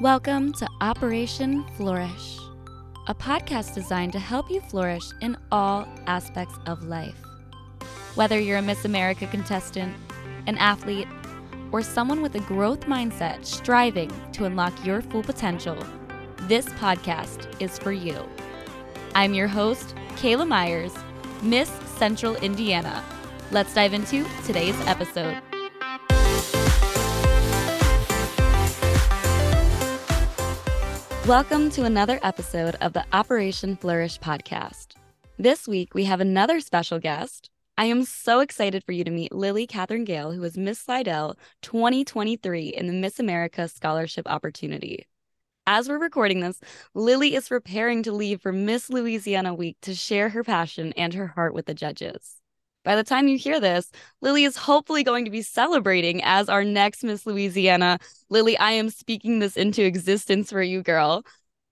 Welcome 0.00 0.54
to 0.54 0.66
Operation 0.80 1.62
Flourish, 1.76 2.38
a 3.06 3.14
podcast 3.14 3.74
designed 3.74 4.14
to 4.14 4.18
help 4.18 4.50
you 4.50 4.62
flourish 4.62 5.04
in 5.20 5.36
all 5.52 5.86
aspects 6.06 6.54
of 6.64 6.84
life. 6.84 7.22
Whether 8.14 8.40
you're 8.40 8.56
a 8.56 8.62
Miss 8.62 8.86
America 8.86 9.26
contestant, 9.26 9.94
an 10.46 10.56
athlete, 10.56 11.06
or 11.70 11.82
someone 11.82 12.22
with 12.22 12.34
a 12.34 12.40
growth 12.40 12.86
mindset 12.86 13.44
striving 13.44 14.10
to 14.32 14.46
unlock 14.46 14.72
your 14.86 15.02
full 15.02 15.22
potential, 15.22 15.76
this 16.44 16.64
podcast 16.70 17.46
is 17.60 17.78
for 17.78 17.92
you. 17.92 18.26
I'm 19.14 19.34
your 19.34 19.48
host, 19.48 19.94
Kayla 20.16 20.48
Myers, 20.48 20.94
Miss 21.42 21.68
Central 21.98 22.36
Indiana. 22.36 23.04
Let's 23.50 23.74
dive 23.74 23.92
into 23.92 24.24
today's 24.46 24.80
episode. 24.86 25.42
Welcome 31.30 31.70
to 31.70 31.84
another 31.84 32.18
episode 32.24 32.74
of 32.80 32.92
the 32.92 33.04
Operation 33.12 33.76
Flourish 33.76 34.18
podcast. 34.18 34.94
This 35.38 35.68
week, 35.68 35.94
we 35.94 36.02
have 36.02 36.20
another 36.20 36.58
special 36.58 36.98
guest. 36.98 37.50
I 37.78 37.84
am 37.84 38.02
so 38.02 38.40
excited 38.40 38.82
for 38.82 38.90
you 38.90 39.04
to 39.04 39.12
meet 39.12 39.30
Lily 39.30 39.64
Catherine 39.64 40.02
Gayle, 40.02 40.32
who 40.32 40.42
is 40.42 40.58
Miss 40.58 40.80
Slidell 40.80 41.36
2023 41.62 42.70
in 42.70 42.88
the 42.88 42.92
Miss 42.92 43.20
America 43.20 43.68
Scholarship 43.68 44.26
Opportunity. 44.28 45.06
As 45.68 45.88
we're 45.88 45.98
recording 45.98 46.40
this, 46.40 46.58
Lily 46.94 47.36
is 47.36 47.48
preparing 47.48 48.02
to 48.02 48.10
leave 48.10 48.42
for 48.42 48.50
Miss 48.50 48.90
Louisiana 48.90 49.54
Week 49.54 49.76
to 49.82 49.94
share 49.94 50.30
her 50.30 50.42
passion 50.42 50.92
and 50.96 51.14
her 51.14 51.28
heart 51.28 51.54
with 51.54 51.66
the 51.66 51.74
judges. 51.74 52.39
By 52.84 52.96
the 52.96 53.04
time 53.04 53.28
you 53.28 53.36
hear 53.36 53.60
this, 53.60 53.90
Lily 54.22 54.44
is 54.44 54.56
hopefully 54.56 55.04
going 55.04 55.24
to 55.26 55.30
be 55.30 55.42
celebrating 55.42 56.22
as 56.24 56.48
our 56.48 56.64
next 56.64 57.04
Miss 57.04 57.26
Louisiana. 57.26 57.98
Lily, 58.30 58.56
I 58.56 58.72
am 58.72 58.88
speaking 58.88 59.38
this 59.38 59.56
into 59.56 59.84
existence 59.84 60.50
for 60.50 60.62
you, 60.62 60.82
girl. 60.82 61.24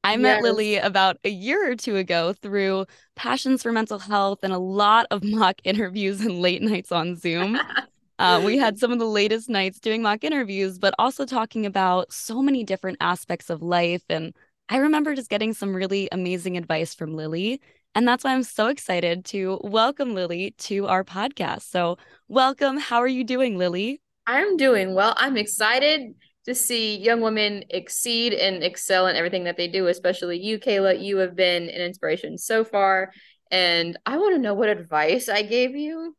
I 0.04 0.16
met. 0.16 0.42
Lily 0.42 0.76
about 0.76 1.18
a 1.24 1.30
year 1.30 1.70
or 1.70 1.76
two 1.76 1.96
ago 1.96 2.32
through 2.32 2.86
Passions 3.16 3.62
for 3.62 3.72
Mental 3.72 3.98
Health 3.98 4.40
and 4.42 4.52
a 4.52 4.58
lot 4.58 5.06
of 5.10 5.24
mock 5.24 5.56
interviews 5.64 6.20
and 6.20 6.40
late 6.40 6.62
nights 6.62 6.92
on 6.92 7.16
Zoom. 7.16 7.58
uh, 8.18 8.42
we 8.44 8.58
had 8.58 8.78
some 8.78 8.92
of 8.92 8.98
the 8.98 9.06
latest 9.06 9.48
nights 9.48 9.80
doing 9.80 10.02
mock 10.02 10.24
interviews, 10.24 10.78
but 10.78 10.94
also 10.98 11.24
talking 11.24 11.66
about 11.66 12.12
so 12.12 12.42
many 12.42 12.64
different 12.64 12.98
aspects 13.00 13.50
of 13.50 13.62
life. 13.62 14.02
And 14.08 14.34
I 14.68 14.78
remember 14.78 15.14
just 15.14 15.30
getting 15.30 15.52
some 15.54 15.74
really 15.74 16.08
amazing 16.12 16.56
advice 16.56 16.94
from 16.94 17.14
Lily 17.14 17.60
and 17.94 18.06
that's 18.06 18.24
why 18.24 18.32
I'm 18.32 18.42
so 18.42 18.66
excited 18.66 19.24
to 19.26 19.60
welcome 19.62 20.14
Lily 20.14 20.54
to 20.58 20.86
our 20.86 21.04
podcast. 21.04 21.62
So, 21.62 21.98
welcome. 22.28 22.78
How 22.78 22.98
are 22.98 23.08
you 23.08 23.24
doing, 23.24 23.58
Lily? 23.58 24.00
I'm 24.26 24.56
doing 24.56 24.94
well. 24.94 25.14
I'm 25.16 25.36
excited 25.36 26.14
to 26.44 26.54
see 26.54 26.96
young 26.96 27.20
women 27.20 27.64
exceed 27.70 28.32
and 28.32 28.62
excel 28.62 29.06
in 29.06 29.16
everything 29.16 29.44
that 29.44 29.56
they 29.56 29.68
do, 29.68 29.86
especially 29.86 30.38
you, 30.38 30.58
Kayla. 30.58 31.02
You 31.02 31.18
have 31.18 31.34
been 31.34 31.64
an 31.64 31.80
inspiration 31.80 32.38
so 32.38 32.64
far. 32.64 33.10
And 33.50 33.98
I 34.06 34.18
want 34.18 34.34
to 34.34 34.40
know 34.40 34.54
what 34.54 34.68
advice 34.68 35.28
I 35.28 35.42
gave 35.42 35.74
you 35.74 36.16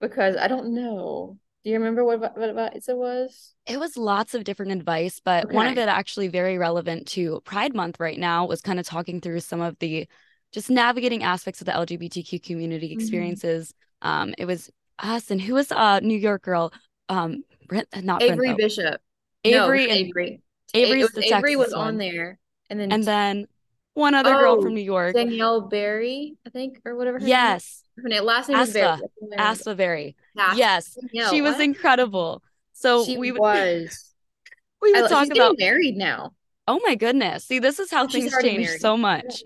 because 0.00 0.36
I 0.36 0.48
don't 0.48 0.74
know. 0.74 1.38
Do 1.64 1.70
you 1.70 1.78
remember 1.78 2.04
what, 2.04 2.20
what 2.20 2.48
advice 2.48 2.88
it 2.88 2.96
was? 2.96 3.54
It 3.66 3.80
was 3.80 3.96
lots 3.96 4.34
of 4.34 4.44
different 4.44 4.72
advice, 4.72 5.20
but 5.24 5.46
okay. 5.46 5.54
one 5.54 5.66
of 5.66 5.76
it 5.76 5.88
actually 5.88 6.28
very 6.28 6.56
relevant 6.56 7.06
to 7.08 7.40
Pride 7.44 7.74
Month 7.74 7.98
right 8.00 8.18
now 8.18 8.46
was 8.46 8.60
kind 8.60 8.78
of 8.78 8.86
talking 8.86 9.20
through 9.20 9.40
some 9.40 9.60
of 9.60 9.78
the 9.78 10.08
just 10.52 10.70
navigating 10.70 11.22
aspects 11.22 11.60
of 11.60 11.66
the 11.66 11.72
LGBTQ 11.72 12.42
community 12.42 12.88
mm-hmm. 12.88 13.00
experiences. 13.00 13.74
Mm-hmm. 14.02 14.08
Um, 14.08 14.34
it 14.38 14.46
was 14.46 14.70
us 14.98 15.30
and 15.30 15.40
who 15.40 15.54
was 15.54 15.72
a 15.74 16.00
New 16.00 16.18
York 16.18 16.42
girl? 16.42 16.72
Um, 17.08 17.44
Brent, 17.66 17.88
not 18.02 18.22
Avery 18.22 18.48
Brent, 18.48 18.58
Bishop. 18.58 19.00
Avery 19.44 19.86
no, 19.86 19.92
Avery. 19.92 20.42
Avery 20.74 21.02
was, 21.02 21.16
Avery 21.16 21.56
was 21.56 21.72
on 21.72 21.96
there, 21.96 22.38
and 22.68 22.78
then 22.78 22.92
and 22.92 23.04
then 23.04 23.46
one 23.94 24.14
other 24.14 24.34
oh, 24.34 24.38
girl 24.38 24.62
from 24.62 24.74
New 24.74 24.82
York, 24.82 25.14
Danielle 25.14 25.62
Berry, 25.62 26.36
I 26.46 26.50
think, 26.50 26.80
or 26.84 26.96
whatever. 26.96 27.18
yes, 27.20 27.84
name. 27.96 28.04
her 28.04 28.08
name, 28.10 28.24
last 28.24 28.48
name 28.48 28.58
Aspa, 28.58 28.72
Berry. 28.72 29.38
Aspa 29.38 29.74
Berry. 29.74 30.16
Yes, 30.54 30.94
Danielle, 30.94 31.30
she 31.30 31.42
was 31.42 31.54
what? 31.54 31.62
incredible. 31.62 32.42
So 32.72 33.04
she 33.04 33.16
we 33.16 33.32
was. 33.32 34.14
we 34.82 34.92
would 34.92 35.04
I, 35.04 35.08
talk 35.08 35.28
about 35.30 35.56
married 35.58 35.96
now. 35.96 36.32
Oh 36.68 36.80
my 36.84 36.94
goodness. 36.94 37.46
See, 37.46 37.60
this 37.60 37.78
is 37.78 37.90
how 37.90 38.06
things 38.06 38.30
change 38.42 38.66
married. 38.66 38.80
so 38.80 38.96
much. 38.96 39.42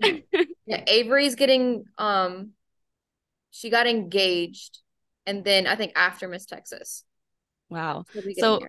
yeah, 0.67 0.83
Avery's 0.87 1.35
getting 1.35 1.85
um 1.97 2.51
she 3.49 3.69
got 3.69 3.87
engaged 3.87 4.79
and 5.25 5.45
then 5.45 5.65
I 5.65 5.75
think 5.75 5.93
after 5.95 6.27
Miss 6.27 6.45
Texas. 6.45 7.05
Wow. 7.69 8.03
So 8.37 8.59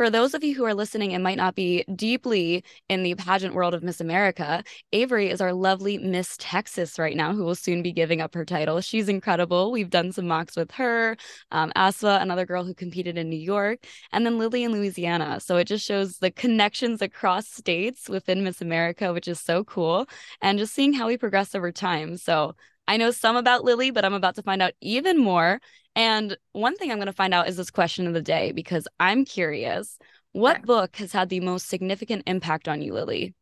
for 0.00 0.08
those 0.08 0.32
of 0.32 0.42
you 0.42 0.54
who 0.54 0.64
are 0.64 0.72
listening 0.72 1.12
and 1.12 1.22
might 1.22 1.36
not 1.36 1.54
be 1.54 1.84
deeply 1.94 2.64
in 2.88 3.02
the 3.02 3.14
pageant 3.16 3.54
world 3.54 3.74
of 3.74 3.82
Miss 3.82 4.00
America, 4.00 4.64
Avery 4.94 5.28
is 5.28 5.42
our 5.42 5.52
lovely 5.52 5.98
Miss 5.98 6.36
Texas 6.38 6.98
right 6.98 7.14
now, 7.14 7.34
who 7.34 7.44
will 7.44 7.54
soon 7.54 7.82
be 7.82 7.92
giving 7.92 8.22
up 8.22 8.34
her 8.34 8.46
title. 8.46 8.80
She's 8.80 9.10
incredible. 9.10 9.70
We've 9.70 9.90
done 9.90 10.10
some 10.10 10.26
mocks 10.26 10.56
with 10.56 10.70
her, 10.70 11.18
um, 11.50 11.70
Aswa, 11.76 12.22
another 12.22 12.46
girl 12.46 12.64
who 12.64 12.72
competed 12.72 13.18
in 13.18 13.28
New 13.28 13.36
York, 13.36 13.80
and 14.10 14.24
then 14.24 14.38
Lily 14.38 14.64
in 14.64 14.72
Louisiana. 14.72 15.38
So 15.38 15.58
it 15.58 15.66
just 15.66 15.84
shows 15.84 16.16
the 16.16 16.30
connections 16.30 17.02
across 17.02 17.50
states 17.50 18.08
within 18.08 18.42
Miss 18.42 18.62
America, 18.62 19.12
which 19.12 19.28
is 19.28 19.38
so 19.38 19.64
cool, 19.64 20.06
and 20.40 20.58
just 20.58 20.72
seeing 20.72 20.94
how 20.94 21.08
we 21.08 21.18
progress 21.18 21.54
over 21.54 21.70
time. 21.72 22.16
So 22.16 22.54
I 22.90 22.96
know 22.96 23.12
some 23.12 23.36
about 23.36 23.62
Lily, 23.62 23.92
but 23.92 24.04
I'm 24.04 24.14
about 24.14 24.34
to 24.34 24.42
find 24.42 24.60
out 24.60 24.72
even 24.80 25.16
more. 25.16 25.60
And 25.94 26.36
one 26.50 26.74
thing 26.74 26.90
I'm 26.90 26.96
going 26.96 27.06
to 27.06 27.12
find 27.12 27.32
out 27.32 27.48
is 27.48 27.56
this 27.56 27.70
question 27.70 28.08
of 28.08 28.14
the 28.14 28.20
day 28.20 28.50
because 28.50 28.88
I'm 28.98 29.24
curious. 29.24 29.96
What 30.32 30.56
okay. 30.56 30.64
book 30.64 30.96
has 30.96 31.12
had 31.12 31.28
the 31.28 31.38
most 31.38 31.68
significant 31.68 32.24
impact 32.26 32.66
on 32.66 32.82
you, 32.82 32.92
Lily? 32.92 33.32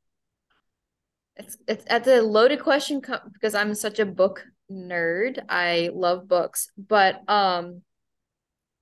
It's 1.37 1.57
it's 1.67 1.85
at 1.89 2.05
the 2.05 2.21
loaded 2.23 2.61
question 2.61 3.01
because 3.33 3.55
I'm 3.55 3.75
such 3.75 3.99
a 3.99 4.05
book 4.05 4.45
nerd. 4.71 5.43
I 5.49 5.89
love 5.95 6.29
books, 6.29 6.71
but 6.77 7.23
um 7.27 7.81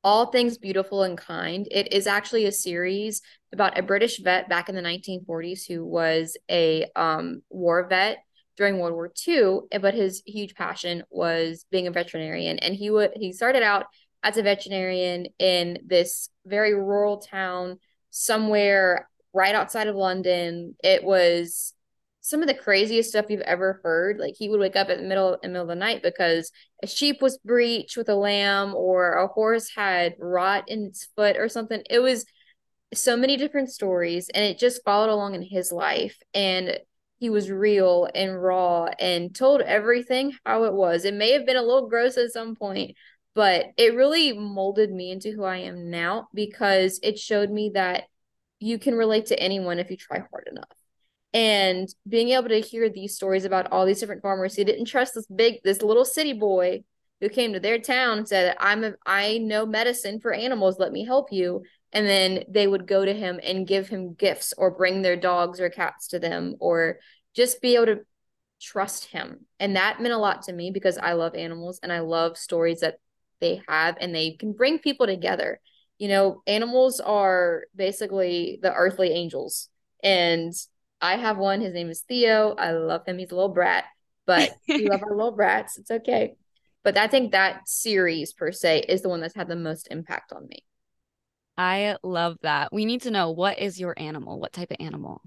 all 0.03 0.26
things 0.26 0.59
beautiful 0.59 1.05
and 1.05 1.16
kind. 1.16 1.69
It 1.71 1.93
is 1.93 2.09
actually 2.09 2.47
a 2.47 2.53
series 2.53 3.22
about 3.53 3.78
a 3.78 3.82
British 3.82 4.21
vet 4.21 4.49
back 4.49 4.69
in 4.69 4.75
the 4.75 4.82
1940s 4.82 5.65
who 5.66 5.84
was 5.84 6.37
a 6.50 6.87
um, 6.97 7.43
war 7.50 7.87
vet 7.88 8.19
during 8.56 8.78
World 8.78 8.94
War 8.94 9.12
II, 9.27 9.61
eh, 9.71 9.78
but 9.78 9.94
his 9.94 10.22
huge 10.27 10.55
passion 10.55 11.05
was 11.11 11.67
being 11.71 11.87
a 11.87 11.91
veterinarian. 11.91 12.59
And 12.59 12.75
he 12.75 12.91
would 12.91 13.12
he 13.17 13.33
started 13.33 13.62
out 13.62 13.87
as 14.22 14.37
a 14.37 14.43
veterinarian 14.43 15.27
in 15.39 15.78
this 15.87 16.28
very 16.44 16.75
rural 16.75 17.19
town 17.19 17.78
somewhere 18.11 19.09
right 19.33 19.55
outside 19.55 19.87
of 19.87 19.97
London. 19.97 20.75
It 20.83 21.05
was 21.05 21.75
some 22.22 22.43
of 22.43 22.49
the 22.49 22.55
craziest 22.55 23.11
stuff 23.11 23.27
you've 23.28 23.41
ever 23.43 23.81
heard. 23.84 24.19
Like 24.19 24.34
he 24.37 24.49
would 24.49 24.59
wake 24.59 24.75
up 24.75 24.88
in 24.88 25.00
the 25.00 25.06
middle 25.06 25.34
in 25.34 25.38
the 25.43 25.49
middle 25.49 25.62
of 25.62 25.69
the 25.69 25.75
night 25.77 26.03
because 26.03 26.50
a 26.83 26.87
sheep 26.87 27.23
was 27.23 27.38
breached 27.38 27.97
with 27.97 28.09
a 28.09 28.17
lamb 28.17 28.75
or 28.75 29.12
a 29.12 29.28
horse 29.28 29.71
had 29.75 30.15
rot 30.19 30.65
in 30.69 30.87
its 30.87 31.06
foot 31.15 31.37
or 31.37 31.49
something. 31.49 31.83
It 31.88 32.00
was 32.00 32.25
so 32.94 33.17
many 33.17 33.37
different 33.37 33.71
stories 33.71 34.28
and 34.31 34.44
it 34.44 34.59
just 34.59 34.84
followed 34.84 35.11
along 35.11 35.34
in 35.34 35.43
his 35.43 35.71
life. 35.71 36.17
And 36.34 36.78
he 37.19 37.31
was 37.31 37.50
real 37.50 38.09
and 38.15 38.41
raw 38.41 38.87
and 38.99 39.34
told 39.34 39.62
everything 39.62 40.34
how 40.44 40.65
it 40.65 40.72
was. 40.72 41.04
It 41.04 41.15
may 41.15 41.32
have 41.32 41.47
been 41.47 41.56
a 41.56 41.62
little 41.62 41.88
gross 41.88 42.16
at 42.19 42.32
some 42.32 42.54
point, 42.54 42.97
but 43.34 43.66
it 43.77 43.94
really 43.94 44.32
molded 44.32 44.91
me 44.91 45.10
into 45.10 45.32
who 45.32 45.44
I 45.44 45.59
am 45.59 45.91
now 45.91 46.28
because 46.34 47.00
it 47.03 47.19
showed 47.19 47.50
me 47.50 47.72
that 47.75 48.05
you 48.60 48.78
can 48.78 48.94
relate 48.94 49.26
to 49.26 49.41
anyone 49.41 49.78
if 49.78 49.91
you 49.91 49.97
try 49.97 50.19
hard 50.19 50.49
enough. 50.50 50.69
And 51.32 51.88
being 52.09 52.31
able 52.31 52.49
to 52.49 52.60
hear 52.60 52.88
these 52.88 53.15
stories 53.15 53.44
about 53.44 53.71
all 53.71 53.84
these 53.84 54.00
different 54.00 54.22
farmers 54.22 54.55
who 54.55 54.65
didn't 54.65 54.87
trust 54.87 55.15
this 55.15 55.26
big, 55.26 55.56
this 55.65 55.82
little 55.82 56.05
city 56.05 56.32
boy 56.32 56.82
who 57.21 57.28
came 57.28 57.53
to 57.53 57.60
their 57.60 57.78
town 57.78 58.19
and 58.19 58.28
said, 58.28 58.56
I'm 58.59 58.84
a, 58.84 58.93
I 59.05 59.38
know 59.38 59.66
medicine 59.66 60.21
for 60.21 60.32
animals, 60.32 60.78
let 60.78 60.93
me 60.93 61.05
help 61.05 61.32
you. 61.32 61.62
And 61.96 62.06
then 62.06 62.44
they 62.50 62.66
would 62.66 62.87
go 62.87 63.06
to 63.06 63.14
him 63.14 63.40
and 63.43 63.66
give 63.66 63.88
him 63.88 64.12
gifts 64.12 64.52
or 64.58 64.70
bring 64.70 65.00
their 65.00 65.16
dogs 65.16 65.62
or 65.62 65.70
cats 65.70 66.08
to 66.08 66.19
them 66.19 66.56
or 66.60 66.98
just 67.34 67.62
be 67.62 67.75
able 67.75 67.87
to 67.87 68.00
trust 68.60 69.06
him. 69.06 69.46
And 69.58 69.76
that 69.76 69.98
meant 69.98 70.12
a 70.12 70.19
lot 70.19 70.43
to 70.43 70.52
me 70.52 70.70
because 70.70 70.98
I 70.98 71.14
love 71.14 71.34
animals 71.34 71.81
and 71.82 71.90
I 71.90 72.00
love 72.00 72.37
stories 72.37 72.81
that 72.81 72.98
they 73.40 73.62
have 73.66 73.96
and 73.98 74.14
they 74.14 74.32
can 74.32 74.52
bring 74.52 74.78
people 74.78 75.06
together. 75.06 75.58
You 75.96 76.08
know, 76.08 76.43
animals 76.46 77.00
are 77.00 77.62
basically 77.75 78.58
the 78.60 78.75
earthly 78.75 79.12
angels. 79.12 79.70
And 80.02 80.52
I 81.00 81.16
have 81.16 81.38
one. 81.38 81.62
His 81.62 81.72
name 81.72 81.88
is 81.88 82.02
Theo. 82.02 82.54
I 82.58 82.72
love 82.72 83.06
him. 83.06 83.16
He's 83.16 83.31
a 83.31 83.34
little 83.34 83.54
brat, 83.54 83.84
but 84.26 84.50
we 84.69 84.87
love 84.87 85.02
our 85.02 85.16
little 85.16 85.32
brats. 85.32 85.78
It's 85.78 85.90
okay. 85.90 86.34
But 86.84 86.98
I 86.98 87.06
think 87.06 87.32
that 87.32 87.70
series 87.70 88.34
per 88.34 88.52
se 88.52 88.84
is 88.87 89.00
the 89.00 89.08
one 89.08 89.22
that's 89.22 89.34
had 89.34 89.48
the 89.48 89.56
most 89.56 89.88
impact 89.90 90.34
on 90.34 90.46
me. 90.46 90.66
I 91.58 91.97
love 92.03 92.38
that. 92.43 92.73
We 92.73 92.85
need 92.85 93.03
to 93.03 93.11
know 93.11 93.31
what 93.31 93.58
is 93.58 93.79
your 93.81 93.94
animal? 93.99 94.38
What 94.41 94.53
type 94.53 94.70
of 94.70 94.76
animal? 94.81 95.23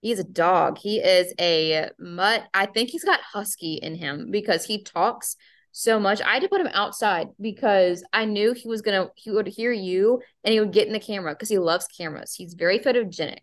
He's 0.00 0.18
a 0.18 0.24
dog. 0.24 0.78
He 0.78 0.98
is 0.98 1.32
a 1.40 1.90
mutt. 1.98 2.44
I 2.52 2.66
think 2.66 2.90
he's 2.90 3.04
got 3.04 3.20
husky 3.20 3.74
in 3.74 3.94
him 3.94 4.30
because 4.30 4.64
he 4.64 4.82
talks 4.82 5.36
so 5.70 6.00
much. 6.00 6.20
I 6.20 6.34
had 6.34 6.42
to 6.42 6.48
put 6.48 6.60
him 6.60 6.68
outside 6.72 7.28
because 7.40 8.02
I 8.12 8.24
knew 8.24 8.52
he 8.52 8.68
was 8.68 8.82
gonna 8.82 9.10
he 9.14 9.30
would 9.30 9.46
hear 9.46 9.72
you 9.72 10.20
and 10.42 10.52
he 10.52 10.58
would 10.60 10.72
get 10.72 10.88
in 10.88 10.92
the 10.92 10.98
camera 11.00 11.32
because 11.34 11.48
he 11.48 11.58
loves 11.58 11.86
cameras. 11.86 12.34
He's 12.34 12.54
very 12.54 12.78
photogenic. 12.80 13.38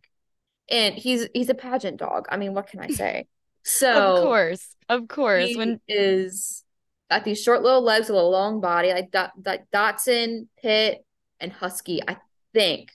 and 0.69 0.95
he's 0.95 1.27
he's 1.33 1.49
a 1.49 1.55
pageant 1.55 1.97
dog. 1.97 2.27
I 2.29 2.37
mean, 2.37 2.53
what 2.53 2.67
can 2.67 2.79
I 2.81 2.87
say? 2.89 3.27
So 3.63 3.89
of 3.93 4.13
course, 4.13 4.75
of 4.89 5.07
course, 5.07 5.55
when 5.55 5.79
is 5.87 6.63
got 7.09 7.23
these 7.23 7.41
short 7.41 7.63
little 7.63 7.81
legs 7.83 8.09
with 8.09 8.17
a 8.19 8.23
long 8.23 8.61
body, 8.61 8.91
like 8.93 9.11
Dot, 9.11 9.31
Dot, 9.41 9.59
Dotson, 9.73 10.47
Pit, 10.61 10.99
and 11.39 11.51
Husky. 11.51 12.01
I 12.07 12.17
think 12.53 12.91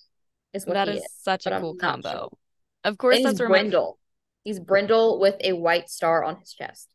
is 0.52 0.67
what 0.67 0.75
that 0.75 0.88
is, 0.88 1.02
is, 1.02 1.08
such 1.23 1.46
a 1.46 1.58
cool 1.61 1.75
combo. 1.75 2.11
Sure. 2.11 2.29
Of 2.85 2.99
course, 2.99 3.17
and 3.17 3.25
that's 3.25 3.38
he's 3.38 3.49
brindle. 3.49 3.99
My... 3.99 4.50
He's 4.50 4.61
brindle 4.61 5.20
with 5.20 5.37
a 5.41 5.55
white 5.55 5.88
star 5.88 6.23
on 6.23 6.37
his 6.37 6.52
chest. 6.52 6.88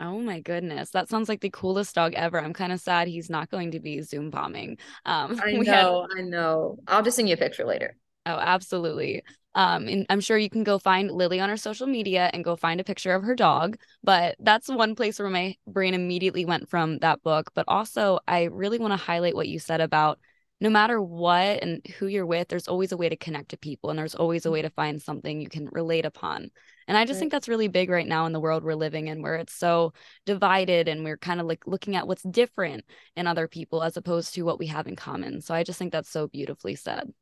Oh 0.00 0.20
my 0.20 0.40
goodness. 0.40 0.90
That 0.90 1.08
sounds 1.08 1.28
like 1.28 1.40
the 1.40 1.50
coolest 1.50 1.94
dog 1.94 2.14
ever. 2.14 2.40
I'm 2.40 2.52
kind 2.52 2.72
of 2.72 2.80
sad 2.80 3.08
he's 3.08 3.28
not 3.28 3.50
going 3.50 3.72
to 3.72 3.80
be 3.80 4.00
Zoom 4.02 4.30
bombing. 4.30 4.78
Um, 5.04 5.40
I 5.44 5.52
know, 5.52 6.06
had... 6.08 6.18
I 6.18 6.22
know. 6.22 6.78
I'll 6.86 7.02
just 7.02 7.16
send 7.16 7.28
you 7.28 7.34
a 7.34 7.38
picture 7.38 7.64
later. 7.64 7.96
Oh, 8.24 8.38
absolutely. 8.38 9.22
Um, 9.54 9.88
and 9.88 10.06
I'm 10.08 10.20
sure 10.20 10.38
you 10.38 10.50
can 10.50 10.62
go 10.62 10.78
find 10.78 11.10
Lily 11.10 11.40
on 11.40 11.48
her 11.48 11.56
social 11.56 11.88
media 11.88 12.30
and 12.32 12.44
go 12.44 12.54
find 12.54 12.80
a 12.80 12.84
picture 12.84 13.12
of 13.12 13.24
her 13.24 13.34
dog. 13.34 13.76
But 14.04 14.36
that's 14.38 14.68
one 14.68 14.94
place 14.94 15.18
where 15.18 15.30
my 15.30 15.56
brain 15.66 15.94
immediately 15.94 16.44
went 16.44 16.68
from 16.68 16.98
that 16.98 17.22
book. 17.22 17.50
But 17.54 17.64
also, 17.66 18.20
I 18.28 18.44
really 18.44 18.78
want 18.78 18.92
to 18.92 18.96
highlight 18.96 19.34
what 19.34 19.48
you 19.48 19.58
said 19.58 19.80
about 19.80 20.20
no 20.60 20.70
matter 20.70 21.00
what 21.00 21.62
and 21.62 21.86
who 21.98 22.06
you're 22.06 22.26
with, 22.26 22.48
there's 22.48 22.68
always 22.68 22.90
a 22.90 22.96
way 22.96 23.08
to 23.08 23.16
connect 23.16 23.50
to 23.50 23.56
people 23.56 23.90
and 23.90 23.98
there's 23.98 24.14
always 24.14 24.44
a 24.44 24.48
mm-hmm. 24.48 24.54
way 24.54 24.62
to 24.62 24.70
find 24.70 25.00
something 25.00 25.40
you 25.40 25.48
can 25.48 25.68
relate 25.70 26.04
upon. 26.04 26.50
And 26.88 26.96
I 26.96 27.04
just 27.04 27.16
right. 27.16 27.20
think 27.20 27.32
that's 27.32 27.48
really 27.48 27.68
big 27.68 27.90
right 27.90 28.06
now 28.06 28.26
in 28.26 28.32
the 28.32 28.40
world 28.40 28.64
we're 28.64 28.74
living 28.74 29.08
in, 29.08 29.22
where 29.22 29.36
it's 29.36 29.54
so 29.54 29.92
divided 30.26 30.88
and 30.88 31.04
we're 31.04 31.18
kind 31.18 31.40
of 31.40 31.46
like 31.46 31.66
looking 31.66 31.96
at 31.96 32.08
what's 32.08 32.22
different 32.22 32.84
in 33.14 33.26
other 33.26 33.46
people 33.46 33.82
as 33.82 33.96
opposed 33.96 34.34
to 34.34 34.42
what 34.42 34.58
we 34.58 34.66
have 34.66 34.88
in 34.88 34.96
common. 34.96 35.40
So 35.40 35.54
I 35.54 35.62
just 35.62 35.78
think 35.78 35.92
that's 35.92 36.10
so 36.10 36.26
beautifully 36.26 36.74
said. 36.74 37.12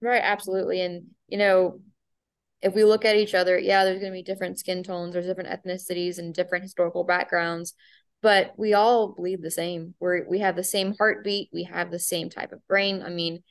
Right, 0.00 0.22
absolutely. 0.22 0.80
And, 0.80 1.08
you 1.26 1.36
know, 1.36 1.80
if 2.62 2.74
we 2.74 2.84
look 2.84 3.04
at 3.04 3.16
each 3.16 3.34
other, 3.34 3.58
yeah, 3.58 3.84
there's 3.84 4.00
going 4.00 4.12
to 4.12 4.16
be 4.16 4.22
different 4.22 4.58
skin 4.58 4.82
tones, 4.82 5.12
there's 5.12 5.26
different 5.26 5.50
ethnicities 5.50 6.18
and 6.18 6.32
different 6.32 6.64
historical 6.64 7.04
backgrounds 7.04 7.74
but 8.22 8.52
we 8.56 8.74
all 8.74 9.08
bleed 9.08 9.42
the 9.42 9.50
same. 9.50 9.94
We're 10.00 10.28
we 10.28 10.40
have 10.40 10.56
the 10.56 10.64
same 10.64 10.94
heartbeat, 10.96 11.50
we 11.52 11.64
have 11.64 11.90
the 11.90 11.98
same 11.98 12.30
type 12.30 12.52
of 12.52 12.66
brain. 12.66 13.02
I 13.02 13.10
mean, 13.10 13.42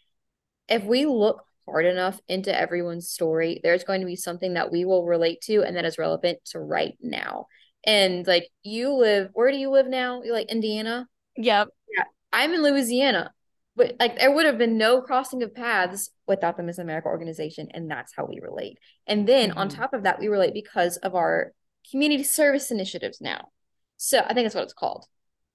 if 0.68 0.84
we 0.84 1.06
look 1.06 1.44
hard 1.68 1.86
enough 1.86 2.19
into 2.28 2.58
everyone's 2.58 3.10
story, 3.10 3.60
there's 3.64 3.84
going 3.84 4.02
to 4.02 4.08
be 4.08 4.16
something 4.16 4.54
that 4.54 4.72
we 4.72 4.86
will 4.86 5.06
relate 5.06 5.42
to 5.42 5.64
and 5.64 5.75
that 5.75 5.86
is 5.86 5.98
relevant 5.98 6.40
to 6.46 6.60
right 6.60 6.98
now. 7.02 7.48
And 7.84 8.25
like 8.25 8.50
you 8.64 8.94
live, 8.94 9.30
where 9.34 9.52
do 9.52 9.58
you 9.58 9.69
live 9.69 9.88
now? 9.88 10.22
You 10.24 10.34
like 10.34 10.50
Indiana? 10.52 11.08
Yep. 11.38 11.69
Yeah. 11.96 12.04
I'm 12.34 12.54
in 12.54 12.64
Louisiana. 12.64 13.31
But 13.75 13.96
like 14.00 14.18
there 14.18 14.34
would 14.34 14.46
have 14.46 14.58
been 14.58 14.78
no 14.78 15.02
crossing 15.02 15.44
of 15.44 15.54
paths 15.54 16.10
without 16.28 16.58
the 16.58 16.64
Miss 16.64 16.80
America 16.80 17.08
organization. 17.08 17.68
And 17.72 17.90
that's 17.90 18.14
how 18.16 18.25
we 18.25 18.40
relate. 18.42 18.80
And 19.06 19.28
then 19.28 19.50
mm-hmm. 19.50 19.60
on 19.60 19.69
top 19.69 19.94
of 19.94 20.04
that, 20.04 20.19
we 20.19 20.28
relate 20.28 20.54
because 20.54 20.98
of 20.98 21.16
our 21.16 21.54
community 21.92 22.24
service 22.24 22.72
initiatives 22.72 23.22
now. 23.22 23.50
So 23.97 24.19
I 24.19 24.33
think 24.33 24.45
that's 24.45 24.55
what 24.55 24.63
it's 24.63 24.73
called. 24.73 25.05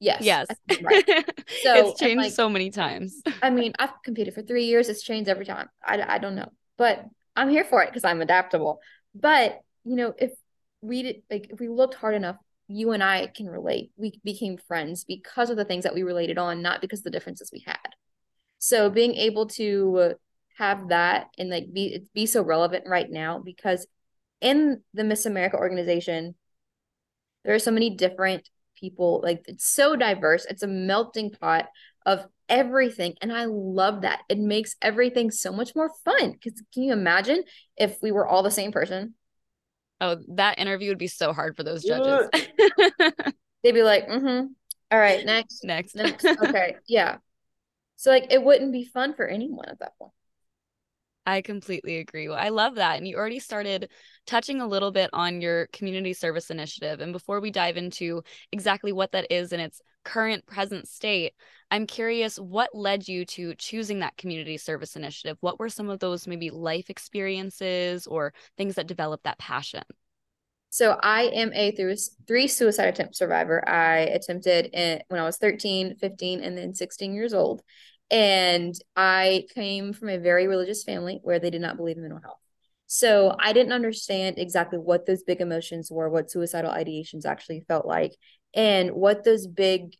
Yes. 0.00 0.22
Yes. 0.22 0.48
Right. 0.82 1.04
So 1.62 1.74
it's 1.74 2.00
changed 2.00 2.16
like, 2.16 2.32
so 2.32 2.48
many 2.48 2.70
times. 2.70 3.22
I 3.42 3.50
mean, 3.50 3.72
I've 3.78 4.02
competed 4.02 4.34
for 4.34 4.42
three 4.42 4.64
years. 4.64 4.88
It's 4.88 5.02
changed 5.02 5.28
every 5.28 5.44
time. 5.44 5.68
I, 5.84 6.02
I 6.14 6.18
don't 6.18 6.34
know, 6.34 6.48
but 6.76 7.04
I'm 7.36 7.50
here 7.50 7.62
for 7.62 7.82
it 7.82 7.88
because 7.88 8.04
I'm 8.04 8.20
adaptable. 8.20 8.80
But 9.14 9.60
you 9.84 9.94
know, 9.94 10.12
if 10.18 10.32
we 10.80 11.02
did, 11.02 11.22
like 11.30 11.50
if 11.50 11.60
we 11.60 11.68
looked 11.68 11.94
hard 11.94 12.16
enough, 12.16 12.36
you 12.66 12.92
and 12.92 13.02
I 13.02 13.28
can 13.28 13.48
relate. 13.48 13.92
We 13.96 14.20
became 14.24 14.56
friends 14.56 15.04
because 15.04 15.50
of 15.50 15.56
the 15.56 15.64
things 15.64 15.84
that 15.84 15.94
we 15.94 16.02
related 16.02 16.38
on, 16.38 16.62
not 16.62 16.80
because 16.80 17.00
of 17.00 17.04
the 17.04 17.10
differences 17.10 17.50
we 17.52 17.62
had. 17.64 17.76
So 18.58 18.90
being 18.90 19.14
able 19.14 19.46
to 19.48 20.14
have 20.58 20.88
that 20.88 21.28
and 21.38 21.48
like 21.48 21.72
be 21.72 22.04
be 22.14 22.26
so 22.26 22.42
relevant 22.42 22.84
right 22.86 23.10
now 23.10 23.38
because 23.38 23.86
in 24.40 24.82
the 24.94 25.04
Miss 25.04 25.26
America 25.26 25.56
organization, 25.56 26.34
there 27.44 27.54
are 27.54 27.60
so 27.60 27.70
many 27.70 27.90
different 27.90 28.48
people. 28.76 29.20
Like 29.22 29.44
it's 29.46 29.66
so 29.66 29.96
diverse. 29.96 30.44
It's 30.44 30.62
a 30.62 30.68
melting 30.68 31.30
pot 31.30 31.68
of 32.04 32.26
everything. 32.48 33.14
And 33.20 33.32
I 33.32 33.46
love 33.46 34.02
that. 34.02 34.20
It 34.28 34.38
makes 34.38 34.76
everything 34.82 35.30
so 35.30 35.52
much 35.52 35.74
more 35.74 35.90
fun. 36.04 36.32
Because 36.32 36.62
can 36.72 36.82
you 36.82 36.92
imagine 36.92 37.44
if 37.76 37.98
we 38.02 38.12
were 38.12 38.26
all 38.26 38.42
the 38.42 38.50
same 38.50 38.72
person? 38.72 39.14
Oh, 40.00 40.16
that 40.34 40.58
interview 40.58 40.88
would 40.88 40.98
be 40.98 41.06
so 41.06 41.32
hard 41.32 41.56
for 41.56 41.62
those 41.62 41.84
judges. 41.84 42.28
They'd 43.62 43.72
be 43.72 43.84
like, 43.84 44.08
mm-hmm. 44.08 44.46
All 44.90 44.98
right, 44.98 45.24
next. 45.24 45.64
Next. 45.64 45.94
Next. 45.94 46.24
Okay. 46.26 46.76
Yeah. 46.86 47.16
So 47.96 48.10
like 48.10 48.26
it 48.30 48.42
wouldn't 48.42 48.72
be 48.72 48.84
fun 48.84 49.14
for 49.14 49.26
anyone 49.26 49.68
at 49.68 49.78
that 49.78 49.96
point. 49.96 50.12
I 51.24 51.40
completely 51.40 51.98
agree. 51.98 52.28
I 52.28 52.48
love 52.48 52.74
that. 52.76 52.98
And 52.98 53.06
you 53.06 53.16
already 53.16 53.38
started 53.38 53.90
touching 54.26 54.60
a 54.60 54.66
little 54.66 54.90
bit 54.90 55.08
on 55.12 55.40
your 55.40 55.68
community 55.68 56.14
service 56.14 56.50
initiative. 56.50 57.00
And 57.00 57.12
before 57.12 57.40
we 57.40 57.50
dive 57.52 57.76
into 57.76 58.22
exactly 58.50 58.92
what 58.92 59.12
that 59.12 59.30
is 59.30 59.52
in 59.52 59.60
its 59.60 59.80
current 60.04 60.44
present 60.46 60.88
state, 60.88 61.34
I'm 61.70 61.86
curious 61.86 62.38
what 62.38 62.74
led 62.74 63.06
you 63.06 63.24
to 63.26 63.54
choosing 63.54 64.00
that 64.00 64.16
community 64.16 64.56
service 64.56 64.96
initiative? 64.96 65.36
What 65.40 65.60
were 65.60 65.68
some 65.68 65.88
of 65.88 66.00
those 66.00 66.26
maybe 66.26 66.50
life 66.50 66.90
experiences 66.90 68.06
or 68.08 68.34
things 68.56 68.74
that 68.74 68.88
developed 68.88 69.24
that 69.24 69.38
passion? 69.38 69.84
So 70.70 70.98
I 71.02 71.24
am 71.24 71.52
a 71.52 71.70
three 72.26 72.48
suicide 72.48 72.88
attempt 72.88 73.14
survivor. 73.14 73.66
I 73.68 73.98
attempted 73.98 74.70
it 74.72 75.04
when 75.08 75.20
I 75.20 75.24
was 75.24 75.36
13, 75.36 75.96
15, 75.96 76.40
and 76.42 76.56
then 76.56 76.74
16 76.74 77.14
years 77.14 77.34
old. 77.34 77.62
And 78.12 78.74
I 78.94 79.46
came 79.54 79.94
from 79.94 80.10
a 80.10 80.18
very 80.18 80.46
religious 80.46 80.84
family 80.84 81.18
where 81.22 81.38
they 81.38 81.48
did 81.48 81.62
not 81.62 81.78
believe 81.78 81.96
in 81.96 82.02
mental 82.02 82.20
health. 82.20 82.38
So 82.86 83.34
I 83.38 83.54
didn't 83.54 83.72
understand 83.72 84.38
exactly 84.38 84.78
what 84.78 85.06
those 85.06 85.22
big 85.22 85.40
emotions 85.40 85.90
were, 85.90 86.10
what 86.10 86.30
suicidal 86.30 86.70
ideations 86.70 87.24
actually 87.24 87.64
felt 87.66 87.86
like, 87.86 88.14
and 88.52 88.90
what 88.90 89.24
those 89.24 89.46
big 89.46 89.94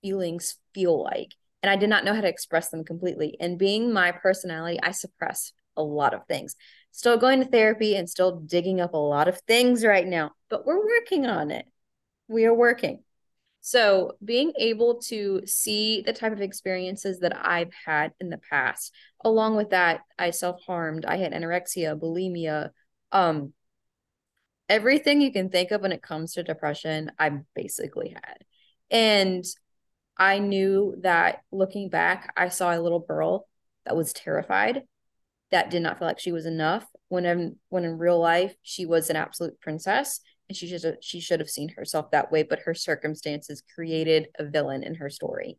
feelings 0.00 0.56
feel 0.72 1.04
like. 1.04 1.34
And 1.62 1.70
I 1.70 1.76
did 1.76 1.90
not 1.90 2.06
know 2.06 2.14
how 2.14 2.22
to 2.22 2.28
express 2.28 2.70
them 2.70 2.84
completely. 2.84 3.36
And 3.38 3.58
being 3.58 3.92
my 3.92 4.12
personality, 4.12 4.80
I 4.82 4.92
suppress 4.92 5.52
a 5.76 5.82
lot 5.82 6.14
of 6.14 6.26
things. 6.26 6.56
Still 6.90 7.18
going 7.18 7.40
to 7.40 7.46
therapy 7.46 7.96
and 7.96 8.08
still 8.08 8.40
digging 8.40 8.80
up 8.80 8.94
a 8.94 8.96
lot 8.96 9.28
of 9.28 9.40
things 9.42 9.84
right 9.84 10.06
now, 10.06 10.30
but 10.48 10.64
we're 10.64 10.82
working 10.82 11.26
on 11.26 11.50
it. 11.50 11.66
We 12.28 12.46
are 12.46 12.54
working. 12.54 13.04
So, 13.70 14.12
being 14.24 14.54
able 14.56 14.94
to 15.08 15.42
see 15.44 16.00
the 16.00 16.14
type 16.14 16.32
of 16.32 16.40
experiences 16.40 17.18
that 17.18 17.36
I've 17.46 17.74
had 17.84 18.12
in 18.18 18.30
the 18.30 18.40
past, 18.50 18.94
along 19.22 19.56
with 19.56 19.68
that, 19.70 20.00
I 20.18 20.30
self 20.30 20.62
harmed, 20.62 21.04
I 21.04 21.18
had 21.18 21.34
anorexia, 21.34 22.00
bulimia, 22.00 22.70
um, 23.12 23.52
everything 24.70 25.20
you 25.20 25.30
can 25.30 25.50
think 25.50 25.70
of 25.70 25.82
when 25.82 25.92
it 25.92 26.00
comes 26.00 26.32
to 26.32 26.42
depression, 26.42 27.12
I 27.18 27.40
basically 27.54 28.08
had. 28.08 28.38
And 28.90 29.44
I 30.16 30.38
knew 30.38 30.96
that 31.02 31.42
looking 31.52 31.90
back, 31.90 32.32
I 32.38 32.48
saw 32.48 32.74
a 32.74 32.80
little 32.80 33.00
girl 33.00 33.48
that 33.84 33.94
was 33.94 34.14
terrified, 34.14 34.84
that 35.50 35.68
did 35.68 35.82
not 35.82 35.98
feel 35.98 36.08
like 36.08 36.20
she 36.20 36.32
was 36.32 36.46
enough. 36.46 36.86
When 37.08 37.26
in, 37.26 37.56
when 37.68 37.84
in 37.84 37.98
real 37.98 38.18
life, 38.18 38.54
she 38.62 38.86
was 38.86 39.10
an 39.10 39.16
absolute 39.16 39.60
princess 39.60 40.20
and 40.48 40.56
she 40.56 40.66
should 40.68 40.82
have, 40.82 40.96
she 41.00 41.20
should 41.20 41.40
have 41.40 41.50
seen 41.50 41.68
herself 41.70 42.10
that 42.10 42.32
way 42.32 42.42
but 42.42 42.60
her 42.60 42.74
circumstances 42.74 43.62
created 43.74 44.28
a 44.38 44.44
villain 44.44 44.82
in 44.82 44.94
her 44.96 45.10
story. 45.10 45.58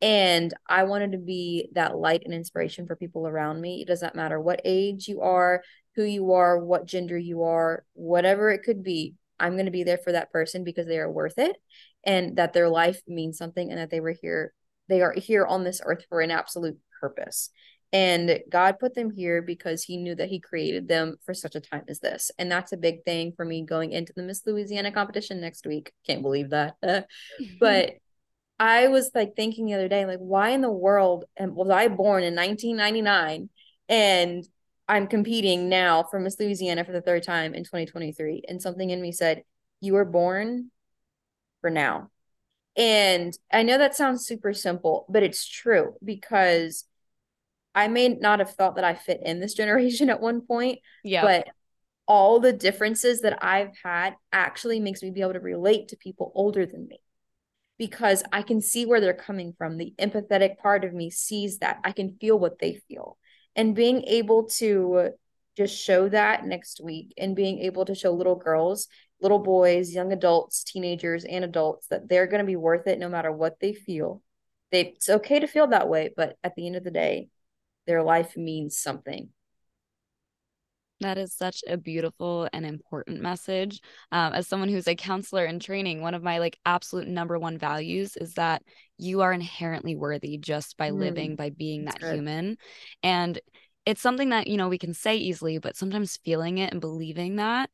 And 0.00 0.54
i 0.68 0.84
wanted 0.84 1.12
to 1.12 1.18
be 1.18 1.68
that 1.72 1.96
light 1.96 2.22
and 2.24 2.32
inspiration 2.32 2.86
for 2.86 2.96
people 2.96 3.26
around 3.26 3.60
me. 3.60 3.82
It 3.82 3.88
doesn't 3.88 4.14
matter 4.14 4.40
what 4.40 4.60
age 4.64 5.08
you 5.08 5.22
are 5.22 5.62
who 5.98 6.04
you 6.04 6.30
are 6.32 6.56
what 6.60 6.86
gender 6.86 7.18
you 7.18 7.42
are 7.42 7.84
whatever 7.94 8.50
it 8.50 8.62
could 8.62 8.84
be 8.84 9.16
i'm 9.40 9.54
going 9.54 9.64
to 9.64 9.72
be 9.72 9.82
there 9.82 9.98
for 9.98 10.12
that 10.12 10.30
person 10.30 10.62
because 10.62 10.86
they 10.86 10.98
are 10.98 11.10
worth 11.10 11.38
it 11.38 11.56
and 12.04 12.36
that 12.36 12.52
their 12.52 12.68
life 12.68 13.00
means 13.08 13.36
something 13.36 13.68
and 13.70 13.80
that 13.80 13.90
they 13.90 13.98
were 13.98 14.14
here 14.22 14.54
they 14.88 15.02
are 15.02 15.12
here 15.12 15.44
on 15.44 15.64
this 15.64 15.80
earth 15.84 16.04
for 16.08 16.20
an 16.20 16.30
absolute 16.30 16.78
purpose 17.00 17.50
and 17.92 18.40
God 18.50 18.78
put 18.78 18.94
them 18.94 19.10
here 19.10 19.40
because 19.40 19.82
he 19.82 19.96
knew 19.96 20.14
that 20.14 20.28
he 20.28 20.40
created 20.40 20.88
them 20.88 21.16
for 21.24 21.32
such 21.32 21.54
a 21.54 21.60
time 21.60 21.84
as 21.88 22.00
this. 22.00 22.30
And 22.38 22.52
that's 22.52 22.72
a 22.72 22.76
big 22.76 23.04
thing 23.04 23.32
for 23.32 23.44
me 23.44 23.62
going 23.62 23.92
into 23.92 24.12
the 24.14 24.22
Miss 24.22 24.42
Louisiana 24.46 24.92
competition 24.92 25.40
next 25.40 25.66
week. 25.66 25.92
Can't 26.06 26.22
believe 26.22 26.50
that. 26.50 26.76
Uh, 26.82 27.02
but 27.60 27.92
I 28.58 28.88
was 28.88 29.10
like 29.14 29.36
thinking 29.36 29.66
the 29.66 29.74
other 29.74 29.88
day, 29.88 30.04
like, 30.04 30.18
why 30.18 30.50
in 30.50 30.60
the 30.60 30.70
world 30.70 31.24
was 31.38 31.70
I 31.70 31.88
born 31.88 32.24
in 32.24 32.34
1999 32.34 33.48
and 33.88 34.48
I'm 34.86 35.06
competing 35.06 35.68
now 35.68 36.02
for 36.02 36.18
Miss 36.18 36.38
Louisiana 36.38 36.84
for 36.84 36.92
the 36.92 37.00
third 37.00 37.22
time 37.22 37.54
in 37.54 37.64
2023? 37.64 38.42
And 38.48 38.60
something 38.60 38.90
in 38.90 39.00
me 39.00 39.12
said, 39.12 39.44
You 39.80 39.94
were 39.94 40.04
born 40.04 40.70
for 41.62 41.70
now. 41.70 42.10
And 42.76 43.36
I 43.52 43.62
know 43.62 43.78
that 43.78 43.96
sounds 43.96 44.26
super 44.26 44.52
simple, 44.52 45.06
but 45.08 45.22
it's 45.22 45.46
true 45.46 45.94
because 46.04 46.84
I 47.74 47.88
may 47.88 48.08
not 48.08 48.38
have 48.38 48.54
thought 48.54 48.76
that 48.76 48.84
I 48.84 48.94
fit 48.94 49.20
in 49.24 49.40
this 49.40 49.54
generation 49.62 50.10
at 50.10 50.20
one 50.20 50.42
point. 50.42 50.80
Yeah. 51.04 51.22
But 51.22 51.48
all 52.06 52.40
the 52.40 52.52
differences 52.52 53.20
that 53.20 53.44
I've 53.44 53.76
had 53.84 54.14
actually 54.32 54.80
makes 54.80 55.02
me 55.02 55.10
be 55.10 55.20
able 55.20 55.34
to 55.34 55.40
relate 55.40 55.88
to 55.88 55.96
people 55.96 56.32
older 56.34 56.64
than 56.64 56.88
me 56.88 57.00
because 57.78 58.24
I 58.32 58.42
can 58.42 58.60
see 58.60 58.86
where 58.86 59.00
they're 59.00 59.14
coming 59.14 59.54
from. 59.56 59.76
The 59.76 59.94
empathetic 59.98 60.58
part 60.58 60.84
of 60.84 60.92
me 60.92 61.10
sees 61.10 61.58
that. 61.58 61.78
I 61.84 61.92
can 61.92 62.16
feel 62.20 62.38
what 62.38 62.58
they 62.58 62.80
feel. 62.88 63.18
And 63.54 63.74
being 63.74 64.02
able 64.04 64.44
to 64.56 65.10
just 65.56 65.76
show 65.76 66.08
that 66.08 66.46
next 66.46 66.80
week 66.82 67.12
and 67.18 67.36
being 67.36 67.60
able 67.60 67.84
to 67.84 67.94
show 67.94 68.12
little 68.12 68.36
girls, 68.36 68.88
little 69.20 69.38
boys, 69.38 69.92
young 69.92 70.12
adults, 70.12 70.64
teenagers, 70.64 71.24
and 71.24 71.44
adults 71.44 71.88
that 71.88 72.08
they're 72.08 72.26
going 72.26 72.40
to 72.40 72.46
be 72.46 72.56
worth 72.56 72.86
it 72.86 72.98
no 72.98 73.08
matter 73.08 73.32
what 73.32 73.58
they 73.60 73.72
feel. 73.72 74.22
They, 74.70 74.86
it's 74.86 75.08
okay 75.08 75.40
to 75.40 75.46
feel 75.46 75.68
that 75.68 75.88
way, 75.88 76.10
but 76.16 76.36
at 76.44 76.54
the 76.54 76.66
end 76.66 76.76
of 76.76 76.84
the 76.84 76.90
day, 76.90 77.28
their 77.88 78.04
life 78.04 78.36
means 78.36 78.78
something. 78.78 79.30
That 81.00 81.16
is 81.16 81.32
such 81.32 81.62
a 81.68 81.76
beautiful 81.76 82.48
and 82.52 82.66
important 82.66 83.22
message. 83.22 83.80
Um, 84.10 84.32
as 84.32 84.48
someone 84.48 84.68
who's 84.68 84.88
a 84.88 84.96
counselor 84.96 85.44
in 85.44 85.60
training, 85.60 86.00
one 86.00 86.14
of 86.14 86.24
my 86.24 86.38
like 86.38 86.58
absolute 86.66 87.06
number 87.06 87.38
one 87.38 87.56
values 87.56 88.16
is 88.16 88.34
that 88.34 88.62
you 88.96 89.20
are 89.20 89.32
inherently 89.32 89.94
worthy 89.94 90.38
just 90.38 90.76
by 90.76 90.90
mm, 90.90 90.98
living, 90.98 91.36
by 91.36 91.50
being 91.50 91.84
that 91.84 92.00
good. 92.00 92.14
human. 92.14 92.58
And 93.04 93.40
it's 93.86 94.02
something 94.02 94.30
that, 94.30 94.48
you 94.48 94.56
know, 94.56 94.68
we 94.68 94.76
can 94.78 94.92
say 94.92 95.16
easily, 95.16 95.58
but 95.58 95.76
sometimes 95.76 96.18
feeling 96.24 96.58
it 96.58 96.72
and 96.72 96.80
believing 96.80 97.36
that 97.36 97.70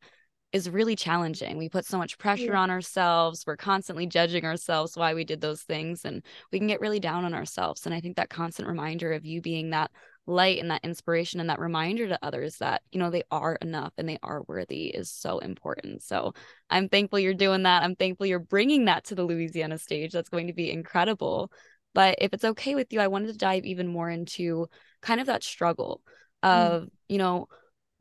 is 0.54 0.70
really 0.70 0.94
challenging. 0.94 1.58
We 1.58 1.68
put 1.68 1.84
so 1.84 1.98
much 1.98 2.16
pressure 2.16 2.52
yeah. 2.52 2.60
on 2.60 2.70
ourselves. 2.70 3.42
We're 3.44 3.56
constantly 3.56 4.06
judging 4.06 4.44
ourselves 4.44 4.96
why 4.96 5.12
we 5.12 5.24
did 5.24 5.40
those 5.40 5.62
things 5.62 6.04
and 6.04 6.22
we 6.52 6.60
can 6.60 6.68
get 6.68 6.80
really 6.80 7.00
down 7.00 7.24
on 7.24 7.34
ourselves. 7.34 7.86
And 7.86 7.94
I 7.94 8.00
think 8.00 8.14
that 8.16 8.30
constant 8.30 8.68
reminder 8.68 9.12
of 9.12 9.26
you 9.26 9.42
being 9.42 9.70
that 9.70 9.90
light 10.28 10.60
and 10.60 10.70
that 10.70 10.84
inspiration 10.84 11.40
and 11.40 11.50
that 11.50 11.58
reminder 11.58 12.06
to 12.06 12.24
others 12.24 12.58
that, 12.58 12.82
you 12.92 13.00
know, 13.00 13.10
they 13.10 13.24
are 13.32 13.56
enough 13.56 13.92
and 13.98 14.08
they 14.08 14.16
are 14.22 14.44
worthy 14.46 14.86
is 14.86 15.10
so 15.10 15.40
important. 15.40 16.04
So 16.04 16.34
I'm 16.70 16.88
thankful 16.88 17.18
you're 17.18 17.34
doing 17.34 17.64
that. 17.64 17.82
I'm 17.82 17.96
thankful 17.96 18.26
you're 18.26 18.38
bringing 18.38 18.84
that 18.84 19.06
to 19.06 19.16
the 19.16 19.24
Louisiana 19.24 19.76
stage. 19.76 20.12
That's 20.12 20.28
going 20.28 20.46
to 20.46 20.52
be 20.52 20.70
incredible. 20.70 21.50
But 21.94 22.18
if 22.20 22.32
it's 22.32 22.44
okay 22.44 22.76
with 22.76 22.92
you, 22.92 23.00
I 23.00 23.08
wanted 23.08 23.32
to 23.32 23.38
dive 23.38 23.64
even 23.64 23.88
more 23.88 24.08
into 24.08 24.68
kind 25.02 25.20
of 25.20 25.26
that 25.26 25.42
struggle 25.42 26.00
mm. 26.44 26.48
of, 26.48 26.82
mm. 26.84 26.90
you 27.08 27.18
know, 27.18 27.48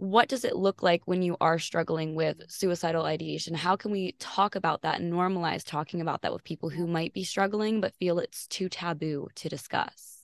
what 0.03 0.27
does 0.27 0.43
it 0.43 0.57
look 0.57 0.83
like 0.83 1.01
when 1.05 1.21
you 1.21 1.37
are 1.39 1.57
struggling 1.57 2.13
with 2.13 2.41
suicidal 2.49 3.05
ideation? 3.05 3.53
How 3.53 3.77
can 3.77 3.89
we 3.89 4.11
talk 4.19 4.55
about 4.55 4.81
that 4.81 4.99
and 4.99 5.13
normalize 5.13 5.63
talking 5.63 6.01
about 6.01 6.23
that 6.23 6.33
with 6.33 6.43
people 6.43 6.67
who 6.69 6.85
might 6.85 7.13
be 7.13 7.23
struggling 7.23 7.79
but 7.79 7.95
feel 7.95 8.19
it's 8.19 8.45
too 8.47 8.67
taboo 8.67 9.29
to 9.35 9.47
discuss? 9.47 10.19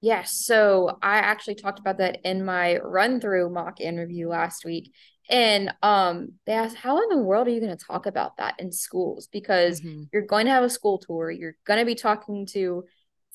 Yes. 0.00 0.32
So 0.32 0.98
I 1.02 1.16
actually 1.18 1.56
talked 1.56 1.78
about 1.78 1.98
that 1.98 2.20
in 2.24 2.46
my 2.46 2.78
run 2.78 3.20
through 3.20 3.50
mock 3.50 3.78
interview 3.78 4.26
last 4.28 4.64
week. 4.64 4.94
And 5.28 5.74
um, 5.82 6.32
they 6.46 6.54
asked, 6.54 6.76
How 6.76 7.02
in 7.02 7.10
the 7.10 7.22
world 7.22 7.46
are 7.46 7.50
you 7.50 7.60
going 7.60 7.76
to 7.76 7.84
talk 7.84 8.06
about 8.06 8.38
that 8.38 8.54
in 8.58 8.72
schools? 8.72 9.28
Because 9.30 9.82
mm-hmm. 9.82 10.04
you're 10.14 10.26
going 10.26 10.46
to 10.46 10.52
have 10.52 10.64
a 10.64 10.70
school 10.70 10.96
tour, 10.96 11.30
you're 11.30 11.56
going 11.66 11.78
to 11.78 11.84
be 11.84 11.94
talking 11.94 12.46
to 12.52 12.84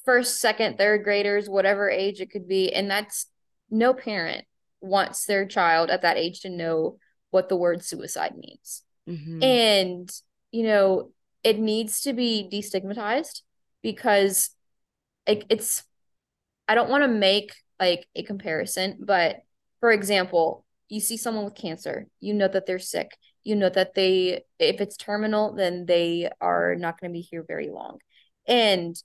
first, 0.03 0.39
second, 0.41 0.79
third 0.79 1.03
graders, 1.03 1.47
whatever 1.47 1.91
age 1.91 2.21
it 2.21 2.31
could 2.31 2.47
be. 2.47 2.73
And 2.73 2.89
that's 2.89 3.27
no 3.69 3.93
parent 3.93 4.45
wants 4.81 5.25
their 5.25 5.45
child 5.45 5.89
at 5.89 6.01
that 6.01 6.17
age 6.17 6.41
to 6.41 6.49
know 6.49 6.97
what 7.31 7.49
the 7.49 7.55
word 7.55 7.83
suicide 7.83 8.35
means. 8.37 8.83
Mm-hmm. 9.07 9.43
And, 9.43 10.11
you 10.51 10.63
know, 10.63 11.11
it 11.43 11.59
needs 11.59 12.01
to 12.01 12.13
be 12.13 12.47
destigmatized 12.51 13.41
because 13.81 14.51
it, 15.25 15.45
it's, 15.49 15.83
I 16.67 16.75
don't 16.75 16.89
want 16.89 17.03
to 17.03 17.09
make 17.09 17.53
like 17.79 18.07
a 18.15 18.23
comparison, 18.23 18.97
but 18.99 19.37
for 19.79 19.91
example, 19.91 20.65
you 20.89 20.99
see 20.99 21.17
someone 21.17 21.45
with 21.45 21.55
cancer, 21.55 22.07
you 22.19 22.33
know 22.33 22.47
that 22.47 22.65
they're 22.65 22.79
sick, 22.79 23.15
you 23.43 23.55
know 23.55 23.69
that 23.69 23.93
they, 23.93 24.41
if 24.57 24.81
it's 24.81 24.97
terminal, 24.97 25.53
then 25.55 25.85
they 25.85 26.29
are 26.41 26.75
not 26.75 26.99
going 26.99 27.11
to 27.11 27.17
be 27.17 27.21
here 27.21 27.45
very 27.47 27.69
long. 27.69 27.99
And 28.47 28.95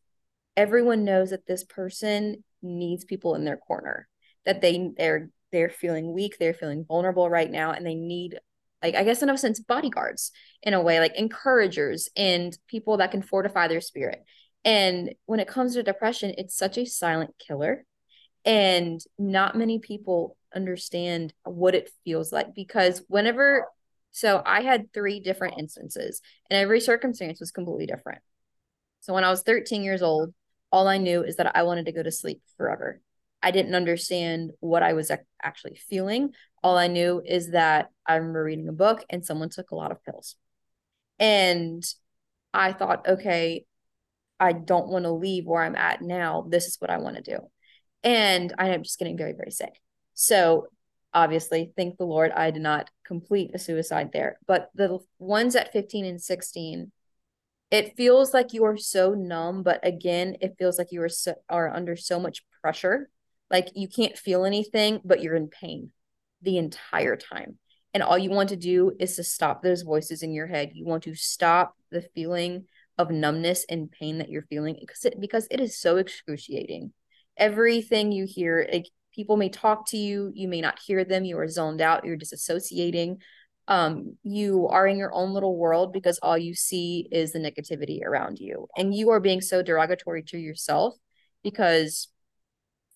everyone 0.57 1.04
knows 1.04 1.31
that 1.31 1.47
this 1.47 1.62
person 1.62 2.43
needs 2.62 3.04
people 3.04 3.35
in 3.35 3.45
their 3.45 3.59
corner 3.59 4.09
that 4.45 4.61
they 4.61 4.90
they're 4.97 5.31
they're 5.54 5.70
feeling 5.70 6.12
weak, 6.12 6.37
they're 6.38 6.52
feeling 6.52 6.84
vulnerable 6.84 7.30
right 7.30 7.50
now, 7.50 7.70
and 7.70 7.87
they 7.87 7.94
need 7.94 8.38
like 8.82 8.96
I 8.96 9.04
guess 9.04 9.23
in 9.23 9.30
a 9.30 9.38
sense 9.38 9.61
bodyguards 9.61 10.32
in 10.62 10.75
a 10.75 10.82
way, 10.82 11.00
like 11.00 11.14
encouragers 11.16 12.11
and 12.16 12.56
people 12.68 12.99
that 12.99 13.12
can 13.12 13.23
fortify 13.23 13.68
their 13.68 13.80
spirit. 13.80 14.23
And 14.64 15.14
when 15.26 15.40
it 15.40 15.49
comes 15.49 15.75
to 15.75 15.82
depression, 15.82 16.34
it's 16.37 16.56
such 16.56 16.76
a 16.76 16.84
silent 16.84 17.34
killer. 17.38 17.87
And 18.44 19.00
not 19.18 19.56
many 19.56 19.78
people 19.78 20.37
understand 20.54 21.32
what 21.44 21.75
it 21.75 21.90
feels 22.04 22.32
like 22.32 22.54
because 22.54 23.02
whenever 23.08 23.66
so 24.12 24.42
I 24.44 24.61
had 24.61 24.92
three 24.92 25.18
different 25.18 25.58
instances 25.58 26.20
and 26.50 26.56
every 26.56 26.80
circumstance 26.80 27.40
was 27.40 27.50
completely 27.50 27.87
different. 27.87 28.20
So 29.00 29.12
when 29.14 29.25
I 29.25 29.30
was 29.30 29.42
13 29.42 29.82
years 29.82 30.02
old, 30.02 30.34
all 30.70 30.88
I 30.88 30.99
knew 30.99 31.25
is 31.25 31.37
that 31.37 31.56
I 31.56 31.62
wanted 31.62 31.87
to 31.87 31.92
go 31.92 32.02
to 32.02 32.12
sleep 32.12 32.42
forever. 32.56 33.00
I 33.45 33.51
didn't 33.51 33.75
understand 33.75 34.53
what 34.61 34.83
I 34.83 34.95
was 34.95 35.13
actually 35.43 35.77
feeling. 35.77 36.31
All 36.63 36.79
I 36.79 36.87
knew 36.87 37.21
is 37.23 37.51
that 37.51 37.91
I 38.07 38.17
remember 38.17 38.43
reading 38.43 38.69
a 38.69 38.73
book 38.73 39.05
and 39.11 39.23
someone 39.23 39.51
took 39.51 39.71
a 39.71 39.75
lot 39.75 39.93
of 39.93 40.03
pills. 40.03 40.37
And 41.19 41.85
I 42.55 42.73
thought, 42.73 43.07
okay, 43.07 43.67
I 44.41 44.53
don't 44.55 44.89
want 44.89 45.05
to 45.05 45.13
leave 45.13 45.45
where 45.45 45.63
I'm 45.63 45.77
at 45.77 46.01
now. 46.01 46.47
This 46.49 46.67
is 46.67 46.77
what 46.79 46.89
I 46.89 46.97
want 46.97 47.17
to 47.17 47.23
do. 47.23 47.39
And 48.03 48.55
I 48.59 48.69
am 48.69 48.83
just 48.83 48.99
getting 48.99 49.19
very, 49.19 49.35
very 49.35 49.51
sick. 49.51 49.79
So 50.15 50.69
obviously, 51.13 51.75
thank 51.77 51.99
the 51.99 52.07
Lord, 52.07 52.33
I 52.33 52.51
did 52.51 52.63
not 52.63 52.89
complete 53.07 53.51
a 53.53 53.59
suicide 53.59 54.09
there. 54.15 54.39
But 54.47 54.71
the 54.75 55.01
ones 55.19 55.55
at 55.55 55.75
15 55.75 56.07
and 56.07 56.23
16, 56.23 56.93
it 57.71 57.95
feels 57.95 58.33
like 58.33 58.55
you 58.55 58.65
are 58.65 58.79
so 58.79 59.13
numb. 59.13 59.63
But 59.63 59.87
again, 59.87 60.39
it 60.41 60.55
feels 60.59 60.79
like 60.79 60.93
you 60.93 61.03
are 61.03 61.11
so, 61.11 61.35
are 61.51 61.69
under 61.69 61.95
so 61.95 62.19
much 62.19 62.43
pressure 62.63 63.11
like 63.54 63.68
you 63.76 63.87
can't 63.87 64.18
feel 64.18 64.44
anything, 64.44 65.00
but 65.04 65.23
you're 65.23 65.37
in 65.37 65.46
pain 65.46 65.92
the 66.42 66.58
entire 66.58 67.14
time. 67.14 67.56
And 67.94 68.02
all 68.02 68.18
you 68.18 68.30
want 68.30 68.49
to 68.49 68.56
do 68.56 68.90
is 68.99 69.14
to 69.14 69.23
stop 69.23 69.62
those 69.62 69.82
voices 69.82 70.25
in 70.25 70.32
your 70.32 70.49
head. 70.49 70.73
You 70.75 70.84
want 70.84 71.04
to 71.04 71.14
stop 71.14 71.76
the 71.92 72.02
feeling 72.16 72.64
of 72.99 73.12
numbness 73.12 73.64
and 73.70 73.92
pain 73.92 74.18
that 74.18 74.28
you're 74.28 74.49
feeling 74.50 74.76
because 74.80 75.04
it, 75.04 75.20
because 75.20 75.46
it 75.52 75.61
is 75.61 75.78
so 75.78 75.99
excruciating. 75.99 76.92
Everything 77.37 78.11
you 78.11 78.26
hear, 78.28 78.68
like 78.73 78.87
people 79.14 79.37
may 79.37 79.50
talk 79.50 79.88
to 79.90 79.96
you, 79.96 80.32
you 80.34 80.49
may 80.49 80.61
not 80.61 80.80
hear 80.84 81.04
them, 81.04 81.25
you 81.25 81.38
are 81.38 81.46
zoned 81.46 81.80
out, 81.80 82.04
you're 82.04 82.18
disassociating. 82.18 83.18
Um, 83.68 84.16
you 84.25 84.66
are 84.66 84.88
in 84.88 84.99
your 84.99 85.14
own 85.14 85.32
little 85.32 85.56
world 85.56 85.92
because 85.92 86.18
all 86.18 86.37
you 86.37 86.56
see 86.56 87.06
is 87.12 87.30
the 87.30 87.38
negativity 87.38 88.02
around 88.02 88.40
you. 88.40 88.66
And 88.76 88.92
you 88.92 89.11
are 89.11 89.20
being 89.20 89.40
so 89.40 89.62
derogatory 89.62 90.25
to 90.25 90.38
yourself 90.38 90.94
because 91.44 92.08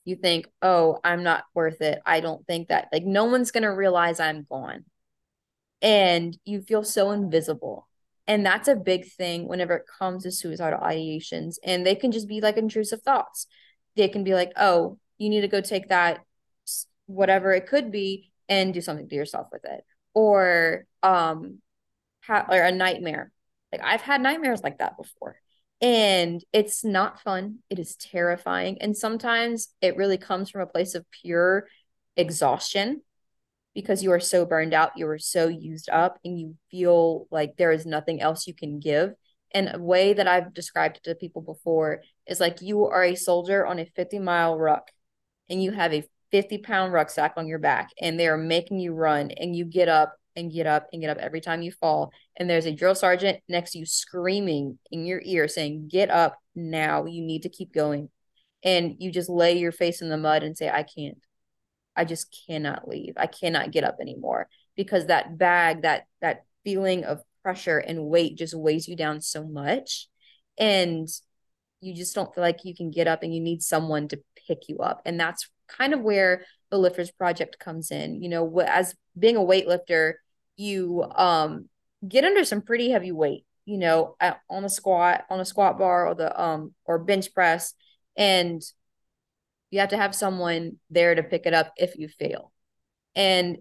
you 0.08 0.16
think, 0.16 0.48
oh, 0.62 0.98
I'm 1.04 1.22
not 1.22 1.44
worth 1.54 1.82
it. 1.82 2.00
I 2.06 2.20
don't 2.20 2.46
think 2.46 2.68
that, 2.68 2.88
like, 2.92 3.04
no 3.04 3.26
one's 3.26 3.50
going 3.50 3.62
to 3.62 3.68
realize 3.68 4.20
I'm 4.20 4.46
gone. 4.48 4.84
And 5.82 6.36
you 6.44 6.62
feel 6.62 6.82
so 6.82 7.10
invisible. 7.10 7.86
And 8.26 8.44
that's 8.44 8.68
a 8.68 8.74
big 8.74 9.06
thing 9.12 9.46
whenever 9.46 9.74
it 9.74 9.86
comes 9.98 10.22
to 10.22 10.32
suicidal 10.32 10.80
ideations. 10.80 11.56
And 11.62 11.86
they 11.86 11.94
can 11.94 12.10
just 12.10 12.26
be 12.26 12.40
like 12.40 12.56
intrusive 12.56 13.02
thoughts. 13.02 13.46
They 13.96 14.08
can 14.08 14.24
be 14.24 14.34
like, 14.34 14.52
oh, 14.56 14.98
you 15.18 15.28
need 15.28 15.42
to 15.42 15.48
go 15.48 15.60
take 15.60 15.88
that, 15.90 16.20
whatever 17.06 17.52
it 17.52 17.66
could 17.66 17.92
be, 17.92 18.32
and 18.48 18.72
do 18.72 18.80
something 18.80 19.08
to 19.08 19.14
yourself 19.14 19.48
with 19.52 19.64
it. 19.64 19.84
Or, 20.14 20.86
um, 21.02 21.58
ha- 22.22 22.46
or 22.50 22.60
a 22.62 22.72
nightmare. 22.72 23.30
Like 23.72 23.82
I've 23.84 24.00
had 24.00 24.22
nightmares 24.22 24.62
like 24.62 24.78
that 24.78 24.96
before 24.96 25.36
and 25.80 26.44
it's 26.52 26.84
not 26.84 27.20
fun 27.20 27.58
it 27.70 27.78
is 27.78 27.96
terrifying 27.96 28.78
and 28.80 28.96
sometimes 28.96 29.68
it 29.80 29.96
really 29.96 30.18
comes 30.18 30.50
from 30.50 30.60
a 30.60 30.66
place 30.66 30.94
of 30.94 31.04
pure 31.10 31.66
exhaustion 32.16 33.00
because 33.74 34.02
you 34.02 34.10
are 34.10 34.20
so 34.20 34.44
burned 34.44 34.74
out 34.74 34.96
you 34.96 35.06
are 35.08 35.18
so 35.18 35.46
used 35.46 35.88
up 35.90 36.18
and 36.24 36.38
you 36.38 36.56
feel 36.70 37.26
like 37.30 37.56
there 37.56 37.70
is 37.70 37.86
nothing 37.86 38.20
else 38.20 38.46
you 38.46 38.54
can 38.54 38.80
give 38.80 39.12
and 39.54 39.70
a 39.72 39.78
way 39.78 40.12
that 40.12 40.26
i've 40.26 40.52
described 40.52 40.96
it 40.96 41.04
to 41.04 41.14
people 41.14 41.42
before 41.42 42.02
is 42.26 42.40
like 42.40 42.60
you 42.60 42.86
are 42.86 43.04
a 43.04 43.14
soldier 43.14 43.64
on 43.64 43.78
a 43.78 43.86
50 43.94 44.18
mile 44.18 44.58
ruck 44.58 44.90
and 45.48 45.62
you 45.62 45.70
have 45.70 45.94
a 45.94 46.02
50 46.30 46.58
pound 46.58 46.92
rucksack 46.92 47.34
on 47.36 47.46
your 47.46 47.58
back 47.58 47.90
and 48.00 48.18
they 48.18 48.28
are 48.28 48.36
making 48.36 48.78
you 48.78 48.92
run 48.92 49.30
and 49.30 49.54
you 49.54 49.64
get 49.64 49.88
up 49.88 50.16
and 50.36 50.52
get 50.52 50.66
up 50.66 50.88
and 50.92 51.02
get 51.02 51.10
up 51.10 51.18
every 51.18 51.40
time 51.40 51.62
you 51.62 51.72
fall. 51.72 52.12
And 52.38 52.48
there's 52.48 52.66
a 52.66 52.72
drill 52.72 52.94
sergeant 52.94 53.40
next 53.48 53.72
to 53.72 53.80
you 53.80 53.86
screaming 53.86 54.78
in 54.90 55.04
your 55.04 55.20
ear 55.24 55.48
saying, 55.48 55.88
Get 55.90 56.08
up 56.08 56.38
now. 56.54 57.04
You 57.04 57.22
need 57.22 57.42
to 57.42 57.48
keep 57.48 57.74
going. 57.74 58.08
And 58.62 58.96
you 58.98 59.10
just 59.10 59.28
lay 59.28 59.58
your 59.58 59.72
face 59.72 60.00
in 60.00 60.08
the 60.08 60.16
mud 60.16 60.42
and 60.42 60.56
say, 60.56 60.70
I 60.70 60.84
can't. 60.84 61.18
I 61.96 62.04
just 62.04 62.36
cannot 62.46 62.88
leave. 62.88 63.14
I 63.16 63.26
cannot 63.26 63.72
get 63.72 63.84
up 63.84 63.98
anymore 64.00 64.48
because 64.76 65.06
that 65.06 65.36
bag, 65.36 65.82
that 65.82 66.04
that 66.20 66.44
feeling 66.64 67.04
of 67.04 67.20
pressure 67.42 67.78
and 67.78 68.04
weight 68.06 68.38
just 68.38 68.54
weighs 68.54 68.86
you 68.86 68.94
down 68.94 69.20
so 69.20 69.44
much. 69.44 70.08
And 70.56 71.08
you 71.80 71.94
just 71.94 72.14
don't 72.14 72.32
feel 72.34 72.42
like 72.42 72.64
you 72.64 72.74
can 72.74 72.90
get 72.90 73.08
up 73.08 73.22
and 73.22 73.34
you 73.34 73.40
need 73.40 73.62
someone 73.62 74.08
to 74.08 74.20
pick 74.46 74.68
you 74.68 74.78
up. 74.78 75.02
And 75.04 75.18
that's 75.18 75.48
kind 75.68 75.92
of 75.92 76.00
where 76.00 76.44
the 76.70 76.78
lifters 76.78 77.10
project 77.10 77.58
comes 77.58 77.90
in. 77.90 78.22
You 78.22 78.28
know, 78.28 78.60
as 78.60 78.94
being 79.18 79.36
a 79.36 79.40
weightlifter, 79.40 80.14
you 80.56 81.04
um 81.16 81.68
get 82.06 82.24
under 82.24 82.44
some 82.44 82.62
pretty 82.62 82.90
heavy 82.90 83.12
weight, 83.12 83.44
you 83.64 83.78
know, 83.78 84.16
on 84.48 84.64
a 84.64 84.68
squat, 84.68 85.24
on 85.30 85.40
a 85.40 85.44
squat 85.44 85.78
bar 85.78 86.06
or 86.06 86.14
the 86.14 86.40
um 86.40 86.74
or 86.84 86.98
bench 86.98 87.32
press 87.34 87.74
and 88.16 88.62
you 89.70 89.80
have 89.80 89.90
to 89.90 89.96
have 89.96 90.14
someone 90.14 90.76
there 90.90 91.14
to 91.14 91.22
pick 91.22 91.46
it 91.46 91.54
up 91.54 91.72
if 91.76 91.96
you 91.96 92.08
fail. 92.08 92.52
And, 93.14 93.58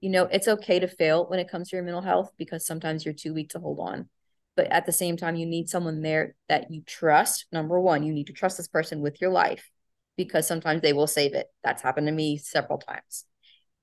you 0.00 0.10
know, 0.10 0.24
it's 0.24 0.48
okay 0.48 0.78
to 0.78 0.88
fail 0.88 1.26
when 1.26 1.40
it 1.40 1.50
comes 1.50 1.70
to 1.70 1.76
your 1.76 1.84
mental 1.84 2.02
health 2.02 2.30
because 2.38 2.66
sometimes 2.66 3.04
you're 3.04 3.14
too 3.14 3.34
weak 3.34 3.50
to 3.50 3.58
hold 3.58 3.80
on. 3.80 4.08
But 4.56 4.68
at 4.68 4.86
the 4.86 4.92
same 4.92 5.16
time, 5.16 5.36
you 5.36 5.46
need 5.46 5.68
someone 5.68 6.02
there 6.02 6.34
that 6.48 6.70
you 6.70 6.82
trust. 6.86 7.46
Number 7.52 7.80
one, 7.80 8.02
you 8.02 8.12
need 8.12 8.26
to 8.28 8.32
trust 8.32 8.56
this 8.56 8.68
person 8.68 9.00
with 9.00 9.20
your 9.20 9.30
life 9.30 9.70
because 10.16 10.46
sometimes 10.46 10.82
they 10.82 10.92
will 10.92 11.06
save 11.06 11.34
it. 11.34 11.46
That's 11.62 11.82
happened 11.82 12.06
to 12.08 12.12
me 12.12 12.38
several 12.38 12.78
times. 12.78 13.24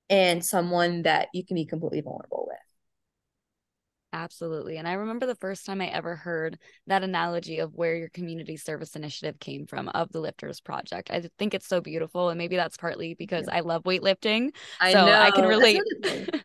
And 0.09 0.43
someone 0.45 1.03
that 1.03 1.29
you 1.33 1.45
can 1.45 1.55
be 1.55 1.65
completely 1.65 2.01
vulnerable 2.01 2.45
with. 2.47 2.57
Absolutely. 4.15 4.77
And 4.77 4.87
I 4.87 4.93
remember 4.93 5.25
the 5.25 5.35
first 5.35 5.65
time 5.65 5.81
I 5.81 5.87
ever 5.87 6.15
heard 6.15 6.57
that 6.87 7.03
analogy 7.03 7.59
of 7.59 7.75
where 7.75 7.97
your 7.97 8.07
community 8.07 8.55
service 8.55 8.95
initiative 8.95 9.41
came 9.41 9.65
from 9.67 9.89
of 9.89 10.09
the 10.13 10.21
Lifters 10.21 10.61
Project. 10.61 11.11
I 11.11 11.29
think 11.37 11.53
it's 11.53 11.67
so 11.67 11.81
beautiful. 11.81 12.29
And 12.29 12.37
maybe 12.37 12.55
that's 12.55 12.77
partly 12.77 13.13
because 13.15 13.47
yeah. 13.49 13.57
I 13.57 13.59
love 13.59 13.83
weightlifting. 13.83 14.51
I 14.79 14.93
so 14.93 15.05
know. 15.05 15.19
I 15.19 15.31
can 15.31 15.45
relate. 15.45 15.81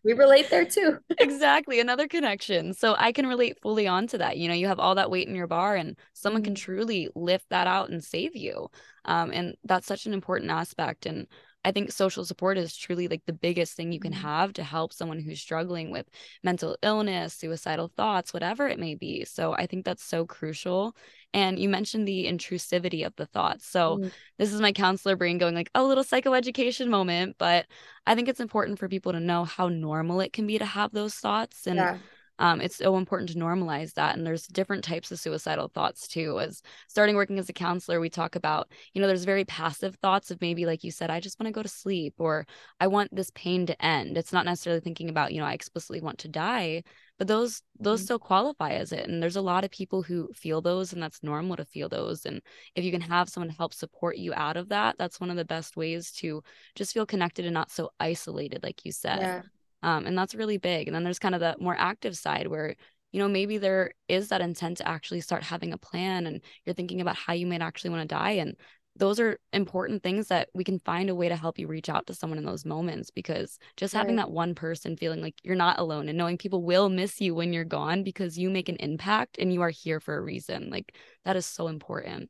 we 0.03 0.15
relate 0.15 0.51
there 0.51 0.65
too. 0.65 0.99
exactly. 1.21 1.79
Another 1.79 2.09
connection. 2.09 2.75
So 2.75 2.97
I 2.99 3.13
can 3.13 3.29
relate 3.29 3.61
fully 3.63 3.87
onto 3.87 4.19
that. 4.19 4.37
You 4.37 4.49
know, 4.49 4.55
you 4.55 4.67
have 4.67 4.81
all 4.81 4.97
that 4.97 5.11
weight 5.13 5.29
in 5.29 5.37
your 5.37 5.47
bar 5.47 5.77
and 5.77 5.97
someone 6.13 6.43
mm-hmm. 6.43 6.47
can 6.47 6.55
truly 6.57 7.09
lift 7.15 7.47
that 7.51 7.69
out 7.69 7.89
and 7.91 8.03
save 8.03 8.35
you. 8.35 8.69
Um, 9.05 9.31
and 9.31 9.55
that's 9.63 9.87
such 9.87 10.07
an 10.07 10.13
important 10.13 10.51
aspect. 10.51 11.07
And 11.07 11.29
I 11.65 11.73
think 11.73 11.93
social 11.93 12.25
support 12.25 12.57
is 12.57 12.77
truly 12.77 13.07
like 13.07 13.23
the 13.27 13.33
biggest 13.33 13.75
thing 13.75 13.93
you 13.93 14.01
can 14.01 14.13
mm-hmm. 14.13 14.23
have 14.23 14.53
to 14.55 14.63
help 14.63 14.93
someone 14.93 15.21
who's 15.21 15.41
struggling 15.41 15.91
with 15.91 16.09
mental 16.43 16.77
illness, 16.83 17.35
suicidal 17.35 17.89
thoughts, 17.97 18.33
whatever 18.33 18.67
it 18.67 18.79
may 18.79 18.95
be. 18.95 19.25
So 19.25 19.53
I 19.53 19.67
think 19.67 19.85
that's 19.85 20.05
so 20.05 20.25
crucial. 20.25 20.97
And 21.35 21.59
you 21.59 21.69
mentioned 21.69 22.09
the 22.09 22.27
intrusivity 22.27 23.05
of 23.05 23.15
the 23.17 23.27
thoughts. 23.27 23.67
So 23.67 23.99
mm-hmm. 23.99 24.09
this 24.39 24.53
is 24.53 24.61
my 24.61 24.73
counselor 24.73 25.17
brain 25.17 25.39
going 25.39 25.55
like 25.55 25.71
a 25.75 25.85
little 25.85 26.05
psychoeducation 26.05 26.89
moment, 26.89 27.37
but 27.39 27.67
I 28.07 28.15
think 28.15 28.29
it's 28.29 28.41
important 28.41 28.79
for 28.79 28.89
people 28.89 29.13
to 29.13 29.21
know 29.21 29.45
how 29.45 29.69
normal 29.69 30.21
it 30.21 30.33
can 30.33 30.47
be 30.47 30.59
to 30.59 30.65
have 30.65 30.93
those 30.93 31.15
thoughts 31.15 31.67
and 31.67 31.77
yeah 31.77 31.99
um, 32.41 32.63
it's 32.63 32.77
so 32.77 32.97
important 32.97 33.29
to 33.29 33.39
normalize 33.39 33.93
that 33.95 34.17
and 34.17 34.27
there's 34.27 34.47
different 34.47 34.83
types 34.83 35.13
of 35.13 35.21
suicidal 35.21 35.69
thoughts 35.69 36.09
too 36.09 36.41
as 36.41 36.63
starting 36.89 37.15
working 37.15 37.39
as 37.39 37.49
a 37.49 37.53
counselor 37.53 38.01
we 38.01 38.09
talk 38.09 38.35
about 38.35 38.73
you 38.95 39.01
know 39.01 39.07
there's 39.07 39.25
very 39.25 39.45
passive 39.45 39.95
thoughts 39.97 40.31
of 40.31 40.41
maybe 40.41 40.67
like 40.67 40.83
you 40.83 40.91
said 40.91 41.11
i 41.11 41.21
just 41.21 41.39
want 41.39 41.47
to 41.47 41.53
go 41.53 41.63
to 41.63 41.69
sleep 41.69 42.15
or 42.19 42.47
i 42.81 42.87
want 42.87 43.15
this 43.15 43.31
pain 43.35 43.67
to 43.67 43.85
end 43.85 44.17
it's 44.17 44.33
not 44.33 44.47
necessarily 44.47 44.81
thinking 44.81 45.11
about 45.11 45.33
you 45.33 45.39
know 45.39 45.47
i 45.47 45.53
explicitly 45.53 46.01
want 46.01 46.19
to 46.19 46.29
die 46.29 46.83
but 47.19 47.29
those 47.29 47.63
those 47.79 48.01
mm-hmm. 48.01 48.05
still 48.05 48.19
qualify 48.19 48.71
as 48.71 48.93
it 48.93 49.07
and 49.07 49.23
there's 49.23 49.37
a 49.37 49.43
lot 49.43 49.63
of 49.63 49.71
people 49.71 50.03
who 50.03 50.27
feel 50.35 50.63
those 50.63 50.95
and 50.95 51.03
that's 51.03 51.23
normal 51.23 51.57
to 51.57 51.65
feel 51.67 51.89
those 51.89 52.25
and 52.25 52.41
if 52.75 52.85
you 52.85 52.91
can 52.91 53.03
have 53.03 53.29
someone 53.29 53.51
help 53.51 53.75
support 53.75 54.17
you 54.17 54.33
out 54.33 54.57
of 54.57 54.71
that 54.71 54.97
that's 54.99 55.21
one 55.21 55.29
of 55.29 55.37
the 55.37 55.45
best 55.45 55.77
ways 55.77 56.11
to 56.11 56.43
just 56.75 56.95
feel 56.95 57.05
connected 57.05 57.45
and 57.45 57.53
not 57.53 57.71
so 57.71 57.91
isolated 58.01 58.63
like 58.63 58.85
you 58.87 58.91
said 58.91 59.21
yeah. 59.21 59.43
Um, 59.83 60.07
and 60.07 60.17
that's 60.17 60.35
really 60.35 60.59
big. 60.59 60.89
And 60.89 60.95
then 60.95 61.05
there's 61.05 61.19
kind 61.19 61.35
of 61.35 61.41
the 61.41 61.57
more 61.59 61.77
active 61.79 62.17
side 62.17 62.47
where, 62.47 62.75
you 63.13 63.21
know, 63.21 63.29
maybe 63.29 63.59
there 63.59 63.93
is 64.09 64.29
that 64.29 64.41
intent 64.41 64.79
to 64.79 64.89
actually 64.89 65.21
start 65.21 65.43
having 65.43 65.73
a 65.73 65.79
plan 65.79 66.27
and 66.27 66.41
you're 66.65 66.75
thinking 66.75 67.01
about 67.01 67.17
how 67.17 67.33
you 67.33 67.47
might 67.47 67.63
actually 67.63 67.91
want 67.91 68.09
to 68.09 68.15
die. 68.15 68.33
And 68.33 68.57
those 68.97 69.21
are 69.21 69.39
important 69.53 70.03
things 70.03 70.29
that 70.29 70.49
we 70.53 70.65
can 70.65 70.79
find 70.79 71.09
a 71.09 71.15
way 71.15 71.29
to 71.29 71.37
help 71.37 71.59
you 71.59 71.67
reach 71.67 71.89
out 71.89 72.07
to 72.07 72.15
someone 72.15 72.39
in 72.39 72.45
those 72.45 72.65
moments 72.65 73.11
because 73.11 73.59
just 73.77 73.95
having 73.95 74.17
that 74.17 74.31
one 74.31 74.55
person 74.55 74.97
feeling 74.97 75.23
like 75.23 75.35
you're 75.43 75.55
not 75.55 75.79
alone 75.79 76.09
and 76.09 76.19
knowing 76.19 76.37
people 76.37 76.63
will 76.63 76.89
miss 76.89 77.21
you 77.21 77.35
when 77.35 77.53
you're 77.53 77.65
gone 77.65 78.03
because 78.03 78.37
you 78.37 78.51
make 78.51 78.69
an 78.69 78.77
impact 78.77 79.39
and 79.39 79.53
you 79.53 79.63
are 79.63 79.71
here 79.71 80.01
for 80.01 80.17
a 80.17 80.21
reason 80.21 80.71
like 80.71 80.95
that 81.25 81.37
is 81.37 81.47
so 81.47 81.69
important 81.69 82.29